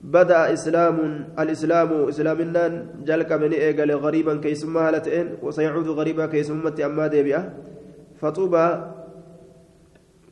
بدأ 0.03 0.53
اسلام 0.53 1.25
الإسلام 1.39 2.07
إسلامنا 2.09 2.85
جلك 3.05 3.31
من 3.31 3.51
ايغل 3.53 3.91
غريبا 3.91 4.37
كيسما 4.37 4.89
هلتين 4.89 5.27
وسيعود 5.43 5.87
غريبا 5.87 6.25
كيسمت 6.25 6.79
أما 6.79 7.07
ديبيا 7.07 7.53
فطوبى 8.21 8.67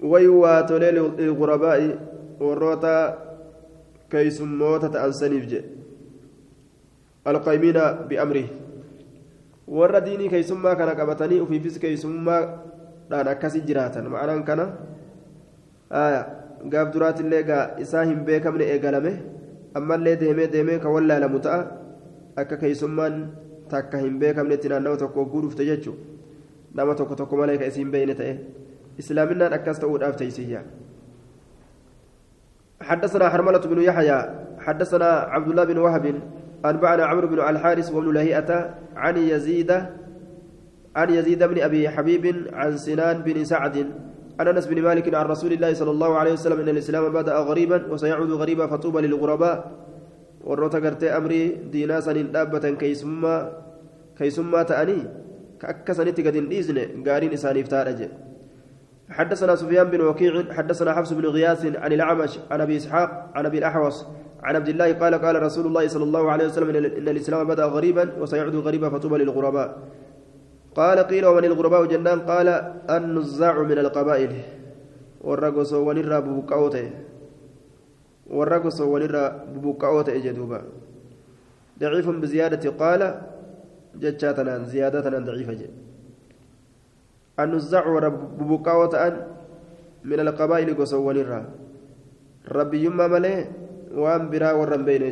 ويوا 0.03 0.61
تولي 0.61 0.91
للغرباء 0.91 1.99
وروتا 2.39 3.17
كيسموتا 4.11 4.87
تأنسنيف 4.87 5.45
جي 5.45 5.78
القيمين 7.29 7.77
بأمره 8.09 8.47
warra 9.69 10.01
diinii 10.01 10.29
keeysummaa 10.33 10.75
kana 10.75 10.95
qabatanii 10.97 11.39
ufiifis 11.45 11.75
keeysummaa 11.81 12.41
dhaan 13.09 13.27
akkasi 13.33 13.59
jiraatan 13.67 14.07
ma'anaan 14.13 14.41
kana 14.47 14.65
gaaf 16.73 16.87
duraatillee 16.93 17.43
gaa 17.49 17.65
isaa 17.83 18.03
hin 18.11 18.23
beekamne 18.29 18.65
eegalame 18.75 19.11
ammallee 19.81 20.15
deemee 20.23 20.47
deemee 20.55 20.79
ka 20.85 20.89
wallaalamu 20.95 21.39
ta'a 21.45 21.59
akka 22.43 22.57
keeysummaan 22.63 23.21
takka 23.75 24.01
hin 24.05 24.17
beekamnetti 24.23 24.73
naannawa 24.73 24.97
tokko 25.03 25.19
hogguu 25.23 25.41
dhufte 25.45 25.65
jechuu 25.69 25.95
nama 26.81 26.95
tokko 27.01 27.15
tokko 27.21 27.37
malee 27.43 27.57
ka 27.61 27.69
isiin 27.73 27.91
beeyne 27.97 28.15
ta'e 28.23 28.33
islaaminaan 29.05 29.53
akkas 29.59 29.79
ta'uudhaaf 29.85 30.15
teeysiyya 30.23 30.61
حدثنا 32.89 33.29
حرملة 33.29 33.59
بن 33.59 33.79
يحيى 33.81 34.19
حدثنا 34.65 35.09
عبد 35.35 35.47
الله 35.51 35.63
بن 35.63 35.77
وهب 35.77 36.05
أنبأنا 36.65 37.03
عمرو 37.05 37.27
بن 37.27 37.39
الحارث 37.39 37.91
وابن 37.93 38.13
لهيئة 38.13 38.75
عن 38.95 39.17
يزيد 39.17 39.71
عن 40.95 41.09
يزيد 41.09 41.43
بن 41.43 41.61
أبي 41.61 41.89
حبيب 41.89 42.25
عن 42.53 42.77
سنان 42.77 43.21
بن 43.21 43.43
سعد 43.43 43.77
عن 44.39 44.47
أنس 44.47 44.67
بن 44.67 44.81
مالك 44.81 45.13
عن 45.13 45.25
رسول 45.25 45.53
الله 45.53 45.73
صلى 45.73 45.91
الله 45.91 46.17
عليه 46.17 46.33
وسلم 46.33 46.59
إن 46.59 46.69
الإسلام 46.69 47.13
بدأ 47.13 47.35
غريبا 47.37 47.91
وسيعود 47.91 48.31
غريبا 48.31 48.67
فطوبى 48.67 49.01
للغرباء. 49.01 49.89
warroota 50.43 50.79
gartee 50.79 51.11
amrii 51.11 51.45
diinaa 51.73 52.01
saniin 52.01 52.31
dhaabbatan 52.33 52.77
keeysummaa 52.77 54.63
ta'anii 54.71 55.01
ka 55.61 55.67
akka 55.73 55.95
sanitti 55.99 56.23
gad 56.23 56.39
hin 56.41 56.49
dhiisne 56.55 56.89
gaariin 57.09 57.37
isaaniif 57.39 57.69
حدثنا 59.09 59.55
سفيان 59.55 59.89
بن 59.89 60.01
وكيع 60.01 60.53
حدثنا 60.53 60.93
حفص 60.93 61.13
بن 61.13 61.25
غياث 61.25 61.65
عن 61.65 61.91
الأعمش 61.93 62.39
عن 62.51 62.61
أبي 62.61 62.77
إسحاق 62.77 63.31
عن 63.35 63.45
أبي 63.45 63.57
الأحوص 63.57 64.05
عن 64.43 64.55
عبد 64.55 64.69
الله 64.69 64.93
قال 64.93 65.13
قال 65.15 65.35
رسول 65.43 65.65
الله 65.67 65.87
صلى 65.87 66.03
الله 66.03 66.31
عليه 66.31 66.45
وسلم 66.45 66.69
إن 66.75 67.07
الإسلام 67.07 67.47
بدأ 67.47 67.65
غريبا 67.65 68.15
وسيعود 68.21 68.55
غريبا 68.55 68.89
فطوبى 68.89 69.17
للغرباء. 69.17 69.69
قال 70.75 70.97
قيل 70.99 71.25
ومن 71.25 71.45
الغرباء 71.45 71.85
جنان؟ 71.85 72.19
قال 72.19 72.47
النزاع 72.89 73.55
من 73.63 73.77
القبائل. 73.83 74.31
والرقص 75.19 75.73
ونرى 75.73 76.17
ببقاوته 76.21 76.91
والرقص 78.31 78.81
ونرى 78.81 79.25
ببقاوته 79.51 80.15
جدوبا. 80.17 80.61
ضعيف 81.79 82.07
بزيادة. 82.09 82.63
قال 82.79 83.01
جتشاتنا 83.99 84.63
زيادتنا 84.63 85.19
ضعيفة 85.19 85.53
جد 85.53 85.73
النزاع 87.39 87.83
ببقاوة 88.39 88.95
من 90.07 90.19
القبائل 90.19 90.77
قص 90.79 90.93
ونرى. 90.93 91.41
ربي 92.51 92.85
يما 92.85 93.07
مليه 93.07 93.58
وان 93.91 94.29
برا 94.29 94.51
ورن 94.51 94.85
بين 94.85 95.03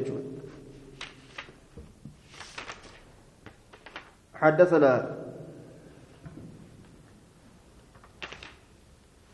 حدثنا 4.42 4.94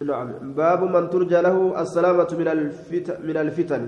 نعم 0.04 0.30
باب 0.60 0.82
من 0.84 1.10
ترجى 1.10 1.39
له 1.48 1.58
السلامة 1.82 2.30
من 2.39 2.48
الفتن 2.48 3.16
من 3.28 3.38
الفتن 3.38 3.84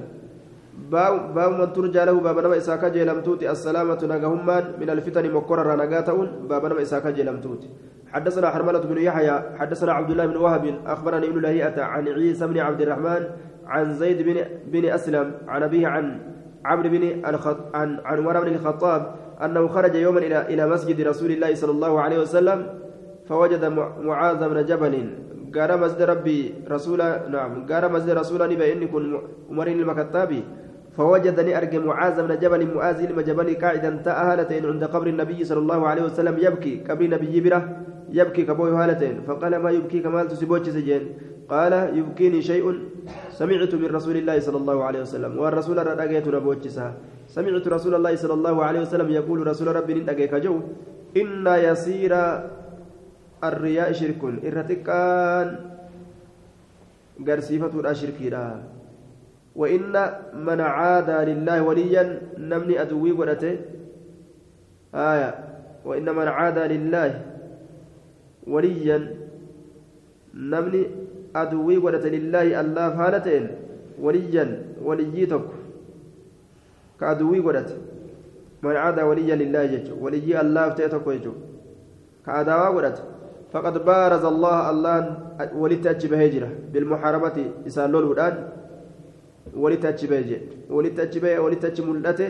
باب 0.91 1.51
من 1.59 1.73
ترجى 1.73 2.01
له 2.07 2.15
باب 2.19 2.37
نما 2.39 2.57
إساكا 2.57 2.87
جيلمتوتي 2.95 3.51
السلامة 3.51 4.01
نجاهمان 4.11 4.63
من 4.79 4.89
الفتن 4.89 5.25
مكرر 5.31 5.69
نجاتون 5.83 6.27
باب 6.49 6.65
نما 6.65 6.81
إساكا 6.81 7.09
جيلمتوتي 7.09 7.69
حدثنا 8.13 8.49
حرملة 8.49 8.79
بن 8.79 8.97
يحيى 8.97 9.35
حدثنا 9.59 9.91
عبد 9.93 10.09
الله 10.11 10.25
بن 10.25 10.37
وهب 10.37 10.65
أخبرني 10.85 11.27
ابن 11.27 11.39
لهيئة 11.41 11.81
عن 11.83 12.07
عيسى 12.07 12.47
بن 12.47 12.57
عبد 12.59 12.81
الرحمن 12.81 13.23
عن 13.67 13.93
زيد 13.93 14.21
بن 14.21 14.35
بن 14.71 14.85
أسلم 14.89 15.31
عن 15.47 15.63
أبيه 15.63 15.87
عن 15.87 16.19
عمرو 16.65 16.89
بن 16.89 17.25
الخط 17.29 17.75
عن 17.75 17.99
عن 18.05 18.17
عمر 18.17 18.41
بن 18.41 18.47
الخطاب 18.47 19.15
أنه 19.43 19.67
خرج 19.67 19.95
يوما 19.95 20.19
إلى 20.19 20.41
إلى 20.41 20.67
مسجد 20.67 21.01
رسول 21.01 21.31
الله 21.31 21.55
صلى 21.55 21.71
الله 21.71 22.01
عليه 22.01 22.19
وسلم 22.19 22.67
فوجد 23.29 23.65
معاذ 24.01 24.49
بن 24.49 24.65
جبل. 24.65 24.95
قال 25.55 25.79
مسجد 25.79 26.01
ربي 26.01 26.53
رسول 26.71 26.99
نعم 27.31 27.65
قال 27.71 27.91
مسجد 27.91 28.09
رسول 28.09 28.41
نبي 28.51 28.73
إني 28.73 28.87
كن 28.87 29.17
عمر 29.49 29.67
المكتابي 29.67 30.43
فوجدني 30.97 31.57
أرجع 31.57 31.79
معاذ 31.79 32.27
بن 32.27 32.39
جبل 32.39 32.75
معاذ 32.75 32.99
بن 33.13 33.23
جبل 33.23 33.55
قاعدا 33.55 34.01
تأهلتين 34.05 34.65
عند 34.65 34.83
قبر 34.83 35.07
النبي 35.07 35.43
صلى 35.43 35.59
الله 35.59 35.87
عليه 35.87 36.03
وسلم 36.03 36.35
يبكي 36.39 36.83
قبر 36.89 37.03
النبي 37.05 37.41
بره 37.41 37.61
يبكي 38.09 38.43
كبوي 38.43 38.71
هالتين 38.71 39.21
فقال 39.27 39.55
ما 39.55 39.71
يبكي 39.71 39.99
كمال 39.99 40.27
تسيبوتش 40.27 40.69
سجين. 40.69 41.03
قال 41.45 41.73
يبكيني 41.97 42.41
شيء 42.41 42.65
سمعت 43.37 43.73
من 43.75 43.89
رسول 43.93 44.17
الله 44.17 44.39
صلى 44.39 44.57
الله 44.57 44.77
عليه 44.83 45.01
وسلم. 45.05 45.31
والرسول 45.37 45.77
ردقيت 45.77 46.27
نبوتشسا 46.27 46.87
سمعت 47.29 47.65
رسول 47.67 47.93
الله 47.95 48.13
صلى 48.15 48.33
الله 48.33 48.55
عليه 48.63 48.79
وسلم 48.89 49.09
يقول 49.11 49.47
رسول 49.47 49.75
ربي 49.75 49.93
ندقيك 49.93 50.33
جو. 50.41 50.61
إن 51.17 51.45
يسير 51.45 52.13
الرياء 53.43 53.89
شرك. 53.93 54.21
إرتكان 54.41 55.47
قرسيفة 57.27 57.73
الأشركي 57.79 58.27
وإن 59.55 59.93
من 60.33 60.59
عاد 60.61 61.09
لله 61.29 61.57
وليا 61.63 62.03
نمني 62.37 62.81
أدوي 62.81 63.11
ورته 63.11 63.55
آية. 64.95 65.31
وإن 65.85 66.07
من 66.09 66.27
عاد 66.27 66.57
لله 66.59 67.11
وليا 68.47 68.97
نمني 70.33 71.04
أدوي 71.41 71.77
ورته 71.77 72.09
لله 72.15 72.47
الله 72.61 72.87
فالتين 72.97 73.45
وليا 74.05 74.45
وليتك 74.87 75.45
كأدوي 76.99 77.39
ورته 77.47 77.77
من 78.63 78.75
عاد 78.83 78.99
وليا 79.09 79.35
لله 79.41 79.63
جج 79.73 79.87
ولي 80.03 80.41
الله 80.41 80.63
فتيتك 80.69 81.07
ويجو 81.07 81.33
كأداوا 82.25 82.69
ورته 82.75 83.03
فقد 83.53 83.75
بارز 83.85 84.25
الله 84.33 84.57
الله 84.73 84.97
ولتأتي 85.61 86.07
بهجرة 86.11 86.49
بالمحاربة 86.73 87.37
إسالول 87.67 88.03
ودان 88.03 88.35
ولت 89.63 89.85
أتش 89.85 90.05
بيجي 90.11 90.37
ولت 90.69 90.99
أتش 90.99 91.17
بيه 91.23 91.39
ولت 91.39 91.65
أتش 91.65 91.79
ملته 91.81 92.29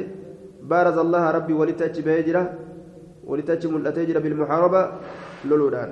بارز 0.72 0.98
الله 1.06 1.24
ربي 1.38 1.54
ولت 1.54 1.82
أتش 1.82 2.00
بيجرة 2.08 2.44
ولت 3.30 3.50
أتش 3.50 3.66
ملته 3.66 4.20
بالمحاربة 4.24 4.82
لولودان 5.50 5.90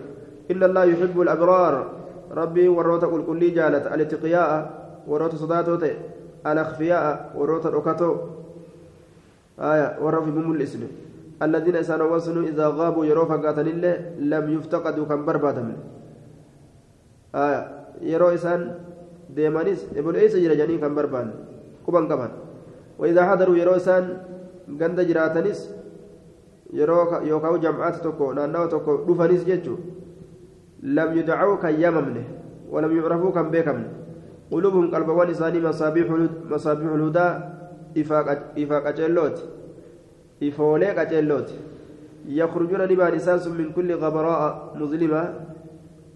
إن 0.51 0.61
الله 0.63 0.83
يحب 0.91 1.15
الأبرار 1.21 1.75
ربي 2.33 2.67
وروت 2.67 3.03
قل 3.05 3.21
كل 3.29 3.53
جالت 3.53 3.85
الاتقياء 3.87 4.49
وروت 5.07 5.35
صداتوته 5.35 5.93
الأخفياء 6.47 7.31
وروت 7.37 7.65
الأكتو 7.65 8.11
آية 9.59 9.87
ورف 10.01 10.25
الاسم 10.27 10.81
الذين 11.41 11.75
إسانوا 11.75 12.15
وصنوا 12.15 12.43
إذا 12.43 12.67
غابوا 12.67 13.05
يروا 13.05 13.25
فقاتل 13.25 13.67
الله 13.67 13.95
لم 14.19 14.45
يفتقدوا 14.55 15.05
كم 15.05 15.25
بربادم 15.25 15.67
آية 17.35 17.61
يروا 18.01 18.33
إسان 18.33 18.61
ebol 19.33 20.15
eessa 20.15 20.37
jira 20.37 20.53
jedhanii 20.55 20.79
kan 20.79 20.93
barbaanne 20.93 21.33
quban 21.85 22.07
qaban 22.07 22.31
waidaa 22.99 23.25
hadaruu 23.25 23.55
yeroo 23.57 23.75
isaan 23.81 24.05
ganda 24.77 25.03
jiraatanis 25.09 25.69
yeroo 26.79 27.21
yookaan 27.29 27.61
jam'aati 27.61 28.03
tokko 28.05 28.33
naannawa 28.33 28.67
tokko 28.67 28.97
dhufanis 29.07 29.45
kan 31.61 31.73
yaamamne 31.79 32.23
walam 32.69 32.91
yucrafuu 32.91 33.31
kan 33.31 33.51
beekamne 33.51 33.87
qulubuhum 34.49 34.91
qalbawwan 34.91 35.31
isaanii 35.31 35.61
masaabiixul 35.61 37.03
hudaa 37.07 37.31
ifaa 37.95 38.81
qaceellooti 38.81 39.43
ifoolee 40.39 40.93
qaceellooti 40.93 41.55
yakhrujuuna 42.27 42.87
ni 42.87 42.95
baan 42.95 43.15
isaan 43.15 43.39
sun 43.39 43.55
min 43.55 43.73
kulli 43.73 43.95
gabaraa'a 43.95 44.75
muslimaa 44.79 45.27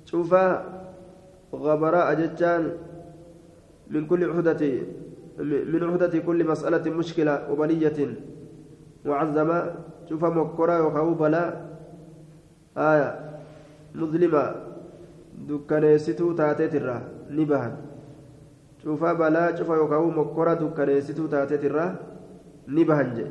cufaa 0.10 0.64
gabaraa'a 1.52 2.16
jechaan 2.16 2.88
من 3.88 4.04
كل 4.04 4.20
عهدة 4.30 4.62
من 5.40 5.84
عهدة 5.84 6.20
كل 6.20 6.48
مسألة 6.48 6.92
مشكلة 6.92 7.52
وبلية 7.52 8.00
معظمة 9.06 9.74
شوف 10.10 10.24
مكرة 10.26 10.88
وخاو 10.88 11.14
بلا 11.14 11.44
آية 12.78 13.27
مظلمة 14.00 14.44
دكانيستو 15.50 16.28
تاتيترا 16.40 16.98
نبهن 17.38 17.74
شوف 18.84 19.02
بلا 19.20 19.44
شوف 19.58 19.70
وخاو 19.70 20.06
مكرة 20.20 20.54
دكانيستو 20.64 21.26
تاتيترا 21.34 21.86
نبهن 22.78 23.10
جي 23.18 23.26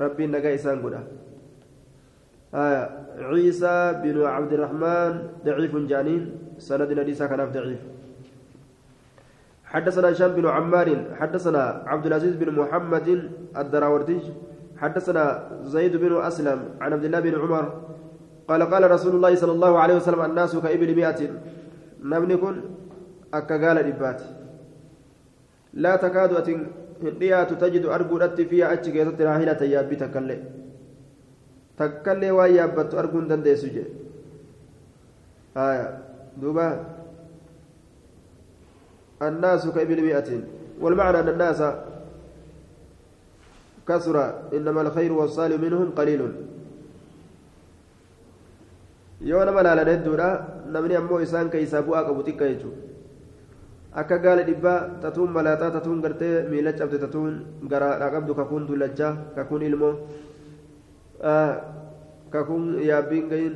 ربي 0.00 0.24
نجا 0.26 0.50
إسان 0.54 0.78
قدا 0.84 1.00
آية 2.54 2.82
عيسى 3.30 3.76
بن 4.02 4.16
عبد 4.36 4.52
الرحمن 4.56 5.12
ضعيف 5.46 5.74
جانين 5.90 6.22
سند 6.66 6.90
نديسا 6.98 7.26
كان 7.30 7.40
ضعيف 7.56 7.82
حدثنا 9.72 10.10
هشام 10.12 10.30
بن 10.38 10.46
عمار 10.56 10.88
حدثنا 11.20 11.62
عبد 11.86 12.06
العزيز 12.06 12.34
بن 12.36 12.48
محمد 12.60 13.08
الدراوردي 13.60 14.20
حدثنا 14.82 15.24
زيد 15.74 15.96
بن 15.96 16.12
أسلم 16.28 16.58
عن 16.80 16.92
عبد 16.92 17.04
الله 17.04 17.20
بن 17.20 17.34
عمر 17.42 17.64
قال 18.48 18.62
قال 18.62 18.90
رسول 18.90 19.14
الله 19.14 19.34
صلى 19.34 19.52
الله 19.52 19.78
عليه 19.78 19.94
وسلم 19.96 20.20
الناس 20.24 20.56
كإبل 20.56 20.94
مئة. 20.96 21.20
نمنكن 22.02 22.60
أكا 23.34 23.56
قال 23.66 23.78
إبات 23.78 24.22
لا 25.74 25.96
تكاد 25.96 26.32
هنديات 27.02 27.52
تجد 27.52 27.84
أرجو 27.84 28.16
رتي 28.16 28.44
فيها 28.44 28.72
أتشكي 28.72 29.02
راهنة 29.02 29.60
يابي 29.62 29.96
تكلي. 29.96 30.38
تكلي 31.78 32.30
ويابت 32.30 32.94
أرجو 32.94 33.20
دنديسجي 33.20 33.84
آية. 35.56 35.98
دوبا. 36.40 36.84
الناس 39.22 39.68
كإبل 39.68 40.02
مئة. 40.02 40.30
والمعنى 40.80 41.20
أن 41.20 41.28
الناس 41.28 41.62
كثر 43.88 44.16
إنما 44.52 44.80
الخير 44.80 45.12
والصالح 45.12 45.60
منهم 45.60 45.90
قليل. 45.90 46.32
Yoo 49.30 49.44
nama 49.48 49.62
laalan 49.66 49.88
hedduudha 49.92 50.28
namni 50.74 50.94
ammoo 51.00 51.20
isaan 51.26 51.48
keeysaa 51.54 51.82
bu'aa 51.86 52.02
qabu 52.08 52.20
xiqqa 52.28 52.46
jechuudha 52.52 52.80
akka 54.00 54.16
gaala 54.24 54.42
dhibbaa 54.48 54.78
tatuun 55.02 55.30
malaataa 55.36 55.70
tatuun 55.76 56.00
gartee 56.04 56.34
miila 56.50 56.72
cabde 56.80 56.98
tatuun 57.04 57.32
garaadhaa 57.72 58.10
qabdu 58.14 58.32
kakuun 58.40 58.64
dullachaa 58.68 59.12
kakuun 59.36 59.62
ilmoo 59.68 59.94
kakuun 62.34 62.64
yaabbiin 62.90 63.26
gahin 63.32 63.54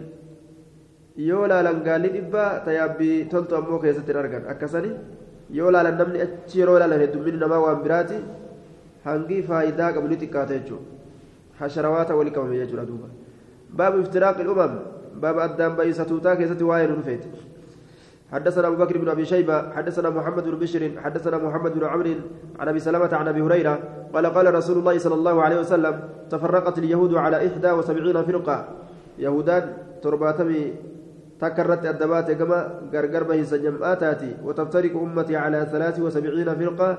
yoo 1.28 1.44
laalan 1.52 1.78
gaalli 1.88 2.08
dhibbaa 2.16 2.50
ta 2.64 2.70
yaabbii 2.78 3.16
toltu 3.32 3.56
ammoo 3.60 3.78
keessatti 3.84 4.12
hin 4.12 4.20
argan 4.22 4.44
akkasanii 4.52 4.94
yoo 5.58 5.70
laalan 5.74 5.96
namni 6.00 6.18
achi 6.26 6.60
yeroo 6.60 6.78
laalan 6.82 7.00
heddumminni 7.04 7.40
namaa 7.44 7.60
waan 7.66 7.82
biraati 7.86 8.18
hangi 9.08 9.42
faayidaa 9.50 9.90
qabu 9.96 10.08
ni 10.12 10.16
xiqqaata 10.22 10.54
jechuudha 10.58 10.86
hasharawaata 11.60 12.16
walii 12.20 12.34
qabame 12.38 12.56
jechuudha 12.62 12.86
duuba 12.90 13.08
baabu 13.80 13.96
iftiraaqi 14.04 14.46
umam 14.54 14.72
baaba 15.20 15.44
addaan 15.48 15.76
ba'iisatuutaa 15.78 16.36
keessatti 16.36 16.64
waa'ee 16.64 16.90
nu 16.90 16.96
dhufeeti 17.00 17.30
حدثنا 18.30 18.66
أبو 18.68 18.76
بكر 18.76 18.98
بن 19.02 19.08
أبي 19.08 19.24
شيبة 19.26 19.74
حدثنا 19.74 20.10
محمد 20.10 20.44
بن 20.48 20.58
بشر 20.62 21.02
حدثنا 21.02 21.38
محمد 21.38 21.72
بن 21.74 21.84
عمرو 21.84 22.14
عن 22.62 22.66
أبي 22.68 22.78
سلمة 22.78 23.10
عن 23.10 23.28
أبي 23.28 23.42
هريرة 23.42 23.74
قال 24.14 24.26
قال 24.26 24.54
رسول 24.54 24.78
الله 24.78 24.98
صلى 24.98 25.14
الله 25.14 25.36
عليه 25.42 25.58
وسلم 25.66 25.94
تفرقت 26.30 26.78
اليهود 26.78 27.14
على 27.14 27.36
إحدى 27.46 27.70
وسبعين 27.70 28.22
فرقة. 28.22 28.58
يهودان 29.18 29.64
ترباتمي 30.02 30.62
تكرت 31.42 31.82
الدبات 31.86 32.30
كما 32.38 32.58
غرغر 32.94 33.22
به 33.22 33.42
سجماتاتي 33.42 34.46
وتفترق 34.46 34.94
أمتي 34.94 35.34
على 35.34 35.66
ثلاث 35.66 35.98
وسبعين 35.98 36.54
فرقة. 36.54 36.90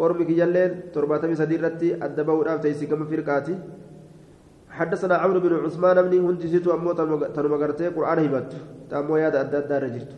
أرمك 0.00 0.26
جلين 0.26 0.90
ترباتمي 0.90 1.34
سديرتي 1.38 2.02
الدبو 2.02 2.42
رافتيسي 2.42 2.90
كما 2.90 3.06
فرقاتي. 3.06 3.54
حدثنا 4.78 5.14
عمرو 5.22 5.40
بن 5.40 5.52
عثمان 5.64 5.96
بن 6.02 6.12
هندسيت 6.26 6.66
أمو 6.68 6.92
تنمغرتي 7.36 7.86
قرآن 7.96 8.18
هبت 8.24 8.50
تأمو 8.90 9.16
ياد 9.16 9.34
دار 9.70 9.84
جرت 9.94 10.12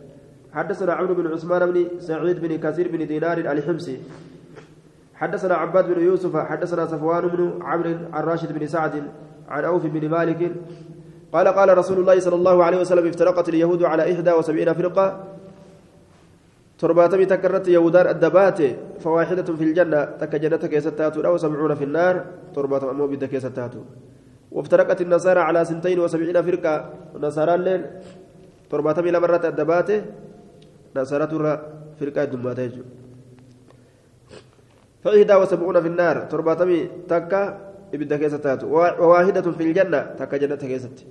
حدثنا 0.57 0.93
عمرو 0.93 1.13
بن 1.19 1.25
عثمان 1.33 1.61
بن 1.71 1.77
سعيد 2.07 2.37
بن 2.43 2.51
كثير 2.63 2.85
بن 2.93 3.01
دينار 3.07 3.37
الحمصي. 3.37 3.97
حدثنا 5.13 5.55
عباد 5.55 5.85
بن 5.93 6.01
يوسف 6.09 6.33
حدثنا 6.37 6.85
صفوان 6.85 7.27
بن 7.27 7.41
عمرو 7.61 7.95
عن 8.13 8.23
راشد 8.23 8.49
بن 8.57 8.67
سعد 8.67 9.03
عن 9.49 9.63
أوف 9.63 9.85
بن 9.85 10.09
مالك. 10.09 10.41
قال 11.33 11.47
قال 11.47 11.77
رسول 11.77 11.97
الله 11.99 12.19
صلى 12.19 12.35
الله 12.35 12.63
عليه 12.63 12.79
وسلم 12.81 13.07
افترقت 13.07 13.49
اليهود 13.49 13.83
على 13.83 14.13
إحدى 14.13 14.31
وسبعين 14.31 14.73
فرقة. 14.73 15.23
ترباتمي 16.79 17.25
تكرت 17.25 17.67
يهودان 17.67 18.07
الدبات 18.07 18.59
فواحدة 19.01 19.47
في 19.59 19.63
الجنة 19.63 20.03
تك 20.21 20.35
جنة 20.35 20.57
كيستاتو 20.57 21.21
أو 21.21 21.37
سبعون 21.37 21.75
في 21.75 21.83
النار. 21.83 22.25
ترباتم 22.55 22.87
أمو 22.87 23.07
بدا 23.07 23.27
كيستاتو 23.27 23.81
وافترقت 24.51 25.01
النصارى 25.01 25.39
على 25.39 25.65
سنتين 25.65 25.99
وسبعين 25.99 26.41
فرقة. 26.41 26.73
نصارى 27.19 27.53
الليل 27.55 27.81
ترباتمي 28.69 29.11
لمرة 29.11 29.43
الدبات 29.47 29.89
نصارى 30.95 31.25
ترى 31.27 31.53
فرقة 31.99 32.23
دماتي 32.25 32.83
فإحدى 35.03 35.35
وسبعون 35.35 35.81
في 35.81 35.87
النار 35.87 36.15
ترباتمي 36.31 36.79
تكا 37.09 37.41
إبدا 37.93 38.17
كيستاتو 38.17 38.67
وواحدة 38.67 39.41
في 39.41 39.63
الجنة 39.63 39.99
تك 40.19 40.35
جنة 40.35 40.55
كيستاتو 40.55 41.05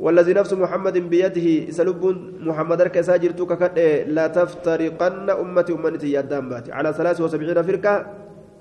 والذي 0.00 0.32
نفس 0.36 0.52
محمد 0.52 0.96
بيده 0.98 1.72
سلب 1.72 2.02
محمد 2.40 2.80
كساجر 2.82 3.30
توكا 3.30 3.68
لا 4.16 4.26
تفترقن 4.28 5.30
أمتي 5.30 5.72
أمتي 5.72 6.08
يدام 6.12 6.48
باتي 6.48 6.72
على 6.72 6.92
ثلاث 6.92 7.20
وسبعين 7.20 7.62
فرقة 7.62 7.94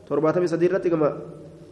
ترباتم 0.07 0.45
سديرتي 0.45 0.89
كما 0.89 1.09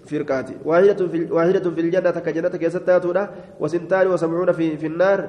فرقاتي 0.05 0.55
واحدة 0.65 1.07
في 1.07 1.31
واحدة 1.31 1.65
في 1.71 1.81
الجنة 1.81 2.11
كجنة 2.11 2.49
كيستاتو 2.49 3.11
وسنتان 3.59 4.07
وسبعون 4.07 4.51
في 4.51 4.77
في 4.77 4.87
النار 4.87 5.19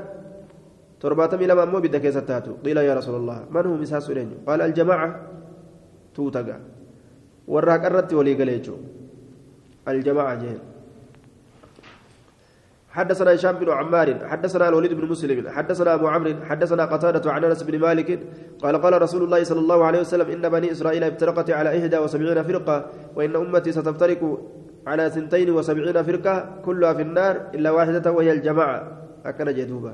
ترباتم 1.00 1.42
لما 1.42 1.64
مو 1.64 1.78
بدا 1.80 1.98
كيستاتو 1.98 2.52
قيل 2.64 2.76
يا 2.76 2.94
رسول 2.94 3.14
الله 3.20 3.38
من 3.50 3.66
هم 3.66 3.80
مساس 3.82 4.10
قال 4.46 4.60
الجماعة 4.62 5.08
توتقا 6.14 6.58
وراك 7.48 7.84
الرت 7.84 8.12
ولي 8.12 8.34
الجماعة 9.88 10.34
جهل 10.34 10.58
حدثنا 12.94 13.34
هشام 13.34 13.54
بن 13.62 13.68
عمار 13.78 14.08
حدثنا 14.30 14.64
الوليد 14.68 14.92
بن 14.98 15.04
مسلم 15.12 15.48
حدثنا 15.56 15.94
أبو 15.94 16.06
عمرو 16.14 16.34
حدثنا 16.50 16.84
قتادة 16.92 17.32
عن 17.32 17.44
أنس 17.44 17.62
بن 17.62 17.78
مالك 17.78 18.08
قال 18.62 18.74
قال 18.82 19.02
رسول 19.02 19.22
الله 19.26 19.40
صلى 19.50 19.60
الله 19.64 19.84
عليه 19.84 20.00
وسلم 20.00 20.26
إن 20.34 20.44
بني 20.54 20.72
إسرائيل 20.72 21.02
افترقت 21.04 21.48
على 21.50 21.68
إحدى 21.78 21.98
وسبعين 21.98 22.42
فرقة 22.42 22.76
وإن 23.16 23.36
أمتي 23.36 23.72
ستفترق 23.72 24.22
على 24.86 25.04
سنتين 25.10 25.50
وسبعين 25.50 26.02
فرقة 26.08 26.34
كلها 26.64 26.92
في 26.98 27.02
النار 27.02 27.34
إلا 27.54 27.70
واحدة 27.70 28.06
وهي 28.12 28.32
الجماعة. 28.32 28.80
اكن 29.26 29.48
جدوبا 29.58 29.92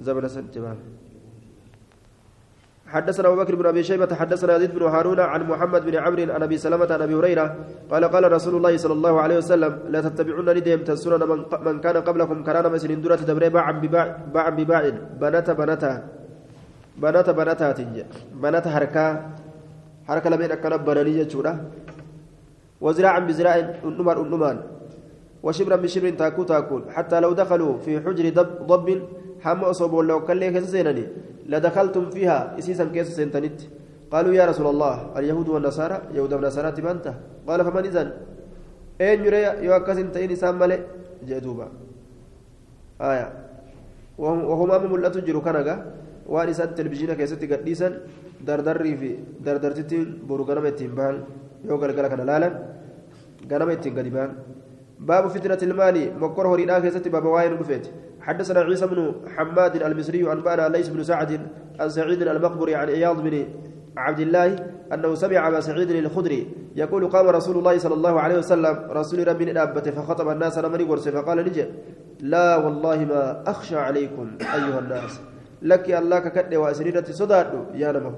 زمن 0.00 0.28
سنتبان 0.28 0.76
حدثنا 2.88 3.28
أبو 3.28 3.36
بكر 3.36 3.54
بن 3.54 3.66
أبي 3.66 3.82
شيبة 3.82 4.14
حدثنا 4.14 4.56
يزيد 4.56 4.74
بن 4.74 4.82
هارون 4.82 5.20
عن 5.20 5.42
محمد 5.50 5.82
بن 5.84 5.94
عمرو 6.04 6.32
عن 6.34 6.42
أبي 6.42 6.56
سلمة 6.64 6.88
عن 6.90 7.02
أبي 7.02 7.14
هريرة 7.14 7.46
قال 7.90 8.04
قال 8.04 8.32
رسول 8.32 8.54
الله 8.56 8.76
صلى 8.76 8.92
الله 8.98 9.14
عليه 9.20 9.36
وسلم 9.36 9.72
لا 9.92 10.00
تتبعون 10.00 10.48
ندم 10.56 10.80
تسنن 10.88 11.22
من, 11.64 11.80
كان 11.84 11.96
قبلكم 12.08 12.38
كرانا 12.46 12.68
مسن 12.68 13.00
درة 13.04 13.20
دبري 13.28 13.48
باع 13.48 13.70
بباع 13.70 14.06
باع 14.34 14.48
بباع 14.48 14.82
بنات 15.20 15.48
بناتا 15.60 15.92
بنات 17.02 17.28
بناتا 17.38 17.72
تنج 17.78 17.96
بنات 18.42 18.66
حركة 18.74 19.04
حركة 20.08 20.28
لمن 20.30 20.50
اكن 20.56 20.72
بناني 20.88 21.12
جچودا 21.18 21.52
وزراعا 22.84 23.20
بزراع 23.28 23.54
انمر 23.84 24.16
انمان 24.22 24.58
وشبرا 25.44 25.76
بشبر 25.76 26.10
تاكو 26.20 26.42
تاكل 26.50 26.82
حتى 26.96 27.16
لو 27.20 27.32
دخلوا 27.40 27.74
في 27.84 28.00
حجر 28.04 28.26
ضب 28.38 28.50
ضب 28.70 28.88
حم 29.44 29.60
أصوب 29.72 29.94
لو 30.10 30.18
كان 30.26 30.36
لي 30.40 30.60
سينني 30.74 31.04
لدخلتم 31.50 32.04
فيها 32.14 32.38
إسيسا 32.58 32.84
كيس 32.94 33.08
سنتنت 33.18 33.58
قالوا 34.12 34.32
يا 34.38 34.44
رسول 34.50 34.66
الله 34.72 34.94
اليهود 35.18 35.48
والنصارى 35.54 35.98
يهود 36.16 36.32
والنصارى 36.32 36.68
تبانتا 36.76 37.12
قال 37.48 37.60
فمن 37.66 37.84
إذن 37.90 38.08
أين 39.00 39.20
يرى 39.26 39.40
يوكس 39.66 39.98
انتين 40.04 40.30
إسام 40.36 40.54
ملئ 40.60 40.80
جدوبا 41.28 41.66
آية 43.10 43.26
وهم 44.22 44.70
أمم 44.76 44.92
لا 45.04 45.08
تجروا 45.14 45.44
كنغا 45.46 45.74
waan 46.28 46.48
isaan 46.52 46.74
televizhiina 46.76 47.16
keessatti 47.16 47.48
gadhiisan 47.48 47.94
dardarrii 48.46 48.96
fi 49.00 49.10
dardartittiin 49.44 50.08
boru 50.28 50.44
ganama 50.44 50.68
ittiin 50.72 50.92
bahan 50.98 51.16
yoo 51.68 51.78
galgala 51.82 52.08
kana 52.12 52.26
laalan 52.30 52.54
ganama 53.50 53.72
ittiin 53.76 53.94
gadi 53.98 54.10
bahan 54.16 54.34
baabu 55.08 55.32
fitnati 55.34 55.64
ilmaali 55.68 56.02
mokkora 56.22 56.52
horiidhaa 56.52 56.80
keessatti 56.84 57.14
baaba 57.14 57.32
waa'ee 57.34 57.50
nu 57.52 57.56
dhufeeti 57.62 57.90
حدثنا 58.28 58.60
عيسى 58.60 58.86
بن 58.86 59.14
حماد 59.36 59.76
المصري 59.82 60.32
أنبأنا 60.32 60.68
ليس 60.68 60.88
بن 60.88 61.02
سعد 61.02 61.40
عن 61.80 61.88
سعيد 61.88 62.22
المقبري 62.22 62.74
عن 62.74 62.88
عياض 62.88 63.22
بن 63.22 63.44
عبد 63.96 64.20
الله 64.20 64.56
أنه 64.92 65.14
سمع 65.14 65.48
أبا 65.48 65.60
سعيد 65.60 65.90
الخدري 65.90 66.48
يقول 66.76 67.08
قام 67.08 67.26
رسول 67.28 67.56
الله 67.58 67.78
صلى 67.78 67.94
الله 67.94 68.20
عليه 68.20 68.38
وسلم 68.38 68.74
رسول 68.90 69.28
ربي 69.28 69.44
نابته 69.44 69.90
فخطب 69.90 70.28
الناس 70.28 70.58
نمني 70.58 70.84
ورسي 70.84 71.12
فقال 71.12 71.38
نجي 71.38 71.64
لا 72.20 72.56
والله 72.56 73.04
ما 73.04 73.42
أخشى 73.46 73.76
عليكم 73.76 74.30
أيها 74.40 74.78
الناس 74.78 75.20
لك 75.62 75.90
الله 75.90 76.18
ككد 76.18 76.54
وأسريرة 76.54 77.04
صداد 77.10 77.46
يا 77.74 77.92
نمو 77.92 78.12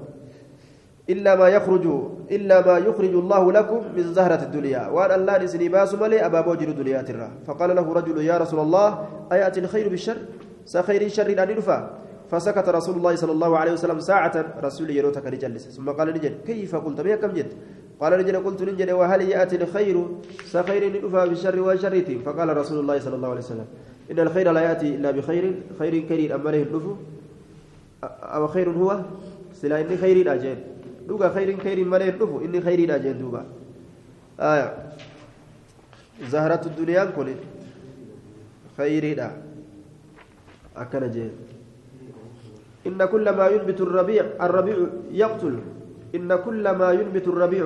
إلا 1.11 1.35
ما 1.35 1.47
يخرج 1.47 1.85
إلا 2.31 2.57
ما 2.67 2.77
يخرج 2.77 3.13
الله 3.23 3.51
لكم 3.51 3.81
من 3.95 4.13
زهرة 4.13 4.41
الدنيا. 4.43 4.87
وأن 4.87 5.11
الله 5.19 5.35
نسني 5.43 5.69
باس 5.69 5.93
ملي 5.93 6.25
أبا 6.25 6.41
بوجر 6.41 6.67
الدنيا 6.67 7.01
ترى. 7.01 7.29
فقال 7.47 7.75
له 7.75 7.93
رجل 7.93 8.17
يا 8.21 8.37
رسول 8.37 8.59
الله 8.59 8.87
أيأتي 9.31 9.59
الخير 9.59 9.89
بالشر؟ 9.89 10.17
سخير 10.65 11.07
شر 11.07 11.29
أن 11.43 11.49
يدفع 11.49 11.79
فسكت 12.31 12.69
رسول 12.69 12.95
الله 12.95 13.15
صلى 13.15 13.31
الله 13.31 13.57
عليه 13.57 13.71
وسلم 13.71 13.99
ساعة 13.99 14.35
رسول 14.63 14.89
يروتك 14.89 15.25
لجلس 15.25 15.67
ثم 15.75 15.89
قال 15.89 16.07
نجد 16.07 16.33
كيف 16.47 16.75
قلت؟ 16.75 17.01
بها 17.01 17.15
كم 17.15 17.27
جد 17.27 17.51
قال 17.99 18.11
نجد 18.19 18.35
قلت 18.35 18.61
نجد 18.61 18.89
وهل 18.91 19.21
يأتي 19.21 19.55
الخير؟ 19.55 20.07
سخير 20.45 20.81
ندفع 20.95 21.25
بالشر 21.25 21.59
وشرت 21.59 22.09
فقال 22.25 22.57
رسول 22.57 22.79
الله 22.79 22.99
صلى 22.99 23.15
الله 23.15 23.29
عليه 23.29 23.39
وسلم 23.39 23.65
إن 24.11 24.19
الخير 24.19 24.51
لا 24.51 24.61
يأتي 24.61 24.95
إلا 24.95 25.11
بخير 25.11 25.43
خير 25.79 25.93
كريم. 26.09 26.31
أمره 26.31 26.61
النفو 26.63 26.93
أو 28.23 28.47
خير 28.47 28.69
هو؟ 28.69 28.99
سلا 29.53 29.81
إني 29.81 29.97
خير 29.97 30.33
أجل 30.33 30.57
dhuga 31.07 31.29
khayriin 31.29 31.59
khayriin 31.59 31.87
malee 31.87 32.11
dhufu 32.11 32.41
inni 32.45 32.61
khayriidha 32.61 32.99
jeen 32.99 33.19
duuba. 33.19 33.45
Zaharatu 36.31 36.69
duniyaan 36.77 37.13
kun 37.13 37.33
khayriidha 38.77 39.31
akkana 40.75 41.09
jeen. 41.09 41.31
إن 42.87 42.97
كل 42.97 43.25
ما 43.29 43.45
ينبت 43.47 43.79
الربيع 43.81 44.41
الربيع 44.41 44.77
يقتل 45.13 45.55
إن 46.17 46.29
كل 46.35 46.65
ما 46.65 46.89
ينبت 46.91 47.25
الربيع 47.27 47.65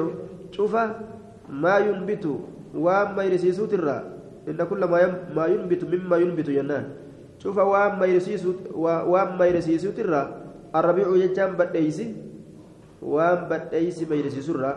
شوف 0.52 0.74
ما 1.50 1.76
ينبت 1.80 2.26
وما 2.76 3.22
يرسيسو 3.24 3.66
ترى 3.72 3.98
إن 4.48 4.60
كل 4.60 4.82
ما 4.84 5.00
ما 5.32 5.46
ينبت 5.48 5.82
مما 5.88 6.16
ينبت 6.20 6.50
ينان 6.52 6.86
شوف 7.40 7.56
وما 7.58 8.06
يرسيسو 8.06 8.76
وما 9.08 9.46
يرسيسو 9.46 9.96
ترى 9.96 10.24
الربيع 10.76 11.08
يجام 11.32 11.56
بديسي 11.56 12.08
waan 13.14 13.40
badheeysi 13.50 14.06
mayrisiisurraa 14.12 14.76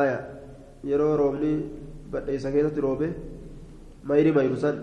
aya 0.00 0.18
yeroo 0.90 1.16
roobni 1.20 1.52
badheeysa 2.12 2.48
keessatti 2.54 2.80
roobe 2.86 3.08
mayri 4.10 4.32
mayrusan 4.38 4.76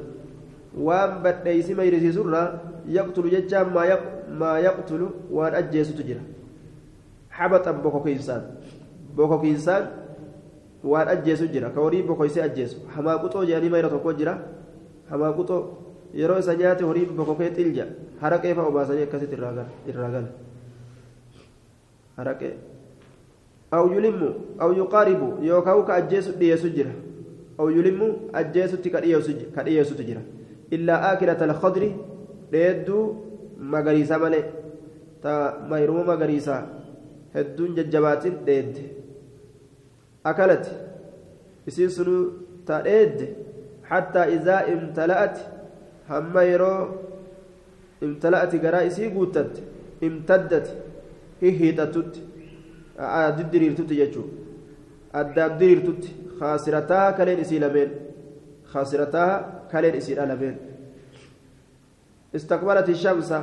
waan 0.88 1.12
badheeysi 1.24 1.76
mayrisiisurraa 1.80 2.48
yaqtulu 2.98 3.30
jechaan 3.36 3.68
maa 4.42 4.58
yaqtulu 4.68 5.08
waan 5.38 5.54
ajjeesutu 5.62 6.04
jira 6.10 6.22
habaxan 7.40 7.78
bokokiinsaan 7.84 8.44
bokokiinsaan 9.16 9.84
waan 10.92 11.08
ajjeesu 11.16 11.48
jira 11.54 11.70
ka 11.76 11.80
horii 11.86 12.04
bokoysee 12.10 12.44
ajjeesu 12.48 12.78
hamaaquxoo 12.96 13.44
jedhanii 13.50 13.72
mayra 13.76 13.90
tokko 13.96 14.14
jira 14.20 14.34
hamaaquxoo 15.12 15.62
yeroo 16.20 16.40
isa 16.44 16.54
nyaate 16.62 16.84
horii 16.90 17.06
bokokee 17.22 17.50
xilja 17.58 17.86
haraqeefa 18.22 18.62
obaasanii 18.72 19.04
akkasitti 19.08 19.36
irraa 19.36 19.54
gala 20.16 20.30
haraqee? 22.20 22.54
Aw 23.72 23.86
yulimmu 23.94 24.30
aw 24.60 24.70
yuqaaribu 24.74 25.28
yookaan 25.46 25.86
ka 25.86 25.94
ajjeesu 26.02 26.32
dhiyeessu 26.40 26.70
jira. 26.76 26.92
Aw 27.60 27.68
yulimmu 27.70 28.08
ajjeesutti 28.34 28.90
ka 28.92 29.02
dhiyeessutu 29.02 30.04
jira. 30.04 30.22
Illaa 30.72 31.02
aakirata 31.10 31.46
alkhadri 31.50 31.90
dheedduu 32.52 33.04
magariisa 33.74 34.20
malee. 34.20 34.46
Ta 35.22 35.34
mayruma 35.70 36.04
magariisa 36.12 36.64
hedduun 37.36 37.76
jajjabaatin 37.76 38.42
dheedde. 38.46 38.84
Akalati 40.24 40.72
isiin 41.68 41.90
sunuu 41.98 42.24
ta 42.66 42.82
dheedde 42.88 43.30
hattaa 43.90 44.28
izaa 44.38 44.66
imtala'ati 44.74 45.42
hamma 46.10 46.44
yeroo 46.44 46.82
imtala'ati 48.02 48.60
garaa 48.66 48.86
isii 48.90 49.10
guuttatte 49.16 49.62
imtaddati. 50.02 50.89
Hihiixatutti 51.42 52.22
diddiriirtutti 53.38 53.96
jechuudha 54.02 54.34
addaaf 55.22 55.60
diriirtutti 55.60 56.10
khaasirataa 56.40 57.14
kaleen 57.20 57.40
isii 57.46 57.60
lameen 57.64 57.92
khaasirataa 58.72 59.32
kaleen 59.72 59.96
isiidha 60.02 60.26
lameen 60.32 60.56
istaqbalati 62.34 62.96
shamsa 63.04 63.38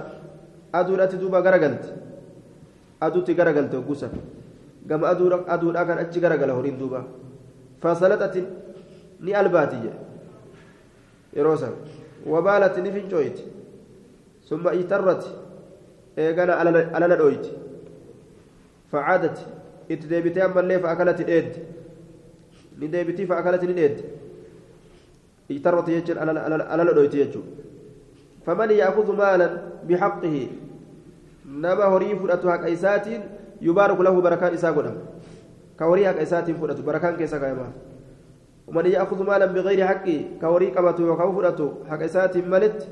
aduudhatti 0.72 1.16
duuba 1.22 1.42
garagalte 1.46 1.88
aduutti 3.00 3.34
garagalte 3.34 3.76
oggusan 3.76 4.12
gama 4.88 5.08
aduudhaa 5.54 5.86
kan 5.88 5.98
achi 6.04 6.20
garagala 6.20 6.52
horiin 6.58 6.78
duuba 6.82 7.00
fasalaxati 7.82 8.44
ni 9.20 9.34
albaati 9.40 9.76
jedhe 9.84 9.98
yeroo 11.36 11.56
san 11.56 11.74
wabaalati 12.34 12.80
ni 12.82 12.92
fincooyti 12.98 13.42
summa 14.48 14.74
itarrati 14.84 15.28
إيقنا 16.18 16.54
على 16.94 17.06
ندويت 17.14 17.46
فعادت. 18.92 19.38
اتديبتي 19.90 20.44
أما 20.44 20.60
اللي 20.60 20.78
فأكلت 20.78 21.20
الإيد. 21.20 21.52
نديبتي 22.80 23.26
فأكلت 23.26 23.62
الإيد. 23.64 24.00
اجترت 25.50 25.88
يجر 25.88 26.18
على 26.18 26.84
ندويت 26.84 27.14
يجر 27.14 27.40
فمن 28.46 28.70
يأخذ 28.70 29.16
مالا 29.16 29.62
بحقه؟ 29.88 30.46
نما 31.46 31.84
هري 31.84 32.16
فرأت 32.16 32.46
حق 32.46 32.64
إسات 32.66 33.06
يبارك 33.62 34.00
له 34.00 34.20
بركان 34.20 34.52
إسا 34.54 34.70
قدام 34.70 34.96
كوري 35.78 36.08
حق 36.08 36.18
إسات 36.18 36.50
فرأت 36.50 36.80
بركان 36.80 37.16
كيما 37.16 37.72
ومن 38.66 38.86
يأخذ 38.86 39.22
مالا 39.22 39.46
بغير 39.46 39.86
حقه 39.86 40.24
كوري 40.40 40.66
قبته 40.70 41.04
وكو 41.04 41.32
فرأت 41.32 41.60
حق 41.90 42.02
إسات 42.02 42.36
ملت. 42.36 42.88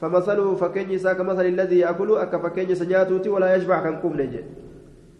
فمثله 0.00 0.54
فكين 0.54 0.90
إسا 0.94 1.12
كمثل 1.12 1.46
الذي 1.46 1.78
يأكل 1.78 2.16
أك 2.16 2.36
فكين 2.36 2.74
سنياتوتي 2.74 3.28
ولا 3.28 3.56
يشبع 3.56 3.82
كان 3.82 3.96
قوم 3.96 4.20
نجي. 4.20 4.44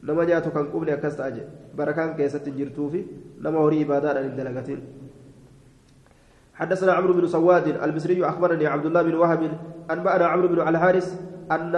نما 0.02 0.24
نياتو 0.24 0.50
كان 0.50 0.66
قوم 0.72 0.84
أكست 0.88 1.20
أجي 1.20 1.42
بركان 1.78 2.14
كيسة 2.16 2.46
جرتوفي 2.58 3.04
نما 3.42 3.58
هري 3.58 3.82
إبادة 3.82 4.08
عند 4.20 4.40
حدثنا 6.58 6.92
عمرو 6.92 7.12
بن 7.12 7.26
سواد 7.26 7.68
المصري 7.68 8.24
أخبرني 8.24 8.66
عبد 8.66 8.86
الله 8.86 9.02
بن 9.02 9.14
وهب 9.14 9.42
أنبأنا 9.90 10.26
عمرو 10.26 10.48
بن 10.48 10.68
الحارث 10.68 11.20
أن 11.52 11.72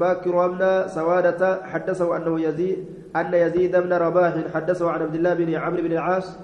باكر 0.00 0.48
بن 0.48 0.88
سوادة 0.88 1.62
حدثه 1.62 2.16
أنه 2.16 2.40
يزيد 2.40 2.84
أن 3.16 3.34
يزيد 3.34 3.76
بن 3.76 3.92
رباح 3.92 4.34
حدثه 4.54 4.90
عن 4.90 5.02
عبد 5.02 5.14
الله 5.14 5.34
بن 5.34 5.54
عمرو 5.54 5.82
بن 5.82 5.92
العاص 5.92 6.36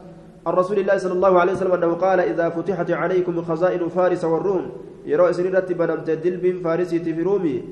عن 0.46 0.52
رسول 0.52 0.78
الله 0.78 0.96
صلى 0.98 1.12
الله 1.12 1.40
عليه 1.40 1.52
وسلم 1.52 1.72
أنه 1.72 1.92
قال 1.94 2.20
إذا 2.20 2.48
فتحت 2.48 2.90
عليكم 2.90 3.42
خزائن 3.42 3.88
فارس 3.88 4.24
والروم 4.24 4.70
يرى 5.06 5.30
إسن 5.30 5.54
رتب 5.54 5.82
نمت 5.82 6.10
دلب 6.10 6.60
فارسي 6.64 6.98
في 6.98 7.22
رومي 7.22 7.64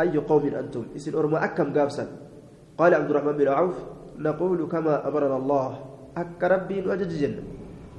أي 0.00 0.16
قوم 0.18 0.44
أنتم 0.46 0.84
إسن 0.96 1.14
أرمى 1.18 1.38
أكم 1.44 1.72
قابسا 1.78 2.06
قال 2.78 2.94
عبد 2.94 3.10
الرحمن 3.10 3.34
بن 3.40 3.48
عوف 3.48 3.76
نقول 4.18 4.58
كما 4.72 5.08
أمرنا 5.08 5.36
الله 5.36 5.68
أك 6.16 6.40
ربي 6.54 6.76
وجججن 6.88 7.34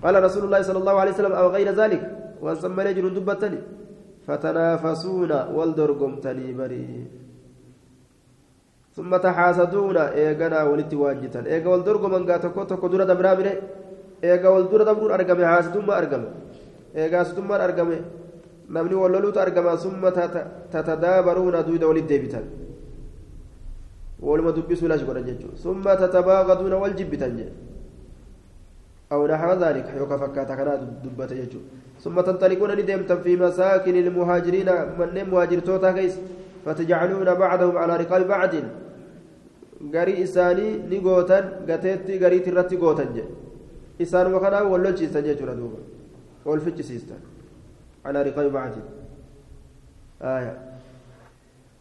قال 0.03 0.15
رسول 0.23 0.43
الله 0.45 0.61
صلى 0.61 0.79
الله 0.83 0.95
عليه 1.01 1.11
وسلم 1.11 1.33
أو 1.41 1.47
غير 1.55 1.69
ذلك؟ 1.81 2.01
وسمى 2.43 2.81
رجل 2.83 3.05
دبتني 3.17 3.59
فتنافسون 4.27 5.31
والدرقمتني 5.55 6.47
بري 6.59 6.87
ثم 8.95 9.11
تحاسدون 9.25 9.97
إيغانا 9.97 10.59
ولتي 10.69 10.95
واجتا. 10.95 11.41
إيغا 11.53 11.69
والدرقمان 11.73 12.23
قاتكو 12.29 12.63
تكو 12.69 12.87
دورة 12.91 13.05
دبرامره 13.11 13.53
إيغا 14.23 14.49
والدورة 14.53 14.83
دبرون 14.89 15.11
أرقمي 15.17 15.45
حاسدون 15.51 15.83
ما 15.85 15.93
أرقمي 15.97 16.29
إيغا 16.97 17.17
حاسدون 17.17 17.45
ما 17.49 17.55
أرقمي 17.65 17.99
namni 18.69 18.95
walloluutu 18.95 19.39
argama 19.39 19.77
summa 19.77 20.11
tatadaabaruuna 20.11 21.63
duuda 21.63 21.87
walit 21.87 22.07
deebitan 22.07 22.43
lash 24.91 25.03
godhan 25.07 25.25
jechuudha 25.29 25.57
summa 25.57 25.95
tatabaaqaduuna 26.01 26.77
wal 26.83 26.95
jibbitan 26.95 27.37
jedhe 27.37 27.53
أو 29.13 29.27
نحو 29.27 29.51
ذلك 29.61 29.93
يوكا 29.97 30.17
فكاتا 30.17 30.55
كنا 30.55 30.75
دبت 31.05 31.31
يجو 31.31 31.59
ثم 32.01 32.21
تنطلقون 32.21 32.71
ندمتم 32.79 33.19
في 33.21 33.37
مساكن 33.37 33.95
المهاجرين 33.95 34.69
من 34.97 35.29
مهاجر 35.31 35.59
توتا 35.59 35.91
كيس 35.91 36.17
فتجعلون 36.65 37.29
بعضهم 37.33 37.77
على 37.77 37.93
رقاب 37.97 38.27
بعض. 38.27 38.53
غري 39.93 40.23
إساني 40.23 40.67
نيغوتا 40.89 41.39
غتيتي 41.69 42.17
غري 42.17 42.39
ترتي 42.39 42.75
غوتا 42.81 43.05
جي 43.13 43.23
إسان 44.01 44.33
وكنا 44.33 44.61
ولوجيستا 44.61 45.19
جيجورا 45.21 45.53
دوبا 45.53 45.79
والفجسيستا 46.45 47.17
على 48.05 48.19
رقاب 48.21 48.45
بعض. 48.51 48.73
آية. 50.21 50.72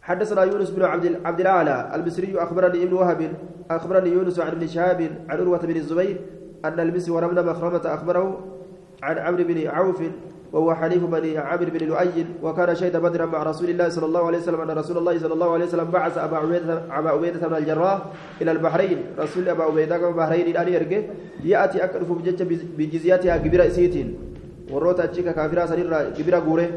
حدثنا 0.03 0.43
يونس 0.43 0.71
بن 0.71 0.83
عبد 0.83 1.21
عبد 1.25 1.41
الأعلى 1.41 1.91
البصري 1.95 2.35
أخبرني 2.37 2.83
ابن 2.83 2.93
وهب 2.93 3.33
أخبرني 3.71 4.11
يونس 4.11 4.41
عن 4.41 4.53
ابن 4.53 4.67
شهاب 4.67 5.01
عن 5.29 5.41
عروة 5.41 5.59
بن 5.59 5.77
الزبير 5.77 6.17
أن 6.65 6.81
المسور 6.81 7.27
بن 7.27 7.47
مخرمة 7.47 7.95
أخبره 7.95 8.41
عن 9.03 9.19
عمرو 9.19 9.45
بن 9.45 9.67
عوف 9.67 10.03
وهو 10.53 10.75
حليف 10.75 11.05
بني 11.05 11.39
عامر 11.39 11.71
بن 11.71 11.87
لؤي 11.87 12.27
وكان 12.43 12.75
شهد 12.75 12.97
بدرا 12.97 13.27
مع 13.27 13.43
رسول 13.43 13.71
الله 13.71 13.89
صلى 13.89 14.07
الله 14.07 14.27
عليه 14.27 14.39
وسلم 14.39 14.61
أن 14.61 14.71
رسول 14.71 14.99
الله 14.99 15.19
صلى 15.19 15.35
الله 15.35 15.53
عليه 15.53 15.65
وسلم 15.65 15.85
بعث 15.85 16.19
أبا 16.19 16.37
عبيدة 16.37 16.83
أبا 16.91 17.11
عبيدة 17.11 17.49
بن 17.49 17.57
الجراح 17.57 17.99
إلى 18.41 18.53
البحرين. 18.53 18.99
رسول 19.19 19.49
أبا 19.49 19.65
عبيدة 19.65 19.99
من 19.99 20.05
البحرين 20.05 20.47
الآن 20.47 20.69
يرجع. 20.69 21.01
يأتي 21.45 21.85
أكرف 21.85 22.13
بجزياتها 22.79 23.37
كبير 23.37 23.67
إسيتين 23.67 24.19
وروت 24.71 25.01
أتشيك 25.01 25.29
كافرا 25.29 25.67
سنيرا 25.67 26.11
كبيرا 26.19 26.39
غوري 26.39 26.71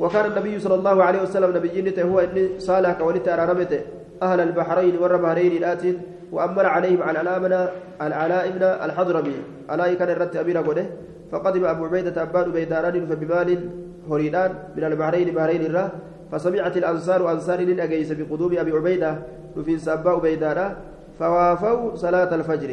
وكان 0.00 0.24
النبي 0.30 0.58
صلى 0.58 0.74
الله 0.74 1.04
عليه 1.04 1.22
وسلم 1.22 1.56
نبي 1.56 2.02
هو 2.02 2.18
إني 2.18 2.60
صالح 2.60 2.92
كولت 2.92 3.28
أرارمته 3.28 3.80
أهل 4.22 4.40
البحرين 4.40 4.94
والبحرين 4.98 5.52
الآتين 5.56 5.96
وأمر 6.32 6.66
عليهم 6.66 7.02
على 7.02 7.20
الآمنة 7.20 7.68
العلاء 8.02 8.50
بن 8.50 8.62
الحضرمي. 8.62 9.36
علاء 9.68 9.94
كان 9.94 10.08
الرت 10.08 10.36
أمير 10.36 10.58
قده. 10.58 10.86
فقدم 11.32 11.64
أبو 11.64 11.84
عبيدة 11.84 12.22
أبان 12.22 12.50
بيداران 12.52 13.06
فبمال 13.06 13.70
هريدان 14.10 14.50
من 14.76 14.84
البحرين 14.84 15.28
بحرين 15.34 15.62
الرا. 15.66 15.84
فسمعت 16.32 16.76
الأنصار 16.76 17.32
أنصار 17.32 17.60
أجيس 17.84 18.12
بقدوم 18.12 18.58
أبي 18.58 18.72
عبيدة 18.72 19.18
وفين 19.56 19.78
سباء 19.78 20.18
بيدارا. 20.18 20.76
فوافوا 21.18 21.96
صلاة 21.96 22.34
الفجر. 22.34 22.70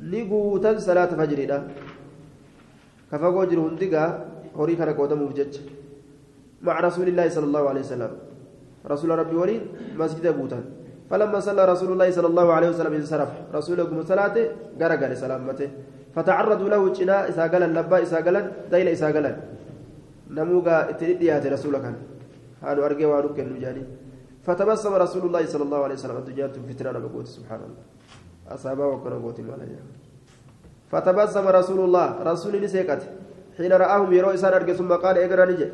نقوتا 0.00 0.78
صلاة 0.78 1.12
فجر 1.20 1.40
كفقوا 3.12 3.44
جر 3.44 3.58
هندقا 3.58 4.04
هوري 4.56 4.74
كان 4.80 4.88
قدم 4.98 5.22
وجج 5.22 5.54
مع 6.62 6.80
رسول 6.80 7.08
الله 7.08 7.26
صلى 7.28 7.46
الله 7.46 7.64
عليه 7.68 7.80
وسلم. 7.80 8.12
رسول 8.80 9.10
ربي 9.10 9.36
ولين 9.36 9.62
مسجد 9.96 10.26
بوتان 10.36 10.64
فلما 11.10 11.40
صلى 11.40 11.62
رسول 11.64 11.90
الله 11.92 12.08
صلى 12.10 12.28
الله 12.32 12.46
عليه 12.52 12.68
وسلم 12.72 12.92
انصرف. 12.92 13.30
رسولكم 13.54 13.96
صلاة 14.02 14.36
غرغر 14.80 15.14
سلامته. 15.14 15.68
فتعرضوا 16.14 16.68
له 16.68 16.82
جنا 16.92 17.16
قال 17.52 17.62
لبا 17.76 17.98
قال 18.26 18.36
دايل 18.70 18.88
قال 19.16 19.26
نموغا 20.30 20.76
اتديات 20.90 21.44
رسولك 21.46 21.84
هذا 22.62 22.80
أرجع 22.86 23.06
وارك 23.06 23.38
النجاني 23.40 23.84
فتبسم 24.46 24.92
رسول 24.94 25.22
الله 25.26 25.42
صلى 25.46 25.64
الله 25.66 25.80
عليه 25.84 25.96
وسلم. 25.98 26.16
الدنيا 26.16 26.46
فتنة 26.48 26.98
بقوت 27.04 27.26
سبحان 27.26 27.60
الله. 27.66 27.82
أصابه 28.54 28.86
وكان 28.86 29.14
قوت 29.22 29.38
فتبسم 30.90 31.46
رسول 31.48 31.80
الله. 31.86 32.06
رسول 32.22 32.52
نسيكت. 32.64 33.02
حين 33.56 33.72
رآهم 33.72 34.12
يروا 34.12 34.34
إسان 34.34 34.52
أرجع 34.52 34.72
ثم 34.72 34.92
قال 35.04 35.18
إقرأ 35.18 35.44
نجي 35.50 35.66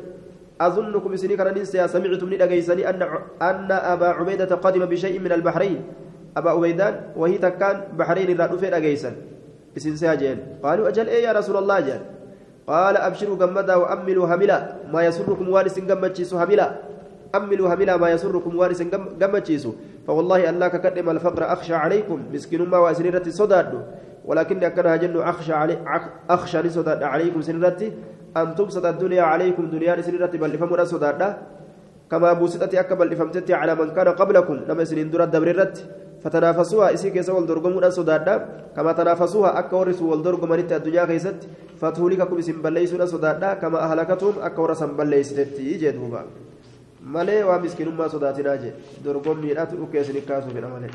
أظنكم 0.61 1.15
سني 1.15 1.37
كان 1.37 1.65
سمعتم 1.65 2.27
ندغيسني 2.33 2.89
أن 2.89 3.01
أن 3.41 3.69
أبا 3.71 4.07
عبيدة 4.07 4.51
قدم 4.55 4.85
بشيء 4.85 5.19
من 5.19 5.31
البحرين. 5.31 5.81
أبا 6.37 6.49
عبيدان 6.49 6.93
وهي 7.17 7.37
تكان 7.37 7.97
بحرين 7.97 8.37
لا 8.37 8.45
دفين 8.45 8.73
أجيسا 8.73 9.11
إسن 9.77 9.95
ساجين 9.95 10.61
قالوا 10.63 10.87
أجل 10.87 11.07
إيه 11.07 11.25
يا 11.25 11.33
رسول 11.33 11.57
الله 11.57 11.79
جل 11.79 12.01
قال 12.67 12.97
أبشروا 12.97 13.37
جمدا 13.37 13.75
وأملوا 13.75 14.25
هملا 14.35 14.57
ما 14.93 15.01
يسركم 15.05 15.49
وارث 15.49 15.79
جمتشيسو 15.79 16.37
هملا. 16.37 16.67
أملوا 17.35 17.73
هملا 17.73 17.97
ما 17.97 18.09
يسركم 18.09 18.53
وارث 18.55 18.81
جمتشيسو 19.21 19.71
فوالله 20.07 20.49
الله 20.49 20.67
كقدم 20.67 21.09
الفقر 21.09 21.41
أخشى 21.53 21.75
عليكم. 21.75 22.33
مسكين 22.33 22.61
ما 22.69 22.77
واسنيرة 22.77 23.25
صداد 23.29 23.71
ولكن 24.25 24.63
أكنها 24.63 24.95
جن 24.95 25.15
أخشى 25.19 25.53
علي 25.53 25.75
أخشى 26.29 26.61
لصداد 26.61 27.03
عليكم 27.03 27.41
سنرتي. 27.41 27.91
أن 28.37 28.55
تبسط 28.55 28.85
الدنيا 28.85 29.23
عليكم 29.23 29.65
دنيا 29.71 30.01
سنرة 30.01 30.33
بل 30.41 30.57
فمر 30.57 30.79
صدادا 30.83 31.37
كما 32.11 32.33
بوسطت 32.33 32.75
أكا 32.75 32.95
بل 32.95 33.15
فمتت 33.15 33.51
على 33.51 33.75
من 33.75 33.89
كان 33.95 34.07
قبلكم. 34.19 34.55
لما 34.67 34.83
سنين 34.83 35.11
درت 35.11 35.29
دبررت 35.29 35.75
فتنافسوها. 36.23 36.93
إسي 36.93 37.09
كيس 37.09 37.29
والدرقمون 37.29 37.89
صدادا 37.89 38.35
كما 38.75 38.91
تنافسوها. 38.91 39.59
أكا 39.59 39.75
ورسوا 39.77 40.11
والدرقم 40.11 40.51
رت 40.53 40.71
الدنيا 40.71 41.05
كيست. 41.05 41.39
فتهلككم 41.81 42.37
اسم 42.37 42.57
بليسون 42.61 43.05
صدادا 43.05 43.53
كما 43.61 43.77
أهلكتهم. 43.85 44.33
أكا 44.47 44.61
ورسم 44.61 44.91
بليست 44.97 45.55
جدوبا 45.61 46.23
malee 47.13 47.43
waa 47.43 47.59
miskiinummaa 47.63 48.09
sodaatinaa 48.09 48.57
jee 48.61 48.73
dorgommiidhaatu 49.03 49.77
dhukeesni 49.79 50.21
kaasuuf 50.29 50.53
jedha 50.55 50.69
malee 50.71 50.89